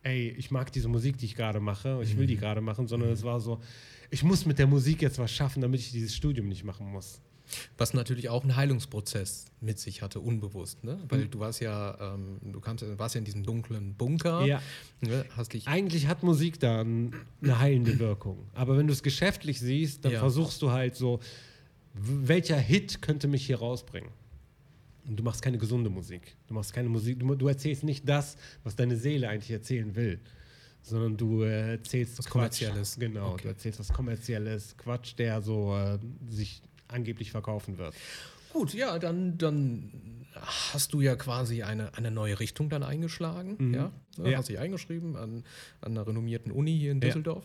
[0.03, 3.11] ey, ich mag diese Musik, die ich gerade mache, ich will die gerade machen, sondern
[3.11, 3.61] es war so,
[4.11, 7.21] ich muss mit der Musik jetzt was schaffen, damit ich dieses Studium nicht machen muss.
[7.79, 10.83] Was natürlich auch einen Heilungsprozess mit sich hatte, unbewusst.
[10.85, 10.97] Ne?
[10.97, 11.11] Mhm.
[11.11, 14.45] Weil du warst ja, ähm, du kamst, warst ja in diesem dunklen Bunker.
[14.45, 14.63] Ja.
[15.01, 15.25] Ne?
[15.37, 18.39] Hast dich Eigentlich hat Musik da ein- eine heilende Wirkung.
[18.55, 20.19] Aber wenn du es geschäftlich siehst, dann Ja.
[20.21, 21.21] versuchst du halt so,
[21.95, 24.11] welcher Hit könnte mich hier rausbringen?
[25.07, 26.37] Und du machst keine gesunde Musik.
[26.47, 30.21] Du machst keine Musik, du, du erzählst nicht das, was deine Seele eigentlich erzählen will.
[30.85, 32.27] Sondern du äh, erzählst Was.
[32.27, 32.97] Kommerzielles.
[32.99, 33.43] Genau, Okay.
[33.43, 35.99] du erzählst was Kommerzielles, Quatsch, der so äh,
[36.29, 36.63] sich
[36.93, 37.95] angeblich verkaufen wird.
[38.53, 39.91] Gut, ja, dann, dann
[40.35, 43.57] hast du ja quasi eine, eine neue Richtung dann eingeschlagen.
[43.59, 43.75] Mhm.
[43.75, 43.93] Ja?
[44.23, 44.39] Ja.
[44.39, 45.45] Hast dich eingeschrieben an,
[45.81, 47.07] an einer renommierten Uni hier in Ja.
[47.09, 47.45] Düsseldorf.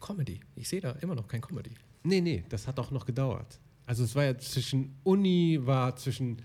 [0.00, 0.40] Comedy.
[0.56, 1.70] Ich sehe da immer noch kein Comedy.
[2.02, 3.58] Nee, nee, das hat auch noch gedauert.
[3.86, 6.38] Also es war ja zwischen Uni, war zwischen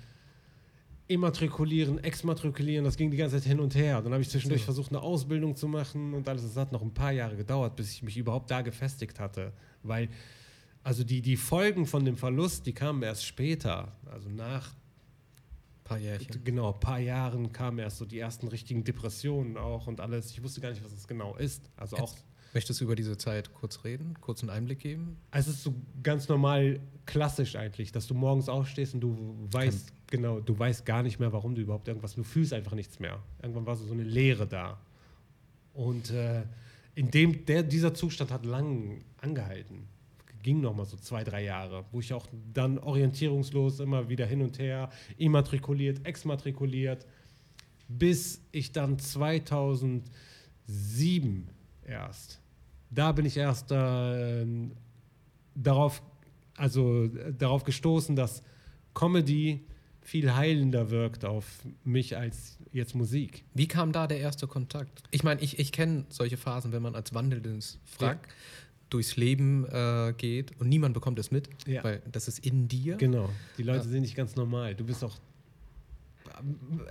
[1.08, 4.02] Immatrikulieren, Exmatrikulieren, das ging die ganze Zeit hin und her.
[4.02, 4.66] Dann habe ich zwischendurch So.
[4.66, 6.44] versucht, eine Ausbildung zu machen und alles.
[6.44, 9.54] Es hat noch ein paar Jahre gedauert, bis ich mich überhaupt da gefestigt hatte.
[9.84, 10.10] Weil,
[10.86, 13.92] also die, die Folgen von dem Verlust, die kamen erst später.
[14.06, 14.76] Also nach,
[15.84, 16.44] paar Jährchen.
[16.44, 20.30] genau, ein paar Jahren kamen erst so die ersten richtigen Depressionen auch und alles.
[20.30, 21.72] Ich wusste gar nicht, was das genau ist.
[21.76, 22.16] Also auch
[22.54, 25.18] Möchtest du über diese Zeit kurz reden, kurz einen Einblick geben?
[25.32, 25.74] Also Es ist so
[26.04, 31.02] ganz normal klassisch eigentlich, dass du morgens aufstehst und du weißt, genau, du weißt gar
[31.02, 33.22] nicht mehr, warum du überhaupt irgendwas, du fühlst einfach nichts mehr.
[33.42, 34.80] Irgendwann war so eine Leere da.
[35.74, 36.44] Und äh,
[36.94, 39.88] in dem, der, dieser Zustand hat lang angehalten.
[40.46, 44.44] Ging noch mal so zwei, drei Jahre, wo ich auch dann orientierungslos immer wieder hin
[44.44, 47.08] und her, immatrikuliert, exmatrikuliert,
[47.88, 51.50] bis ich dann 2007
[51.84, 52.40] erst,
[52.92, 54.46] da bin ich erst äh,
[55.56, 56.04] darauf,
[56.56, 58.44] also äh, darauf gestoßen, dass
[58.94, 59.66] Comedy
[60.02, 63.46] viel heilender wirkt auf mich als jetzt Musik.
[63.56, 65.02] Wie kam da der erste Kontakt?
[65.10, 68.28] Ich meine, ich, ich kenne solche Phasen, wenn man als wandelndes Wrack
[68.90, 71.84] durchs Leben äh, geht und niemand bekommt es mit, Ja.
[71.84, 72.96] weil das ist in dir.
[72.98, 73.30] Genau.
[73.58, 73.90] Die Leute Ja.
[73.92, 74.76] sind nicht ganz normal.
[74.76, 75.18] Du bist auch.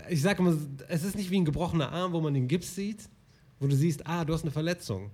[0.09, 0.57] Ich sage immer,
[0.89, 3.09] es ist nicht wie ein gebrochener Arm, wo man den Gips sieht,
[3.61, 5.11] wo du siehst, ah, du hast eine Verletzung.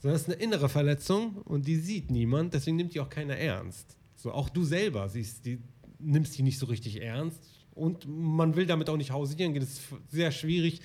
[0.00, 3.36] Sondern es ist eine innere Verletzung und die sieht niemand, deswegen nimmt die auch keiner
[3.36, 3.96] ernst.
[4.16, 5.58] So, auch du selber siehst, die,
[5.98, 7.38] nimmst die nicht so richtig ernst
[7.74, 9.54] und man will damit auch nicht hausieren.
[9.56, 10.80] Es ist sehr schwierig,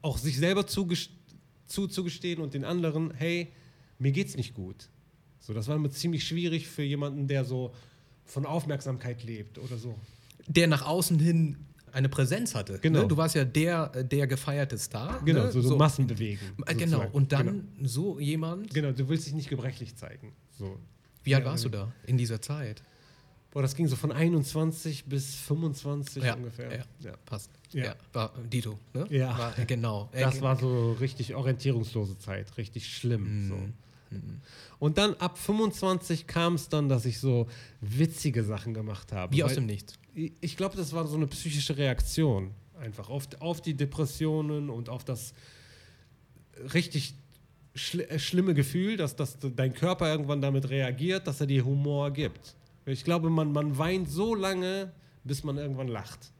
[0.00, 1.10] auch sich selber zugest-
[1.66, 3.48] zuzugestehen und den anderen, hey,
[4.02, 4.88] mir geht's nicht gut.
[5.40, 7.72] So, das war immer ziemlich schwierig für jemanden, der so
[8.24, 9.98] von Aufmerksamkeit lebt oder so.
[10.46, 11.56] Der nach außen hin
[11.92, 12.78] eine Präsenz hatte.
[12.80, 13.02] Genau.
[13.02, 13.08] Ne?
[13.08, 15.20] Du warst ja der, der gefeierte Star.
[15.24, 15.52] Genau, ne?
[15.52, 16.40] so, so, Massen bewegen.
[16.66, 17.46] Äh, Genau, und dann
[17.76, 17.88] Genau.
[17.88, 18.72] so jemand.
[18.72, 20.32] Genau, du willst dich nicht gebrechlich zeigen.
[20.58, 20.78] So.
[21.22, 22.82] Wie alt Ja, warst du da in dieser Zeit?
[23.50, 26.74] Boah, das ging so von 21 bis 25 Ja, ungefähr.
[26.78, 26.84] ja.
[27.00, 27.16] Ja.
[27.26, 27.50] Passt.
[27.72, 27.84] Ja.
[27.84, 27.96] Ja.
[28.14, 29.06] war Dito, ne?
[29.10, 29.36] Ja.
[29.38, 30.08] War, äh, genau.
[30.12, 33.48] Das war so richtig orientierungslose Zeit, richtig schlimm.
[33.48, 33.56] So.
[34.78, 37.46] Und dann ab 25 kam es dann, dass ich so
[37.80, 39.32] witzige Sachen gemacht habe.
[39.34, 39.94] Wie aus dem Nichts.
[40.14, 42.50] Ich- Ich glaube, das war so eine psychische Reaktion.
[42.80, 45.34] Einfach auf, auf die Depressionen und auf das
[46.74, 47.14] richtig
[47.74, 52.10] schl äh, schlimme Gefühl, dass, dass dein Körper irgendwann damit reagiert, dass er dir Humor
[52.10, 52.54] gibt.
[52.84, 54.92] Ich glaube, man, man weint so lange,
[55.24, 56.32] bis man irgendwann lacht.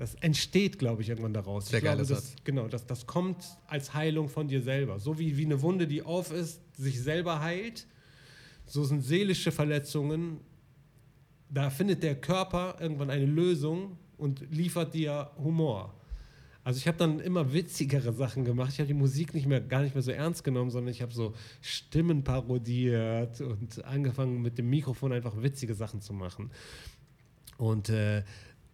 [0.00, 1.68] Das entsteht, glaube ich, irgendwann daraus.
[1.68, 2.34] Sehr ich glaube, das.
[2.42, 4.98] Genau, das, das kommt als Heilung von dir selber.
[4.98, 7.86] So wie, wie eine Wunde, die auf ist, sich selber heilt,
[8.66, 10.40] so sind seelische Verletzungen
[11.50, 15.94] da findet der Körper irgendwann eine Lösung und liefert dir Humor.
[16.62, 18.72] Also ich habe dann immer witzigere Sachen gemacht.
[18.72, 21.12] Ich habe die Musik nicht mehr, gar nicht mehr so ernst genommen, sondern ich habe
[21.12, 26.50] so Stimmen parodiert und angefangen mit dem Mikrofon einfach witzige Sachen zu machen.
[27.56, 28.22] Und äh,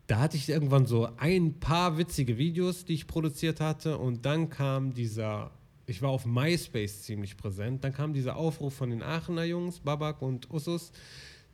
[0.07, 3.99] da hatte ich irgendwann so ein paar witzige Videos, die ich produziert hatte.
[3.99, 5.51] Und dann kam dieser,
[5.87, 10.23] ich war auf MySpace ziemlich präsent, dann kam dieser Aufruf von den Aachener Jungs, Babak
[10.23, 10.93] und Usus,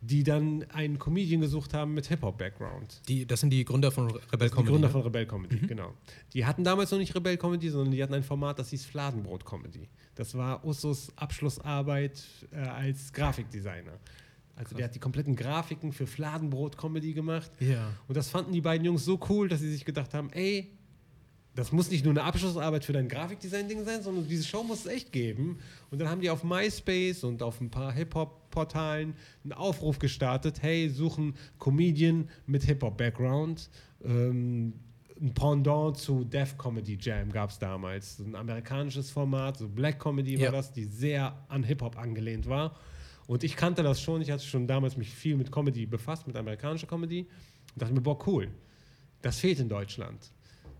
[0.03, 3.03] die dann einen Comedian gesucht haben mit Hip-Hop-Background.
[3.09, 4.71] Die, das sind die Gründer von Rebel Die Comedy.
[4.71, 4.93] Gründer ne?
[4.93, 5.95] von Rebell Comedy, genau.
[6.35, 9.47] Die hatten damals noch nicht Rebell Comedy, sondern die hatten ein Format, das hieß Fladenbrot
[9.47, 9.89] Comedy.
[10.17, 13.99] Das war Usus Abschlussarbeit äh, als Grafikdesigner.
[14.55, 17.51] Also der hat die kompletten Grafiken für Fladenbrot Comedy gemacht.
[17.61, 17.91] Ja.
[18.07, 20.71] Und das fanden die beiden Jungs so cool, dass sie sich gedacht haben, ey,
[21.55, 24.87] das muss nicht nur eine Abschlussarbeit für dein Grafikdesign-Ding sein, sondern diese Show muss es
[24.87, 25.59] echt geben.
[25.91, 30.89] Und dann haben die auf MySpace und auf ein paar Hip-Hop-Portalen einen Aufruf gestartet, hey,
[30.89, 33.69] suchen Comedian mit Hip-Hop-Background.
[34.05, 34.73] Ähm,
[35.21, 38.19] ein Pendant zu Def Comedy Jam gab es damals.
[38.19, 40.51] Ein amerikanisches Format, so Black Comedy war Ja.
[40.53, 42.77] das, die sehr an Hip-Hop angelehnt war.
[43.27, 46.37] Und ich kannte das schon, ich hatte schon damals mich viel mit Comedy befasst, mit
[46.37, 47.27] amerikanischer Comedy.
[47.73, 48.49] Und dachte mir, boah, cool,
[49.23, 50.33] das fehlt in Deutschland.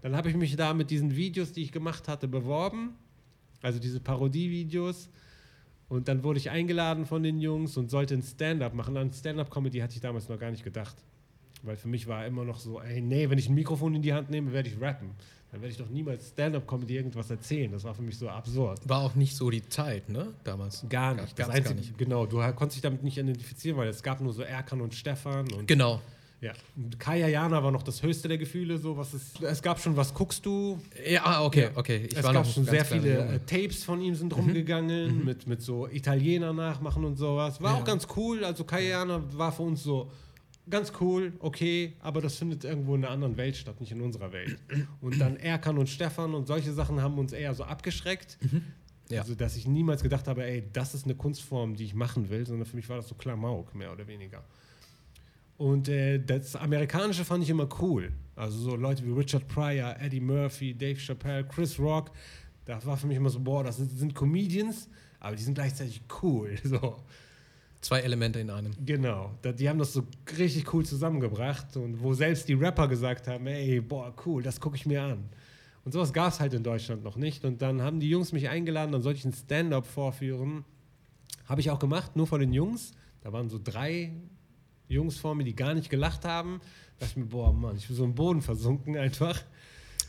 [0.03, 2.95] Dann habe ich mich da mit diesen Videos, die ich gemacht hatte, beworben.
[3.63, 5.09] Also diese Parodie-Videos.
[5.89, 8.97] Und dann wurde ich eingeladen von den Jungs und sollte ein Stand-up machen.
[8.97, 10.97] An Stand-up-Comedy hatte ich damals noch gar nicht gedacht.
[11.63, 14.13] Weil für mich war immer noch so, ey, nee, wenn ich ein Mikrofon in die
[14.13, 15.11] Hand nehme, werde ich rappen.
[15.53, 17.71] Dann werde ich doch niemals Stand-up-Comedy irgendwas erzählen.
[17.71, 18.81] Das war für mich so absurd.
[18.89, 20.33] War auch nicht so die Zeit, ne?
[20.45, 20.85] Damals.
[20.89, 21.39] Gar nicht.
[21.39, 21.99] Das Gab's Einzige, gar nicht.
[21.99, 25.53] Genau, du konntest dich damit nicht identifizieren, weil es gab nur so Erkan und Stefan
[25.53, 26.01] und Genau.
[26.41, 26.53] ja.
[26.75, 28.79] Und Kaya Jana war noch das höchste der Gefühle.
[28.79, 30.79] So, was ist, es gab schon, was guckst du?
[31.07, 32.07] Ja, ah, okay, okay.
[32.11, 33.29] Ich es gab schon sehr viele Junge.
[33.29, 33.35] Mhm.
[33.35, 37.61] äh, Tapes von ihm sind rumgegangen, mit, mit so Italiener nachmachen und sowas.
[37.61, 37.79] War Ja.
[37.79, 38.43] auch ganz cool.
[38.43, 40.11] Also Kaya Jana war für uns so
[40.69, 44.33] ganz cool, okay, aber das findet irgendwo in einer anderen Welt statt, nicht in unserer
[44.33, 44.59] Welt.
[45.01, 48.39] Und dann Erkan und Stefan und solche Sachen haben uns eher so abgeschreckt.
[49.09, 49.21] Ja.
[49.21, 52.47] Also, dass ich niemals gedacht habe, ey, das ist eine Kunstform, die ich machen will,
[52.47, 54.43] sondern für mich war das so Klamauk, mehr oder weniger.
[55.59, 58.13] Und äh, das Amerikanische fand ich immer cool.
[58.35, 62.11] Also so Leute wie Richard Pryor, Eddie Murphy, Dave Chappelle, Chris Rock.
[62.65, 64.89] Da war für mich immer so, boah, das sind, sind Comedians,
[65.21, 66.57] aber die sind gleichzeitig cool.
[66.65, 66.97] So.
[67.83, 68.73] Zwei Elemente in einem.
[68.87, 70.07] Genau, die haben das so
[70.39, 74.77] richtig cool zusammengebracht und wo selbst die Rapper gesagt haben, ey, boah, cool, das gucke
[74.77, 75.29] ich mir an.
[75.85, 77.45] Und sowas gab es halt in Deutschland noch nicht.
[77.45, 80.65] Und dann haben die Jungs mich eingeladen, dann sollte ich ein Stand-up vorführen.
[81.47, 82.93] Habe ich auch gemacht, nur vor den Jungs.
[83.21, 84.13] Da waren so drei
[84.87, 86.61] Jungs vor mir, die gar nicht gelacht haben.
[86.99, 89.43] Da dachte ich mir, boah, Mann, ich bin so im Boden versunken einfach.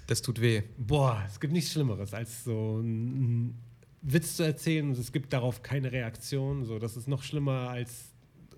[0.05, 0.61] Das tut weh.
[0.77, 3.57] Boah, es gibt nichts Schlimmeres, als so einen
[4.03, 6.65] Witz zu erzählen und es gibt darauf keine Reaktion.
[6.65, 8.11] So, das ist noch schlimmer, als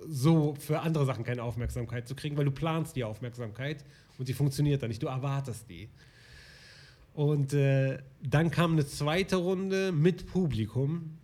[0.08, 3.86] so für andere Sachen keine Aufmerksamkeit zu kriegen, weil du planst die Aufmerksamkeit
[4.18, 5.02] und die funktioniert dann nicht.
[5.02, 5.90] Du erwartest die.
[7.14, 11.18] Und äh, dann kam eine zweite Runde mit Publikum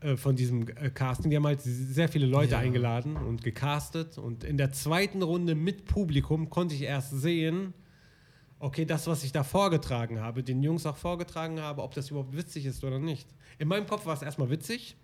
[0.00, 1.30] äh, von diesem äh, Casting.
[1.30, 2.58] Die haben halt sehr viele Leute Ja.
[2.58, 4.18] eingeladen und gecastet.
[4.18, 7.74] Und in der zweiten Runde mit Publikum konnte ich erst sehen,
[8.62, 12.36] okay, das, was ich da vorgetragen habe, den Jungs auch vorgetragen habe, ob das überhaupt
[12.36, 13.28] witzig ist oder nicht.
[13.58, 14.96] In meinem Kopf war es erstmal witzig.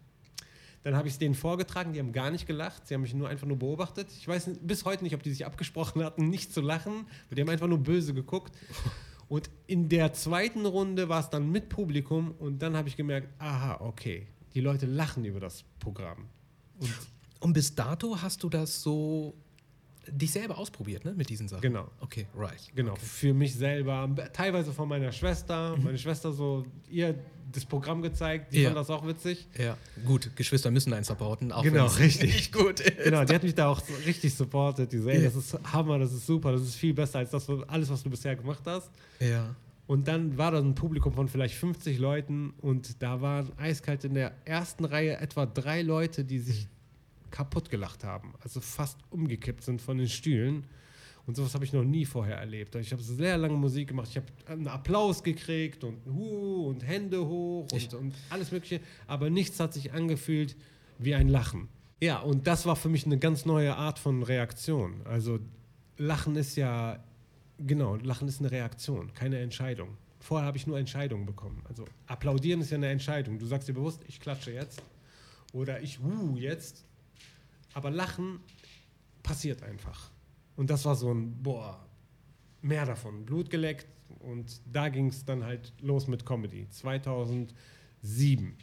[0.85, 3.29] Dann habe ich es denen vorgetragen, die haben gar nicht gelacht, sie haben mich nur
[3.29, 4.09] einfach nur beobachtet.
[4.17, 7.07] Ich weiß bis heute nicht, ob die sich abgesprochen hatten, nicht zu lachen.
[7.33, 8.57] Die haben einfach nur böse geguckt.
[9.29, 13.29] Und in der zweiten Runde war es dann mit Publikum und dann habe ich gemerkt,
[13.39, 16.29] aha, okay, die Leute lachen über das Programm.
[16.79, 16.95] Und
[17.41, 19.35] Und bis dato hast du das so
[20.13, 21.13] dich selber ausprobiert, ne?
[21.15, 21.63] Mit diesen Sachen.
[21.63, 21.89] Genau.
[22.01, 22.71] Okay, right.
[22.75, 25.77] Genau, für mich selber, teilweise von meiner Schwester.
[25.83, 27.15] Meine Schwester so, ihr
[27.51, 28.69] das Programm gezeigt, die Ja.
[28.69, 29.47] fand das auch witzig.
[29.59, 32.35] Ja, gut, Geschwister müssen einen supporten, auch Genau, wenn richtig.
[32.35, 33.05] nicht gut ist.
[33.05, 34.93] Genau, die hat mich da auch so richtig supportet.
[34.93, 35.25] Die so, ey, Ja.
[35.31, 38.11] das ist Hammer, das ist super, das ist viel besser als das, alles, was du
[38.11, 38.91] bisher gemacht hast.
[39.21, 39.55] Ja.
[39.87, 44.13] Und dann war da ein Publikum von vielleicht 50 Leuten und da waren eiskalt in
[44.13, 46.69] der ersten Reihe etwa drei Leute, die sich
[47.31, 48.35] kaputt gelacht haben.
[48.41, 50.65] Also fast umgekippt sind von den Stühlen.
[51.27, 52.75] Und sowas habe ich noch nie vorher erlebt.
[52.77, 54.09] Ich habe sehr lange Musik gemacht.
[54.11, 58.81] Ich habe einen Applaus gekriegt und Hu und Hände hoch und, und alles Mögliche.
[59.07, 60.57] Aber nichts hat sich angefühlt
[60.99, 61.69] wie ein Lachen.
[62.01, 65.03] Ja, und das war für mich eine ganz neue Art von Reaktion.
[65.05, 65.39] Also
[65.99, 67.05] Lachen ist ja,
[67.59, 69.99] genau, Lachen ist eine Reaktion, keine Entscheidung.
[70.21, 71.63] Vorher habe ich nur Entscheidungen bekommen.
[71.69, 73.39] Also applaudieren ist ja eine Entscheidung.
[73.39, 74.83] Du sagst dir bewusst, ich klatsche jetzt
[75.53, 76.85] oder ich wuh jetzt.
[77.79, 78.41] Aber Lachen
[79.23, 80.11] passiert einfach.
[80.57, 81.87] Und das war so ein, boah,
[82.61, 83.87] mehr davon, Blut geleckt.
[84.19, 86.69] Und da ging es dann halt los mit Comedy.
[86.71, 88.57] 2007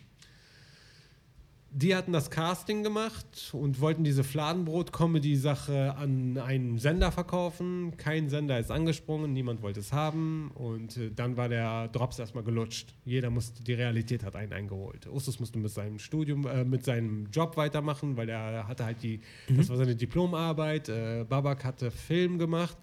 [1.77, 7.97] die hatten das Casting gemacht und wollten diese Fladenbrot-Comedy-Sache an einen Sender verkaufen.
[7.97, 10.51] Kein Sender ist angesprungen, niemand wollte es haben.
[10.55, 12.93] Und äh, dann war der Drops erstmal gelutscht.
[13.03, 15.05] Jeder musste, die Realität hat einen eingeholt.
[15.07, 19.19] Ustus musste mit seinem Studium, äh, mit seinem Job weitermachen, weil er hatte halt die,
[19.49, 19.57] mhm.
[19.57, 20.87] das war seine Diplomarbeit.
[20.87, 22.77] Äh, Babak hatte Film gemacht.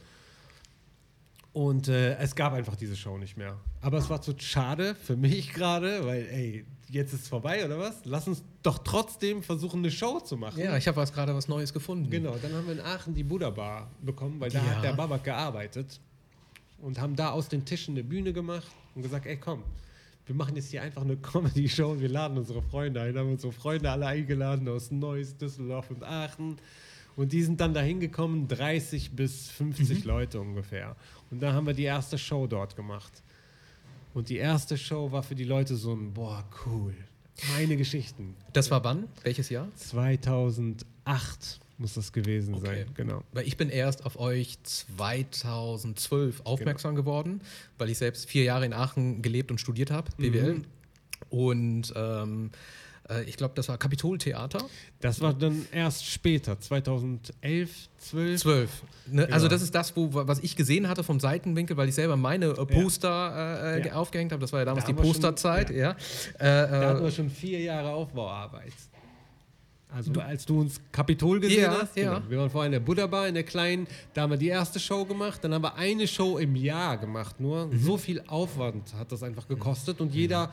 [1.52, 3.58] Und äh, es gab einfach diese Show nicht mehr.
[3.82, 7.78] Aber es war zu schade für mich gerade, weil, ey, jetzt ist es vorbei oder
[7.78, 8.00] was?
[8.04, 10.60] Lass uns doch trotzdem versuchen, eine Show zu machen.
[10.60, 12.08] Ja, ich habe was gerade was Neues gefunden.
[12.10, 14.76] Genau, dann haben wir in Aachen die Buddha Bar bekommen, weil da ja.
[14.76, 16.00] hat der Babak gearbeitet
[16.80, 19.62] und haben da aus den Tischen eine Bühne gemacht und gesagt, ey komm,
[20.26, 23.90] wir machen jetzt hier einfach eine Comedy-Show, wir laden unsere Freunde ein, haben unsere Freunde
[23.90, 26.56] alle eingeladen aus Neuss, Düsseldorf und Aachen.
[27.14, 30.08] Und die sind dann da hingekommen, 30 bis 50 mhm.
[30.08, 30.96] Leute ungefähr.
[31.32, 33.22] Und da haben wir die erste Show dort gemacht.
[34.12, 36.94] Und die erste Show war für die Leute so ein, boah, cool.
[37.56, 38.36] Meine Geschichten.
[38.52, 39.08] Das war wann?
[39.22, 39.66] Welches Jahr?
[39.76, 40.84] 2008
[41.78, 42.84] muss das gewesen okay.
[42.84, 43.24] sein, genau.
[43.32, 47.02] Weil ich bin erst auf euch 2012 aufmerksam genau.
[47.02, 47.40] geworden,
[47.78, 50.54] weil ich selbst vier Jahre in Aachen gelebt und studiert habe, BWL.
[50.56, 50.64] Mhm.
[51.30, 52.50] Und ähm,
[53.08, 54.64] äh, ich glaube, das war Kapitoltheater.
[55.00, 58.40] Das war dann erst später, 2011, 12.
[58.40, 58.82] 12.
[59.06, 59.24] Ne?
[59.24, 59.34] Genau.
[59.34, 62.46] Also das ist das, wo, was ich gesehen hatte vom Seitenwinkel, weil ich selber meine
[62.46, 63.74] äh, Poster ja.
[63.74, 63.92] Äh, ja.
[63.94, 64.40] aufgehängt habe.
[64.40, 65.68] Das war ja damals da die Posterzeit.
[65.68, 65.96] Schon, ja.
[66.40, 66.64] ja.
[66.64, 68.72] Äh, da hatten wir schon vier Jahre Aufbauarbeit.
[69.94, 72.14] Also du, als du uns Kapitol gesehen ja, hast, ja.
[72.14, 72.30] Genau.
[72.30, 74.80] wir waren vorher in der Buddha Bar, in der kleinen, da haben wir die erste
[74.80, 77.66] Show gemacht, dann haben wir eine Show im Jahr gemacht nur.
[77.66, 77.78] Mhm.
[77.78, 80.50] So viel Aufwand hat das einfach gekostet und jeder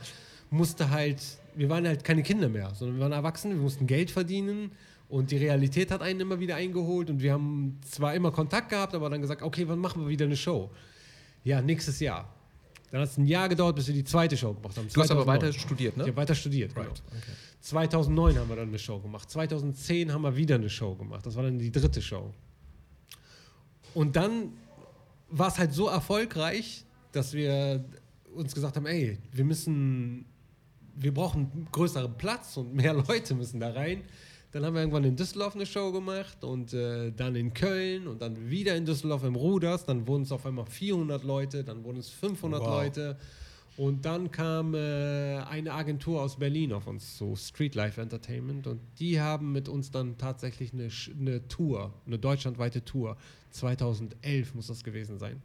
[0.50, 1.20] musste halt
[1.54, 4.72] wir waren halt keine Kinder mehr, sondern wir waren Erwachsene, wir mussten Geld verdienen
[5.08, 8.94] und die Realität hat einen immer wieder eingeholt und wir haben zwar immer Kontakt gehabt,
[8.94, 10.70] aber dann gesagt, okay, wann machen wir wieder eine Show?
[11.44, 12.32] Ja, nächstes Jahr.
[12.90, 14.88] Dann hat es ein Jahr gedauert, bis wir die zweite Show gemacht haben.
[14.92, 16.04] Du hast aber weiter studiert, ne?
[16.04, 16.86] Ich habe weiter studiert, right.
[16.86, 16.98] genau.
[17.08, 17.32] Okay.
[17.60, 19.30] 2009 haben wir dann eine Show gemacht.
[19.30, 21.24] 2010 haben wir wieder eine Show gemacht.
[21.26, 22.32] Das war dann die dritte Show.
[23.94, 24.52] Und dann
[25.28, 27.84] war es halt so erfolgreich, dass wir
[28.34, 30.24] uns gesagt haben, ey, wir müssen
[31.00, 34.02] wir brauchen größeren Platz und mehr Leute müssen da rein.
[34.52, 38.20] Dann haben wir irgendwann in Düsseldorf eine Show gemacht und äh, dann in Köln und
[38.20, 39.86] dann wieder in Düsseldorf im Ruders.
[39.86, 42.68] Dann wurden es auf einmal 400 Leute, dann wurden es 500 wow.
[42.68, 43.16] Leute.
[43.76, 48.66] Und dann kam äh, eine Agentur aus Berlin auf uns zu, Street Life Entertainment.
[48.66, 50.88] Und die haben mit uns dann tatsächlich eine,
[51.18, 53.16] eine Tour, eine deutschlandweite Tour.
[53.52, 55.40] 2011 muss das gewesen sein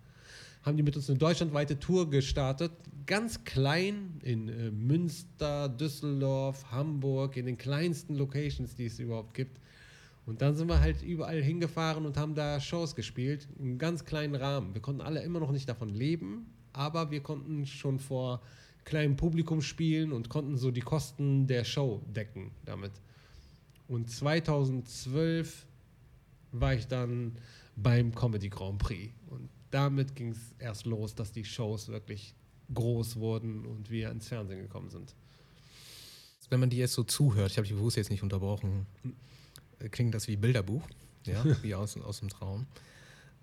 [0.65, 2.71] haben die mit uns eine deutschlandweite Tour gestartet.
[3.05, 9.59] Ganz klein in äh, Münster, Düsseldorf, Hamburg, in den kleinsten Locations, die es überhaupt gibt.
[10.25, 14.33] Und dann sind wir halt überall hingefahren und haben da Shows gespielt, im ganz kleinen
[14.33, 14.73] Rahmen.
[14.73, 18.41] Wir konnten alle immer noch nicht davon leben, aber wir konnten schon vor
[18.85, 22.91] kleinem Publikum spielen und konnten so die Kosten der Show decken damit.
[23.87, 25.67] Und 2012
[26.51, 27.33] war ich dann
[27.75, 29.13] beim Comedy Grand Prix.
[29.29, 32.33] Und damit ging es erst los, dass die Shows wirklich
[32.73, 35.13] groß wurden und wir ins Fernsehen gekommen sind.
[36.49, 38.85] Wenn man die jetzt so zuhört, ich habe die bewusst jetzt nicht unterbrochen,
[39.91, 40.87] klingt das wie Bilderbuch,
[41.25, 42.67] ja, wie aus, aus dem Traum.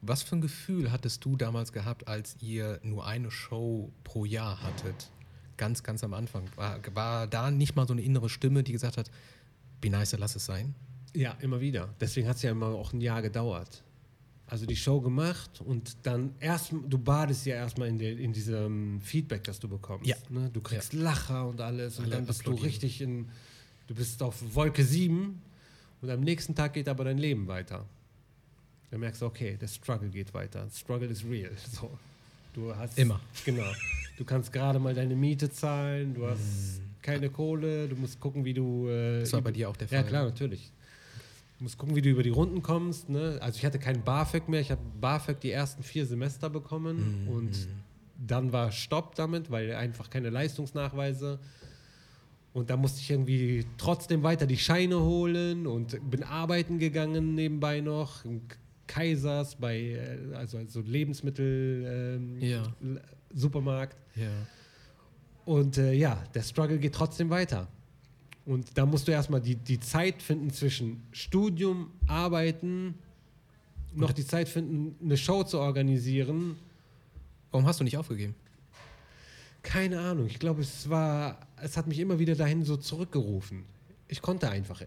[0.00, 4.62] Was für ein Gefühl hattest du damals gehabt, als ihr nur eine Show pro Jahr
[4.62, 5.10] hattet?
[5.58, 6.48] Ganz, ganz am Anfang.
[6.56, 9.10] War, war da nicht mal so eine innere Stimme, die gesagt hat,
[9.82, 10.74] wie nice, lass es sein?
[11.14, 11.94] Ja, immer wieder.
[12.00, 13.84] Deswegen hat es ja immer auch ein Jahr gedauert
[14.46, 19.44] also die Show gemacht und dann erst, du badest ja erstmal in, in diesem Feedback,
[19.44, 20.06] das du bekommst.
[20.06, 20.16] Ja.
[20.28, 20.50] Ne?
[20.52, 21.00] Du kriegst ja.
[21.00, 23.28] Lacher und alles und Alle dann bist du richtig in,
[23.86, 25.40] du bist auf Wolke 7
[26.02, 27.86] und am nächsten Tag geht aber dein Leben weiter.
[28.90, 30.68] Dann merkst du, okay, der Struggle geht weiter.
[30.70, 31.52] Struggle is real.
[31.72, 31.98] So.
[32.52, 33.20] Du hast immer.
[33.46, 33.72] Genau.
[34.18, 37.00] Du kannst gerade mal deine Miete zahlen, du hast mm.
[37.00, 38.88] keine Kohle, du musst gucken, wie du.
[38.88, 39.98] Äh, das war bei dir auch der Fall.
[39.98, 40.70] Ja, klar, natürlich.
[41.62, 43.08] Du musst gucken, wie du über die Runden kommst.
[43.08, 43.38] Ne?
[43.40, 44.60] Also ich hatte kein BAföG mehr.
[44.60, 47.28] Ich habe BAföG die ersten vier Semester bekommen mhm.
[47.28, 47.68] und
[48.18, 51.38] dann war Stopp damit, weil einfach keine Leistungsnachweise.
[52.52, 57.80] Und da musste ich irgendwie trotzdem weiter die Scheine holen und bin arbeiten gegangen nebenbei
[57.80, 58.24] noch.
[58.88, 62.64] Kaisers bei, äh, also, also Lebensmittel, ähm, Ja.
[63.32, 63.96] Supermarkt.
[64.16, 64.32] Ja.
[65.44, 67.68] Und äh, ja, der Struggle geht trotzdem weiter.
[68.44, 72.94] Und da musst du erstmal die, die Zeit finden zwischen Studium, Arbeiten,
[73.94, 76.56] noch die Zeit finden, eine Show zu organisieren.
[77.50, 78.34] Warum hast du nicht aufgegeben?
[79.62, 80.26] Keine Ahnung.
[80.26, 83.64] Ich glaube, es war, es hat mich immer wieder dahin so zurückgerufen.
[84.08, 84.82] Ich konnte einfach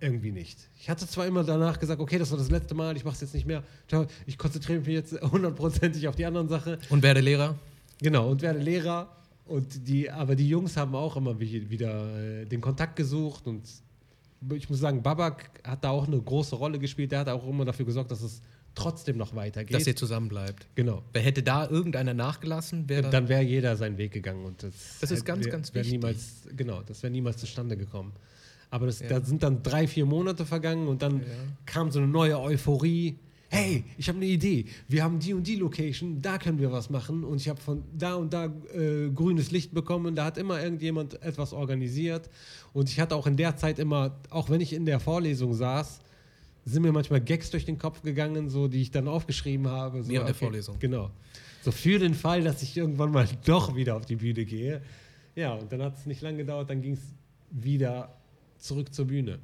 [0.00, 0.58] irgendwie nicht.
[0.80, 3.20] Ich hatte zwar immer danach gesagt, okay, das war das letzte Mal, ich mache es
[3.20, 3.62] jetzt nicht mehr.
[4.26, 6.78] Ich konzentriere mich jetzt hundertprozentig auf die anderen Sachen.
[6.88, 7.58] Und werde Lehrer?
[8.00, 9.08] Genau, und werde Lehrer.
[9.46, 13.46] Und die, aber die Jungs haben auch immer wie- wieder äh, den Kontakt gesucht.
[13.46, 13.62] Und
[14.54, 17.12] ich muss sagen, Babak hat da auch eine große Rolle gespielt.
[17.12, 18.42] Der hat auch immer dafür gesorgt, dass es
[18.74, 19.74] trotzdem noch weitergeht.
[19.74, 20.66] Dass ihr zusammen bleibt.
[20.74, 21.02] genau.
[21.12, 24.44] Wer hätte da irgendeiner nachgelassen, wäre Dann wäre jeder seinen Weg gegangen.
[24.44, 25.92] Und das, Das ist ganz, wär- ganz wär wichtig.
[26.00, 28.12] Niemals, genau, das wäre niemals zustande gekommen.
[28.68, 29.08] Aber das, Ja.
[29.08, 31.22] da sind dann drei, vier Monate vergangen und dann
[31.66, 33.16] kam so eine neue Euphorie.
[33.48, 34.66] Hey, ich habe eine Idee.
[34.88, 37.22] Wir haben die und die Location, da können wir was machen.
[37.22, 40.16] Und ich habe von da und da äh, grünes Licht bekommen.
[40.16, 42.28] Da hat immer irgendjemand etwas organisiert.
[42.72, 46.00] Und ich hatte auch in der Zeit immer, auch wenn ich in der Vorlesung saß,
[46.64, 50.02] sind mir manchmal Gags durch den Kopf gegangen, so die ich dann aufgeschrieben habe.
[50.02, 50.78] So, Während der Vorlesung.
[50.80, 51.10] Genau.
[51.62, 54.82] So für den Fall, dass ich irgendwann mal doch wieder auf die Bühne gehe.
[55.36, 57.02] Ja, und dann hat es nicht lange gedauert, dann ging es
[57.50, 58.16] wieder
[58.58, 59.38] zurück zur Bühne.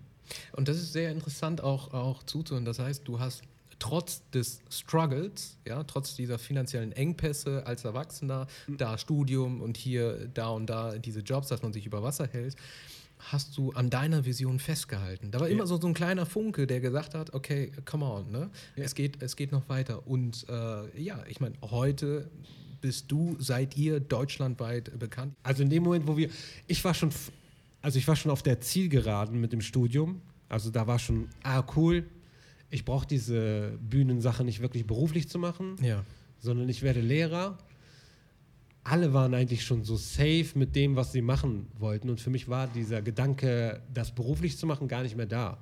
[0.53, 2.64] Und das ist sehr interessant auch, auch zuzuhören.
[2.64, 3.42] Das heißt, du hast
[3.83, 10.49] trotz des Struggles, ja, trotz dieser finanziellen Engpässe als Erwachsener, da Studium und hier, da
[10.51, 12.55] und da diese Jobs, dass man sich über Wasser hält,
[13.18, 15.33] hast du an deiner Vision festgehalten.
[15.33, 15.55] Da war Ja.
[15.55, 18.51] immer so, so ein kleiner Funke, der gesagt hat, okay, come on, ne?
[18.76, 18.85] Ja.
[18.85, 20.07] es, geht, es geht noch weiter.
[20.07, 22.30] Und äh, ja, ich meine, heute
[22.80, 25.35] bist du, seid ihr deutschlandweit bekannt.
[25.43, 26.30] Also in dem Moment, wo wir,
[26.68, 27.11] ich war schon,
[27.80, 30.20] also ich war schon auf der Zielgeraden mit dem Studium.
[30.49, 32.05] Also da war schon, ah cool,
[32.72, 35.76] ich brauche diese Bühnensache nicht wirklich beruflich zu machen.
[35.82, 36.04] Ja.
[36.40, 37.58] sondern ich werde Lehrer.
[38.82, 42.10] Alle waren eigentlich schon so safe mit dem, was sie machen wollten.
[42.10, 45.58] Und für mich war dieser Gedanke, das beruflich zu machen, gar nicht mehr da.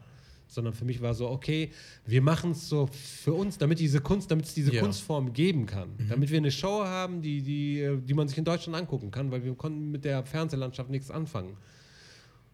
[0.47, 1.71] Sondern für mich war so, okay,
[2.07, 4.81] wir machen es so für uns, damit diese Kunst, damit es diese Ja.
[4.81, 5.91] Kunstform geben kann.
[5.99, 6.09] Mhm.
[6.09, 9.45] Damit wir eine Show haben, die, die, die man sich in Deutschland angucken kann, weil
[9.45, 11.57] wir konnten mit der Fernsehlandschaft nichts anfangen.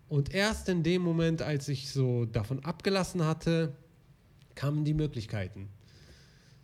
[0.08, 3.76] Und erst in dem Moment, als ich so davon abgelassen hatte,
[4.56, 5.68] kamen die Möglichkeiten.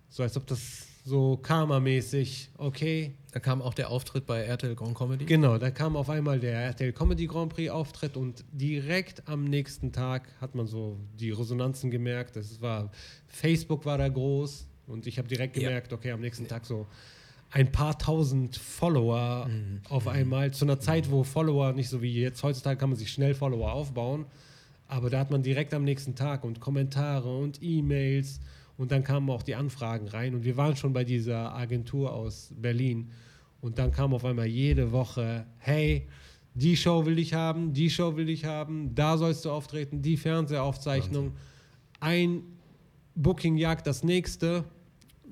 [0.09, 3.15] So als ob das so karmamäßig, okay.
[3.33, 5.25] Da kam auch der Auftritt bei RTL Grand Comedy.
[5.25, 9.91] Genau, da kam auf einmal der RTL Comedy Grand Prix Auftritt und direkt am nächsten
[9.91, 12.37] Tag hat man so die Resonanzen gemerkt.
[12.37, 12.91] Das war,
[13.27, 15.69] Facebook war da groß und ich habe direkt Ja.
[15.69, 16.87] gemerkt, okay, am nächsten Tag so
[17.51, 19.49] ein paar tausend Follower
[19.89, 20.53] auf einmal.
[20.53, 23.73] Zu einer Zeit, wo Follower nicht so wie jetzt, heutzutage kann man sich schnell Follower
[23.73, 24.27] aufbauen.
[24.93, 28.41] Aber da hat man direkt am nächsten Tag und Kommentare und E-Mails
[28.77, 32.53] und dann kamen auch die Anfragen rein und wir waren schon bei dieser Agentur aus
[32.55, 33.11] Berlin
[33.63, 36.07] und dann kam auf einmal jede Woche, hey,
[36.53, 40.19] die Show will ich haben, die Show will ich haben, da sollst du auftreten, die
[40.19, 41.33] Fernsehaufzeichnung,
[42.01, 42.43] ein
[43.15, 44.63] Booking jagt das nächste,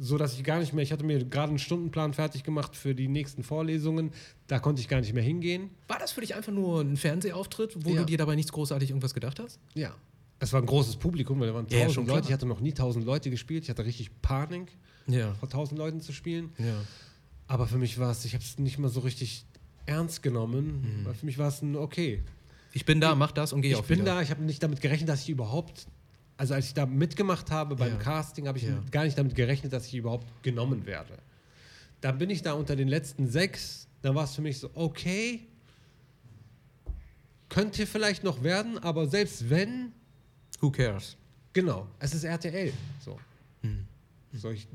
[0.03, 2.95] so dass ich gar nicht mehr, ich hatte mir gerade einen Stundenplan fertig gemacht für
[2.95, 4.13] die nächsten Vorlesungen,
[4.47, 5.69] da konnte ich gar nicht mehr hingehen.
[5.89, 8.01] War das für dich einfach nur ein Fernsehauftritt, wo Ja.
[8.01, 9.59] du dir dabei nichts großartig irgendwas gedacht hast?
[9.75, 9.95] Ja.
[10.39, 12.29] Es war ein großes Publikum, weil da waren Ja, ja, tausend schon Leute.
[12.29, 13.65] Ich hatte noch nie tausend Leute gespielt.
[13.65, 14.73] Ich hatte richtig Panik,
[15.07, 15.35] Ja.
[15.35, 16.51] vor tausend Leuten zu spielen.
[16.57, 16.75] Ja.
[17.47, 19.45] Aber für mich war es, ich habe es nicht mal so richtig
[19.85, 21.05] ernst genommen.
[21.05, 21.15] Mhm.
[21.15, 22.23] Für mich war es ein okay.
[22.73, 24.15] Ich bin da, mach das und geh Ich auch bin wieder.
[24.15, 25.87] da, ich habe nicht damit gerechnet, dass ich überhaupt,
[26.41, 27.99] also als ich da mitgemacht habe beim Ja.
[27.99, 28.83] Casting, habe ich Ja.
[28.91, 31.19] gar nicht damit gerechnet, dass ich überhaupt genommen werde.
[32.01, 35.41] Dann bin ich da unter den letzten sechs, dann war es für mich so, okay,
[37.51, 39.93] könnte vielleicht noch werden, aber selbst wenn,
[40.61, 41.17] Who cares?
[41.53, 42.73] Genau, es ist RTL.
[43.05, 43.19] So.
[43.63, 43.87] Hm.
[44.33, 44.67] So, ich,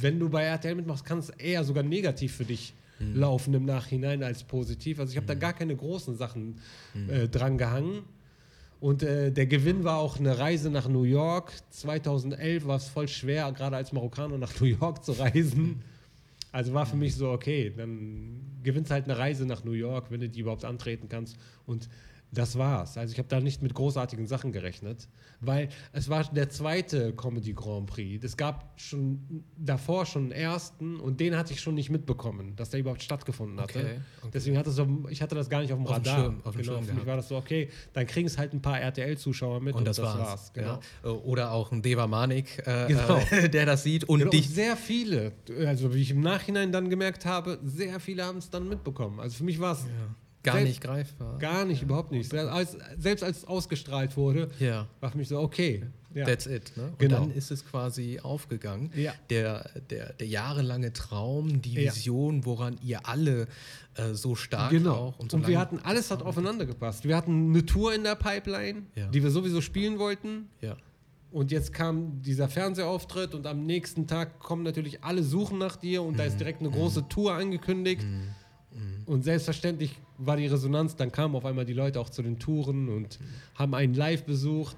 [0.00, 4.22] wenn du bei RTL mitmachst, kann es eher sogar negativ für dich laufen im Nachhinein
[4.22, 4.98] als positiv.
[5.00, 6.60] Also ich habe da gar keine großen Sachen
[7.08, 8.02] äh, dran gehangen.
[8.84, 11.54] Und äh, der Gewinn war auch eine Reise nach New York.
[11.70, 15.80] 2011 war es voll schwer, gerade als Marokkaner nach New York zu reisen.
[16.52, 20.20] Also war für mich so, okay, dann gewinnst halt eine Reise nach New York, wenn
[20.20, 21.38] du die überhaupt antreten kannst.
[21.64, 21.88] Und
[22.34, 22.98] das war's.
[22.98, 25.08] Also ich habe da nicht mit großartigen Sachen gerechnet,
[25.40, 28.24] weil es war der zweite Comedy Grand Prix.
[28.24, 32.70] Es gab schon davor schon einen ersten und den hatte ich schon nicht mitbekommen, dass
[32.70, 33.78] der überhaupt stattgefunden hatte.
[33.78, 34.30] Okay, okay.
[34.34, 36.16] Deswegen hatte so, ich hatte das gar nicht auf dem Auf Radar.
[36.16, 38.60] Schirm, auf genau, Schirm für mich war das so, okay, dann kriegen es halt ein
[38.62, 40.52] paar RTL-Zuschauer mit Und das, war's.
[40.52, 40.80] Genau.
[41.04, 41.10] Ja.
[41.10, 43.18] Oder auch ein Deva Manik, äh, Genau.
[43.30, 44.48] äh, der das sieht und Genau, dich.
[44.48, 45.32] und sehr viele,
[45.66, 49.20] also wie ich im Nachhinein dann gemerkt habe, sehr viele haben es dann mitbekommen.
[49.20, 49.86] Also für mich war es
[50.44, 51.38] Gar selbst, nicht greifbar.
[51.38, 52.30] Gar nicht, überhaupt nicht.
[52.30, 54.86] Selbst als, selbst als es ausgestrahlt wurde, Ja.
[55.00, 55.84] war für mich so, okay.
[56.14, 56.26] Ja.
[56.26, 56.72] That's it.
[56.76, 56.84] Ne?
[56.84, 57.20] Und Genau.
[57.20, 58.92] dann ist es quasi aufgegangen.
[58.94, 59.12] Ja.
[59.30, 61.92] Der, der, der jahrelange Traum, die Ja.
[61.92, 63.48] Vision, woran ihr alle
[63.96, 64.94] äh, so stark Genau.
[64.94, 67.04] auch Und, so wir lang- hatten, alles hat aufeinander gepasst.
[67.04, 69.08] Wir hatten eine Tour in der Pipeline, Ja.
[69.08, 70.48] die wir sowieso spielen wollten.
[70.60, 70.76] Ja.
[71.32, 76.02] Und jetzt kam dieser Fernsehauftritt und am nächsten Tag kommen natürlich alle suchen nach dir
[76.04, 76.16] und Mhm.
[76.18, 78.04] da ist direkt eine große Tour angekündigt.
[79.06, 82.88] Und selbstverständlich war die Resonanz, dann kamen auf einmal die Leute auch zu den Touren
[82.88, 83.18] und
[83.54, 84.76] haben einen live besucht.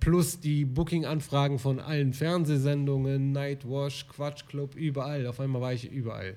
[0.00, 5.26] Plus die Booking-Anfragen von allen Fernsehsendungen, Nightwash, Quatsch Club, überall.
[5.26, 6.36] Auf einmal war ich überall.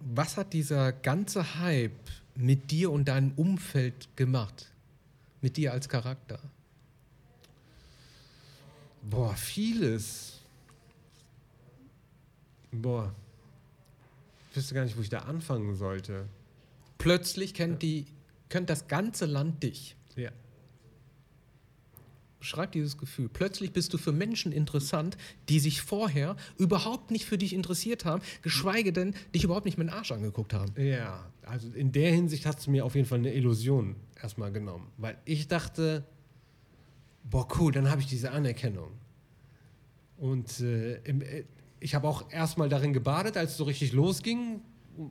[0.00, 1.92] Was hat dieser ganze Hype
[2.34, 4.70] mit dir und deinem Umfeld gemacht?
[5.40, 6.40] Mit dir als Charakter?
[9.02, 10.40] Boah, vieles.
[12.72, 13.14] Boah.
[14.56, 16.30] Ich wüsste gar nicht, wo ich da anfangen sollte.
[16.96, 18.06] Plötzlich kennt, die,
[18.48, 19.96] kennt das ganze Land dich.
[20.16, 20.30] Ja.
[22.38, 23.28] Beschreib dieses Gefühl.
[23.28, 25.18] Plötzlich bist du für Menschen interessant,
[25.50, 29.88] die sich vorher überhaupt nicht für dich interessiert haben, geschweige denn dich überhaupt nicht mit
[29.88, 30.72] dem Arsch angeguckt haben.
[30.80, 34.90] Ja, also in der Hinsicht hat es mir auf jeden Fall eine Illusion erstmal genommen.
[34.96, 36.02] Weil ich dachte,
[37.24, 38.92] boah, cool, dann habe ich diese Anerkennung.
[40.16, 41.44] Und äh, im, äh,
[41.86, 44.60] ich habe auch erstmal darin gebadet, als es so richtig losging.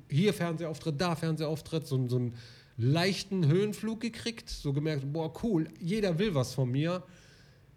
[0.10, 2.34] Hier Fernsehauftritt, da Fernsehauftritt, so, so einen
[2.76, 4.50] leichten Höhenflug gekriegt.
[4.50, 7.02] So gemerkt, boah, cool, jeder will was von mir.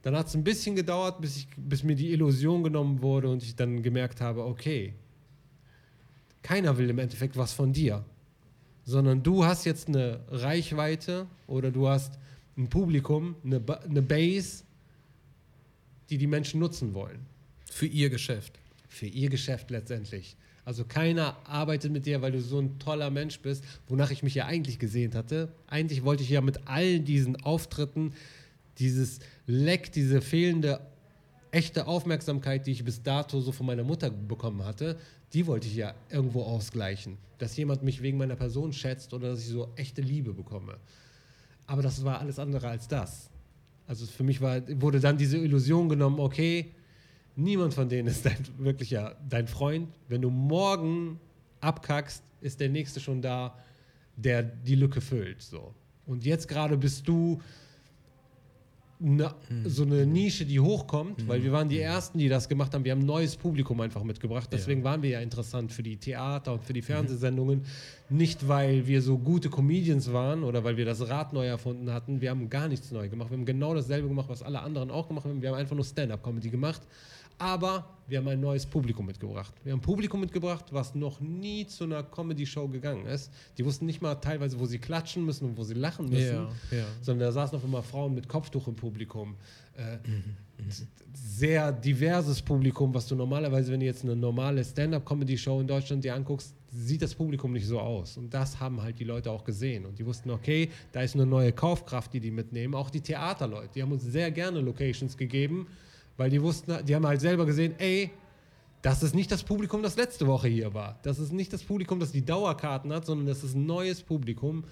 [0.02, 3.40] Dann hat es ein bisschen gedauert, bis, ich, bis mir die Illusion genommen wurde und
[3.44, 4.94] ich dann gemerkt habe, okay,
[6.42, 8.04] keiner will im Endeffekt was von dir,
[8.84, 12.18] sondern du hast jetzt eine Reichweite oder du hast
[12.56, 14.64] ein Publikum, eine, Ba- eine Base,
[16.10, 17.24] die die Menschen nutzen wollen.
[17.70, 18.58] Für ihr Geschäft.
[18.88, 20.36] Für ihr Geschäft letztendlich.
[20.64, 24.34] Also keiner arbeitet mit dir, weil du so ein toller Mensch bist, wonach ich mich
[24.34, 25.52] ja eigentlich gesehnt hatte.
[25.66, 28.12] Eigentlich wollte ich ja mit all diesen Auftritten
[28.78, 30.80] dieses Leck, diese fehlende
[31.50, 34.98] echte Aufmerksamkeit, die ich bis dato so von meiner Mutter bekommen hatte,
[35.32, 37.16] die wollte ich ja irgendwo ausgleichen.
[37.38, 40.76] Dass jemand mich wegen meiner Person schätzt oder dass ich so echte Liebe bekomme.
[41.66, 43.30] Aber das war alles andere als das.
[43.86, 46.72] Also für mich war, wurde dann diese Illusion genommen, okay,
[47.38, 49.88] niemand von denen ist dein, wirklich ja dein Freund.
[50.08, 51.18] Wenn du morgen
[51.60, 53.56] abkackst, ist der Nächste schon da,
[54.16, 55.40] der die Lücke füllt.
[55.42, 55.74] So.
[56.06, 57.40] Und jetzt gerade bist du
[58.98, 59.32] ne,
[59.64, 62.84] so eine Nische, die hochkommt, weil wir waren die Ersten, die das gemacht haben.
[62.84, 64.48] Wir haben ein neues Publikum einfach mitgebracht.
[64.52, 67.64] Deswegen waren wir ja interessant für die Theater und für die Fernsehsendungen.
[68.08, 72.20] Nicht, weil wir so gute Comedians waren oder weil wir das Rad neu erfunden hatten.
[72.20, 73.30] Wir haben gar nichts neu gemacht.
[73.30, 75.42] Wir haben genau dasselbe gemacht, was alle anderen auch gemacht haben.
[75.42, 76.82] Wir haben einfach nur Stand-up-Comedy gemacht.
[77.38, 79.52] Aber wir haben ein neues Publikum mitgebracht.
[79.64, 83.30] Wir haben ein Publikum mitgebracht, was noch nie zu einer Comedy-Show gegangen ist.
[83.58, 86.76] Die wussten nicht mal teilweise, wo sie klatschen müssen und wo sie lachen müssen Ja,
[86.78, 86.84] ja.
[87.02, 89.36] sondern da saßen auf immer Frauen mit Kopftuch im Publikum.
[89.76, 90.24] Äh, Mhm,
[91.14, 96.14] Sehr diverses Publikum, was du normalerweise, wenn du jetzt eine normale Stand-up-Comedy-Show in Deutschland dir
[96.14, 98.16] anguckst, sieht das Publikum nicht so aus.
[98.16, 99.86] Und das haben halt die Leute auch gesehen.
[99.86, 102.74] Und die wussten, okay, da ist eine neue Kaufkraft, die die mitnehmen.
[102.74, 105.66] Auch die Theaterleute, die haben uns sehr gerne Locations gegeben,
[106.18, 108.10] weil die wussten, die haben halt selber gesehen, ey,
[108.82, 110.98] das ist nicht das Publikum, das letzte Woche hier war.
[111.02, 114.64] Das ist nicht das Publikum, das die Dauerkarten hat, sondern das ist ein neues Publikum.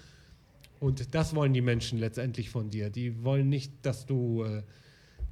[0.79, 2.89] Und das wollen die Menschen letztendlich von dir.
[2.89, 4.43] Die wollen nicht, dass du.
[4.43, 4.61] Äh,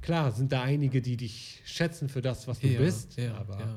[0.02, 3.16] klar, sind da einige, die dich schätzen für das, was du Ja, bist.
[3.16, 3.76] ja, aber ja.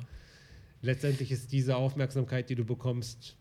[0.82, 3.36] letztendlich ist diese Aufmerksamkeit, die du bekommst,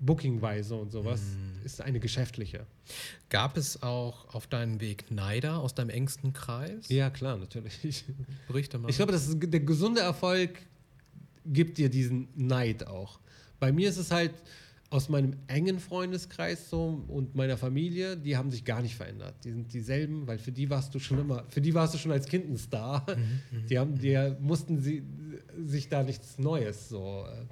[0.00, 1.64] bookingweise und sowas, Mhm.
[1.64, 2.66] ist eine geschäftliche.
[3.30, 6.88] Gab es auch auf deinem Weg Neider aus deinem engsten Kreis?
[6.88, 8.04] Ja, klar, natürlich.
[8.46, 8.88] Berichte mal.
[8.90, 10.58] Ich glaube, das ist, der gesunde Erfolg
[11.44, 13.18] gibt dir diesen Neid auch.
[13.60, 14.32] Bei mir ist es halt
[14.90, 19.34] aus meinem engen Freundeskreis so und meiner Familie, die haben sich gar nicht verändert.
[19.44, 22.12] Die sind dieselben, weil für die warst du schon immer, für die warst du schon
[22.12, 23.04] als Kind ein Star.
[23.68, 25.02] Die haben, die mussten sie
[25.62, 27.44] sich da nichts Neues so äh,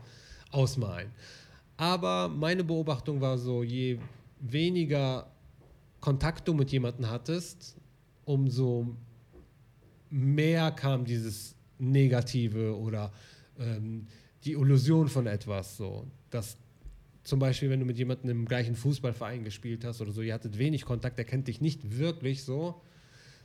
[0.50, 1.10] ausmalen.
[1.76, 3.98] Aber meine Beobachtung war so, je
[4.40, 5.30] weniger
[6.00, 7.76] Kontakt du mit jemandem hattest,
[8.24, 8.96] umso
[10.10, 13.12] mehr kam dieses Negative oder
[13.58, 14.06] ähm,
[14.44, 15.76] die Illusion von etwas.
[15.76, 16.56] So, dass
[17.24, 20.58] zum Beispiel, wenn du mit jemandem im gleichen Fußballverein gespielt hast oder so, ihr hattet
[20.58, 22.80] wenig Kontakt, der kennt dich nicht wirklich so,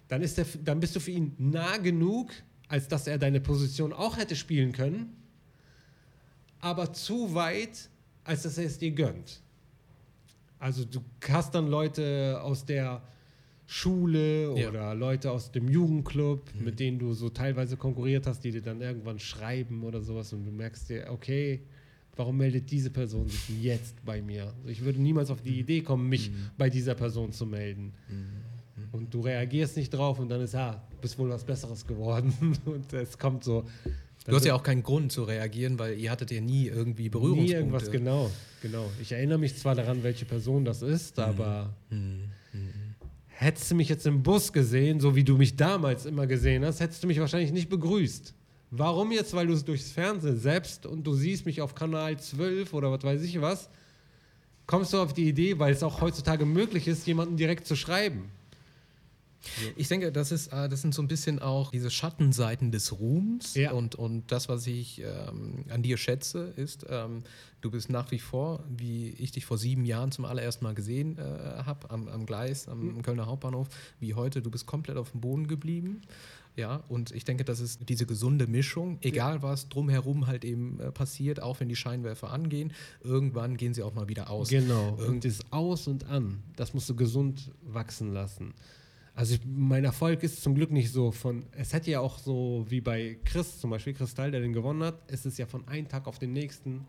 [0.07, 2.31] dann, ist der, dann bist du für ihn nah genug,
[2.67, 5.15] als dass er deine Position auch hätte spielen können,
[6.59, 7.89] aber zu weit,
[8.23, 9.41] als dass er es dir gönnt.
[10.59, 13.01] Also du hast dann Leute aus der
[13.65, 14.69] Schule Ja.
[14.69, 18.81] oder Leute aus dem Jugendclub, mit denen du so teilweise konkurriert hast, die dir dann
[18.81, 21.61] irgendwann schreiben oder sowas und du merkst dir, okay,
[22.17, 24.53] Warum meldet diese Person sich jetzt bei mir?
[24.57, 26.35] Also ich würde niemals auf die Idee kommen, mich Mhm.
[26.57, 27.93] bei dieser Person zu melden.
[28.91, 32.33] Und du reagierst nicht drauf und dann ist, ja, bist wohl was Besseres geworden.
[32.65, 33.63] Und es kommt so.
[34.27, 37.53] Du hast ja auch keinen Grund zu reagieren, weil ihr hattet ja nie irgendwie Berührungspunkte.
[37.53, 38.29] Nie irgendwas, genau,
[38.61, 38.89] genau.
[39.01, 41.23] Ich erinnere mich zwar daran, welche Person das ist, Mhm.
[41.23, 41.73] aber
[43.27, 46.79] hättest du mich jetzt im Bus gesehen, so wie du mich damals immer gesehen hast,
[46.79, 48.35] hättest du mich wahrscheinlich nicht begrüßt.
[48.69, 49.33] Warum jetzt?
[49.33, 53.03] Weil du es durchs Fernsehen selbst und du siehst mich auf Kanal 12 oder was
[53.03, 53.69] weiß ich was,
[54.67, 58.29] kommst du auf die Idee, weil es auch heutzutage möglich ist, jemanden direkt zu schreiben.
[59.75, 63.55] Ich denke, das, ist, äh, das sind so ein bisschen auch diese Schattenseiten des Ruhms.
[63.55, 63.71] Ja.
[63.71, 67.23] Und, und das, was ich ähm, an dir schätze, ist, ähm,
[67.61, 71.17] du bist nach wie vor, wie ich dich vor sieben Jahren zum allerersten Mal gesehen
[71.17, 71.21] äh,
[71.65, 73.67] habe, am, am Gleis, am Kölner Hauptbahnhof,
[73.99, 74.41] wie heute.
[74.41, 76.01] Du bist komplett auf dem Boden geblieben.
[76.57, 80.91] Ja, und ich denke, das ist diese gesunde Mischung, egal was drumherum halt eben äh,
[80.91, 84.49] passiert, auch wenn die Scheinwerfer angehen, irgendwann gehen sie auch mal wieder aus.
[84.49, 84.97] Genau.
[84.97, 88.53] Irgend- Und das Aus und An, das musst du gesund wachsen lassen.
[89.21, 92.65] Also ich, mein Erfolg ist zum Glück nicht so von, es hätte ja auch so
[92.69, 95.87] wie bei Chris zum Beispiel, Kristall, der den gewonnen hat, es ist ja von einem
[95.87, 96.87] Tag auf den nächsten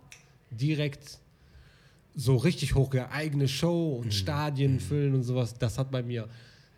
[0.50, 1.18] direkt
[2.14, 5.58] so richtig hoch, eigene Show und Stadien füllen und sowas.
[5.58, 6.26] Das hat bei mir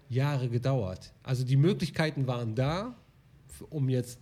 [0.09, 1.13] Jahre gedauert.
[1.23, 2.97] Also die Möglichkeiten waren da,
[3.71, 4.19] um jetzt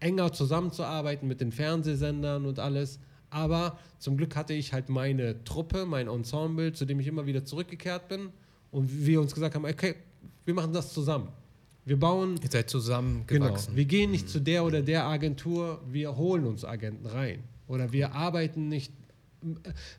[0.00, 2.98] enger zusammenzuarbeiten mit den Fernsehsendern und alles.
[3.30, 7.44] Aber zum Glück hatte ich halt meine Truppe, mein Ensemble, zu dem ich immer wieder
[7.44, 8.30] zurückgekehrt bin.
[8.72, 9.94] Und wir uns gesagt haben, okay,
[10.44, 11.28] wir machen das zusammen.
[11.84, 13.46] Wir bauen Ihr seid zusammen Genau.
[13.46, 13.74] gewachsen.
[13.74, 17.42] Wir gehen nicht zu der oder der Agentur, wir holen uns Agenten rein.
[17.68, 18.92] Oder wir arbeiten nicht,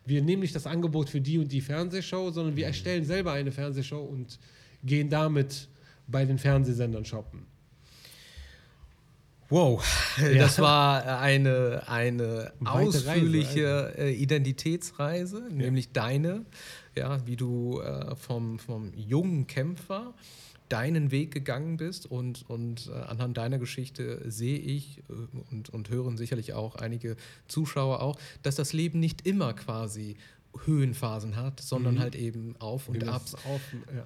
[0.05, 3.51] wir nehmen nicht das Angebot für die und die Fernsehshow, sondern wir erstellen selber eine
[3.51, 4.39] Fernsehshow und
[4.83, 5.67] gehen damit
[6.07, 7.45] bei den Fernsehsendern shoppen.
[9.49, 9.83] Wow,
[10.17, 10.33] Ja.
[10.37, 16.45] das war eine, eine Weite Reise, ausführliche äh, Identitätsreise, nämlich deine,
[16.95, 20.13] ja, wie du äh, vom, vom jungen Kämpfer
[20.69, 25.13] deinen Weg gegangen bist und, und äh, anhand deiner Geschichte sehe ich äh,
[25.51, 30.15] und, und hören sicherlich auch einige Zuschauer auch, dass das Leben nicht immer quasi
[30.65, 31.99] Höhenphasen hat, sondern Mhm.
[31.99, 33.61] halt eben Auf und Auf,
[33.95, 34.05] ja.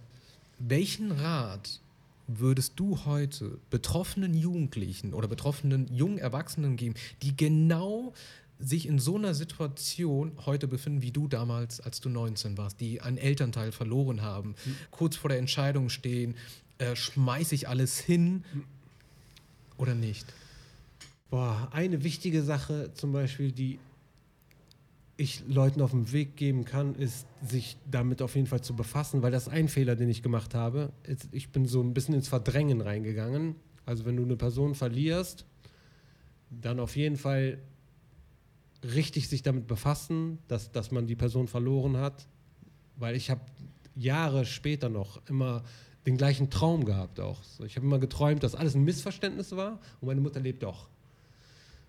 [0.59, 1.81] Welchen Rat
[2.27, 8.13] würdest du heute betroffenen Jugendlichen oder betroffenen jungen Erwachsenen geben, die genau
[8.59, 13.01] sich in so einer Situation heute befinden, wie du damals, als du 19 warst, die
[13.01, 14.55] einen Elternteil verloren haben,
[14.91, 16.35] kurz vor der Entscheidung stehen,
[16.77, 18.43] äh, schmeiße ich alles hin
[19.77, 20.25] oder nicht?
[21.29, 23.79] Boah, eine wichtige Sache zum Beispiel, die
[25.17, 29.21] ich Leuten auf den Weg geben kann, ist, sich damit auf jeden Fall zu befassen,
[29.21, 30.91] weil das ist ein Fehler, den ich gemacht habe.
[31.31, 33.55] Ich bin so ein bisschen ins Verdrängen reingegangen.
[33.85, 35.45] Also wenn du eine Person verlierst,
[36.49, 37.59] dann auf jeden Fall
[38.93, 42.27] richtig sich damit befassen, dass, dass man die Person verloren hat.
[42.97, 43.41] Weil ich habe
[43.95, 45.63] Jahre später noch immer
[46.05, 47.41] den gleichen Traum gehabt auch.
[47.65, 50.87] Ich habe immer geträumt, dass alles ein Missverständnis war und meine Mutter lebt doch.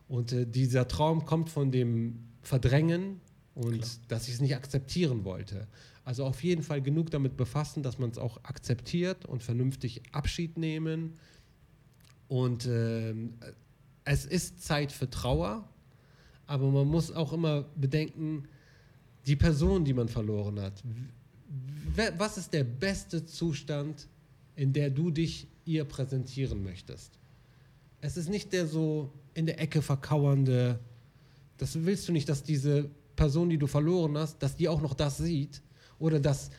[0.08, 3.20] Und äh, dieser Traum kommt von dem Verdrängen
[3.54, 3.90] und Klar.
[4.08, 5.66] dass ich es nicht akzeptieren wollte.
[6.04, 10.56] Also auf jeden Fall genug damit befassen, dass man es auch akzeptiert und vernünftig Abschied
[10.56, 11.14] nehmen.
[12.28, 13.34] Und ähm,
[14.04, 15.68] es ist Zeit für Trauer,
[16.46, 18.44] aber man muss auch immer bedenken,
[19.26, 20.82] die Person, die man verloren hat.
[22.16, 24.06] Was ist der beste Zustand,
[24.54, 27.18] in der du dich ihr präsentieren möchtest?
[28.00, 30.78] Es ist nicht der so in der Ecke verkauernde,
[31.58, 34.94] das willst du nicht, dass diese Person, die du verloren hast, dass die auch noch
[34.94, 35.62] das sieht
[35.98, 36.50] oder dass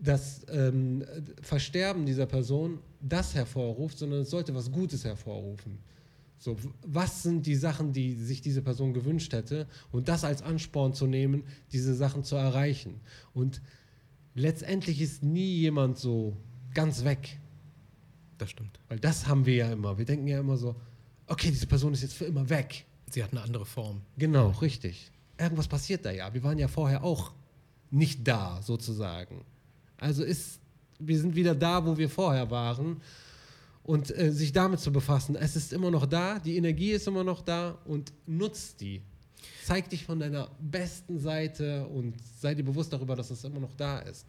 [0.00, 1.04] das ähm,
[1.42, 5.78] Versterben dieser Person das hervorruft, sondern es sollte was Gutes hervorrufen.
[6.38, 6.56] So,
[6.86, 11.06] was sind die Sachen, die sich diese Person gewünscht hätte und das als Ansporn zu
[11.06, 13.00] nehmen, diese Sachen zu erreichen.
[13.32, 13.62] Und
[14.34, 16.36] letztendlich ist nie jemand so
[16.74, 17.40] ganz weg.
[18.38, 18.78] Das stimmt.
[18.88, 19.96] Weil das haben wir ja immer.
[19.96, 20.76] Wir denken ja immer so,
[21.26, 22.84] okay, diese Person ist jetzt für immer weg.
[23.10, 24.02] Sie hat eine andere Form.
[24.18, 25.10] Genau, richtig.
[25.38, 26.32] Irgendwas passiert da ja.
[26.34, 27.32] Wir waren ja vorher auch
[27.90, 29.44] nicht da, sozusagen.
[29.96, 30.60] Also ist,
[30.98, 33.00] wir sind wieder da, wo wir vorher waren.
[33.86, 37.22] Und äh, sich damit zu befassen, es ist immer noch da, die Energie ist immer
[37.22, 39.00] noch da und nutzt die.
[39.64, 43.74] Zeig dich von deiner besten Seite und sei dir bewusst darüber, dass es immer noch
[43.76, 44.26] da ist.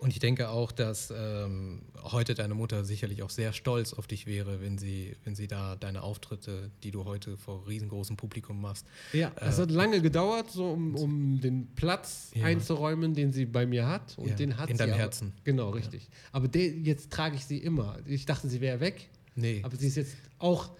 [0.00, 4.26] Und ich denke auch, dass ähm, heute deine Mutter sicherlich auch sehr stolz auf dich
[4.26, 8.86] wäre, wenn sie, wenn sie da deine Auftritte, die du heute vor riesengroßem Publikum machst,
[9.12, 12.46] Ja, es hat lange gedauert, so um, um den Platz Ja.
[12.46, 14.16] einzuräumen, den sie bei mir hat.
[14.16, 15.32] Und Ja, den hat in sie deinem aber, Herzen.
[15.44, 16.08] Genau, richtig.
[16.32, 17.98] Aber de, jetzt trage ich sie immer.
[18.06, 20.70] Ich dachte, sie wäre weg, nee, aber sie ist jetzt auch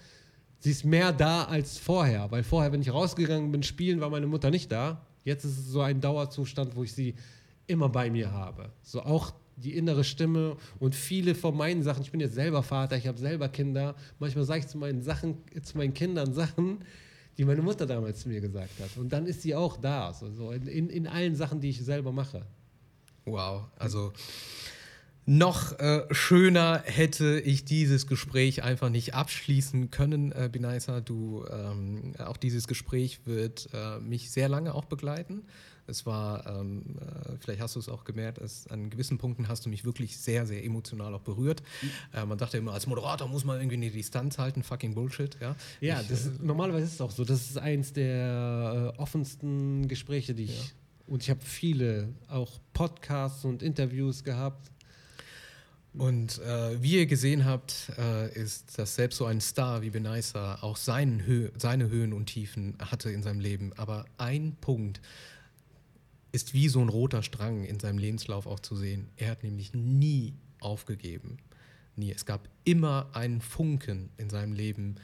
[0.61, 4.27] sie ist mehr da als vorher, weil vorher, wenn ich rausgegangen bin, spielen, war meine
[4.27, 5.05] Mutter nicht da.
[5.25, 7.15] Jetzt ist es so ein Dauerzustand, wo ich sie
[7.71, 8.71] immer bei mir habe.
[8.83, 12.97] So auch die innere Stimme und viele von meinen Sachen, ich bin jetzt selber Vater,
[12.97, 16.79] ich habe selber Kinder, manchmal sage ich zu meinen Sachen, zu meinen Kindern Sachen,
[17.39, 18.97] die meine Mutter damals zu mir gesagt hat.
[18.97, 22.13] Und dann ist sie auch da, so, so in, in allen Sachen, die ich selber
[22.13, 22.45] mache.
[23.25, 24.13] Wow, also
[25.27, 31.01] noch äh, schöner hätte ich dieses Gespräch einfach nicht abschließen können, äh, Benaisa.
[31.01, 35.43] Du, ähm, auch dieses Gespräch wird äh, mich sehr lange auch begleiten.
[35.91, 39.67] Es war, ähm, äh, vielleicht hast du es auch gemerkt, es, an gewissen Punkten hast
[39.67, 41.63] du mich wirklich sehr, sehr emotional auch berührt.
[41.83, 42.29] Mhm.
[42.29, 45.37] man dachte immer, als Moderator muss man irgendwie eine Distanz halten, fucking Bullshit.
[45.41, 47.25] Ja, ja ich, das ist, normalerweise ist es auch so.
[47.25, 50.59] Das ist eins der äh, offensten Gespräche, die ich.
[50.59, 50.71] Ja.
[51.07, 54.71] Und ich habe viele auch Podcasts und Interviews gehabt
[55.93, 60.59] und äh, wie ihr gesehen habt, äh, ist, dass selbst so ein Star wie Benaisa
[60.61, 63.73] auch seinen Hö seine Höhen und Tiefen hatte in seinem Leben.
[63.77, 65.01] Aber ein Punkt
[66.33, 69.09] ist wie so ein roter Strang in seinem Lebenslauf auch zu sehen.
[69.17, 71.39] Er hat nämlich nie aufgegeben.
[71.97, 72.13] Nie.
[72.13, 74.97] Es gab immer einen Funken in seinem Leben,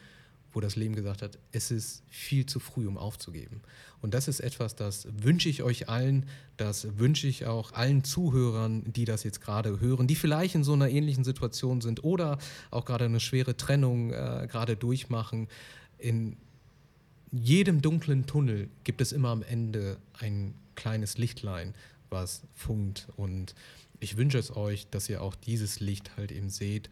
[0.53, 3.61] wo das Leben gesagt hat, es ist viel zu früh, um aufzugeben.
[4.01, 6.25] Und das ist etwas, das wünsche ich euch allen,
[6.57, 10.73] das wünsche ich auch allen Zuhörern, die das jetzt gerade hören, die vielleicht in so
[10.73, 12.39] einer ähnlichen Situation sind oder
[12.71, 15.49] auch gerade eine schwere Trennung äh, gerade durchmachen.
[15.99, 16.37] In
[17.33, 21.75] jedem dunklen Tunnel gibt es immer am Ende ein kleines Lichtlein,
[22.11, 23.09] was funkt.
[23.17, 23.55] Und
[24.01, 26.91] ich wünsche es euch, dass ihr auch dieses Licht halt eben seht.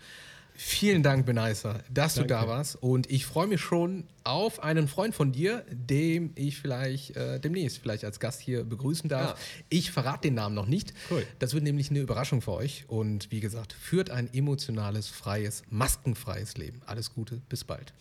[0.56, 2.28] Vielen Dank, Benaisa, dass Danke.
[2.28, 2.76] du da warst.
[2.76, 7.78] Und ich freue mich schon auf einen Freund von dir, dem ich vielleicht äh, demnächst
[7.78, 9.30] vielleicht als Gast hier begrüßen darf.
[9.30, 9.64] Ja.
[9.68, 10.94] Ich verrate den Namen noch nicht.
[11.10, 11.26] Cool.
[11.40, 12.84] Das wird nämlich eine Überraschung für euch.
[12.86, 16.82] Und wie gesagt, führt ein emotionales, freies, maskenfreies Leben.
[16.86, 17.92] Alles Gute, bis bald.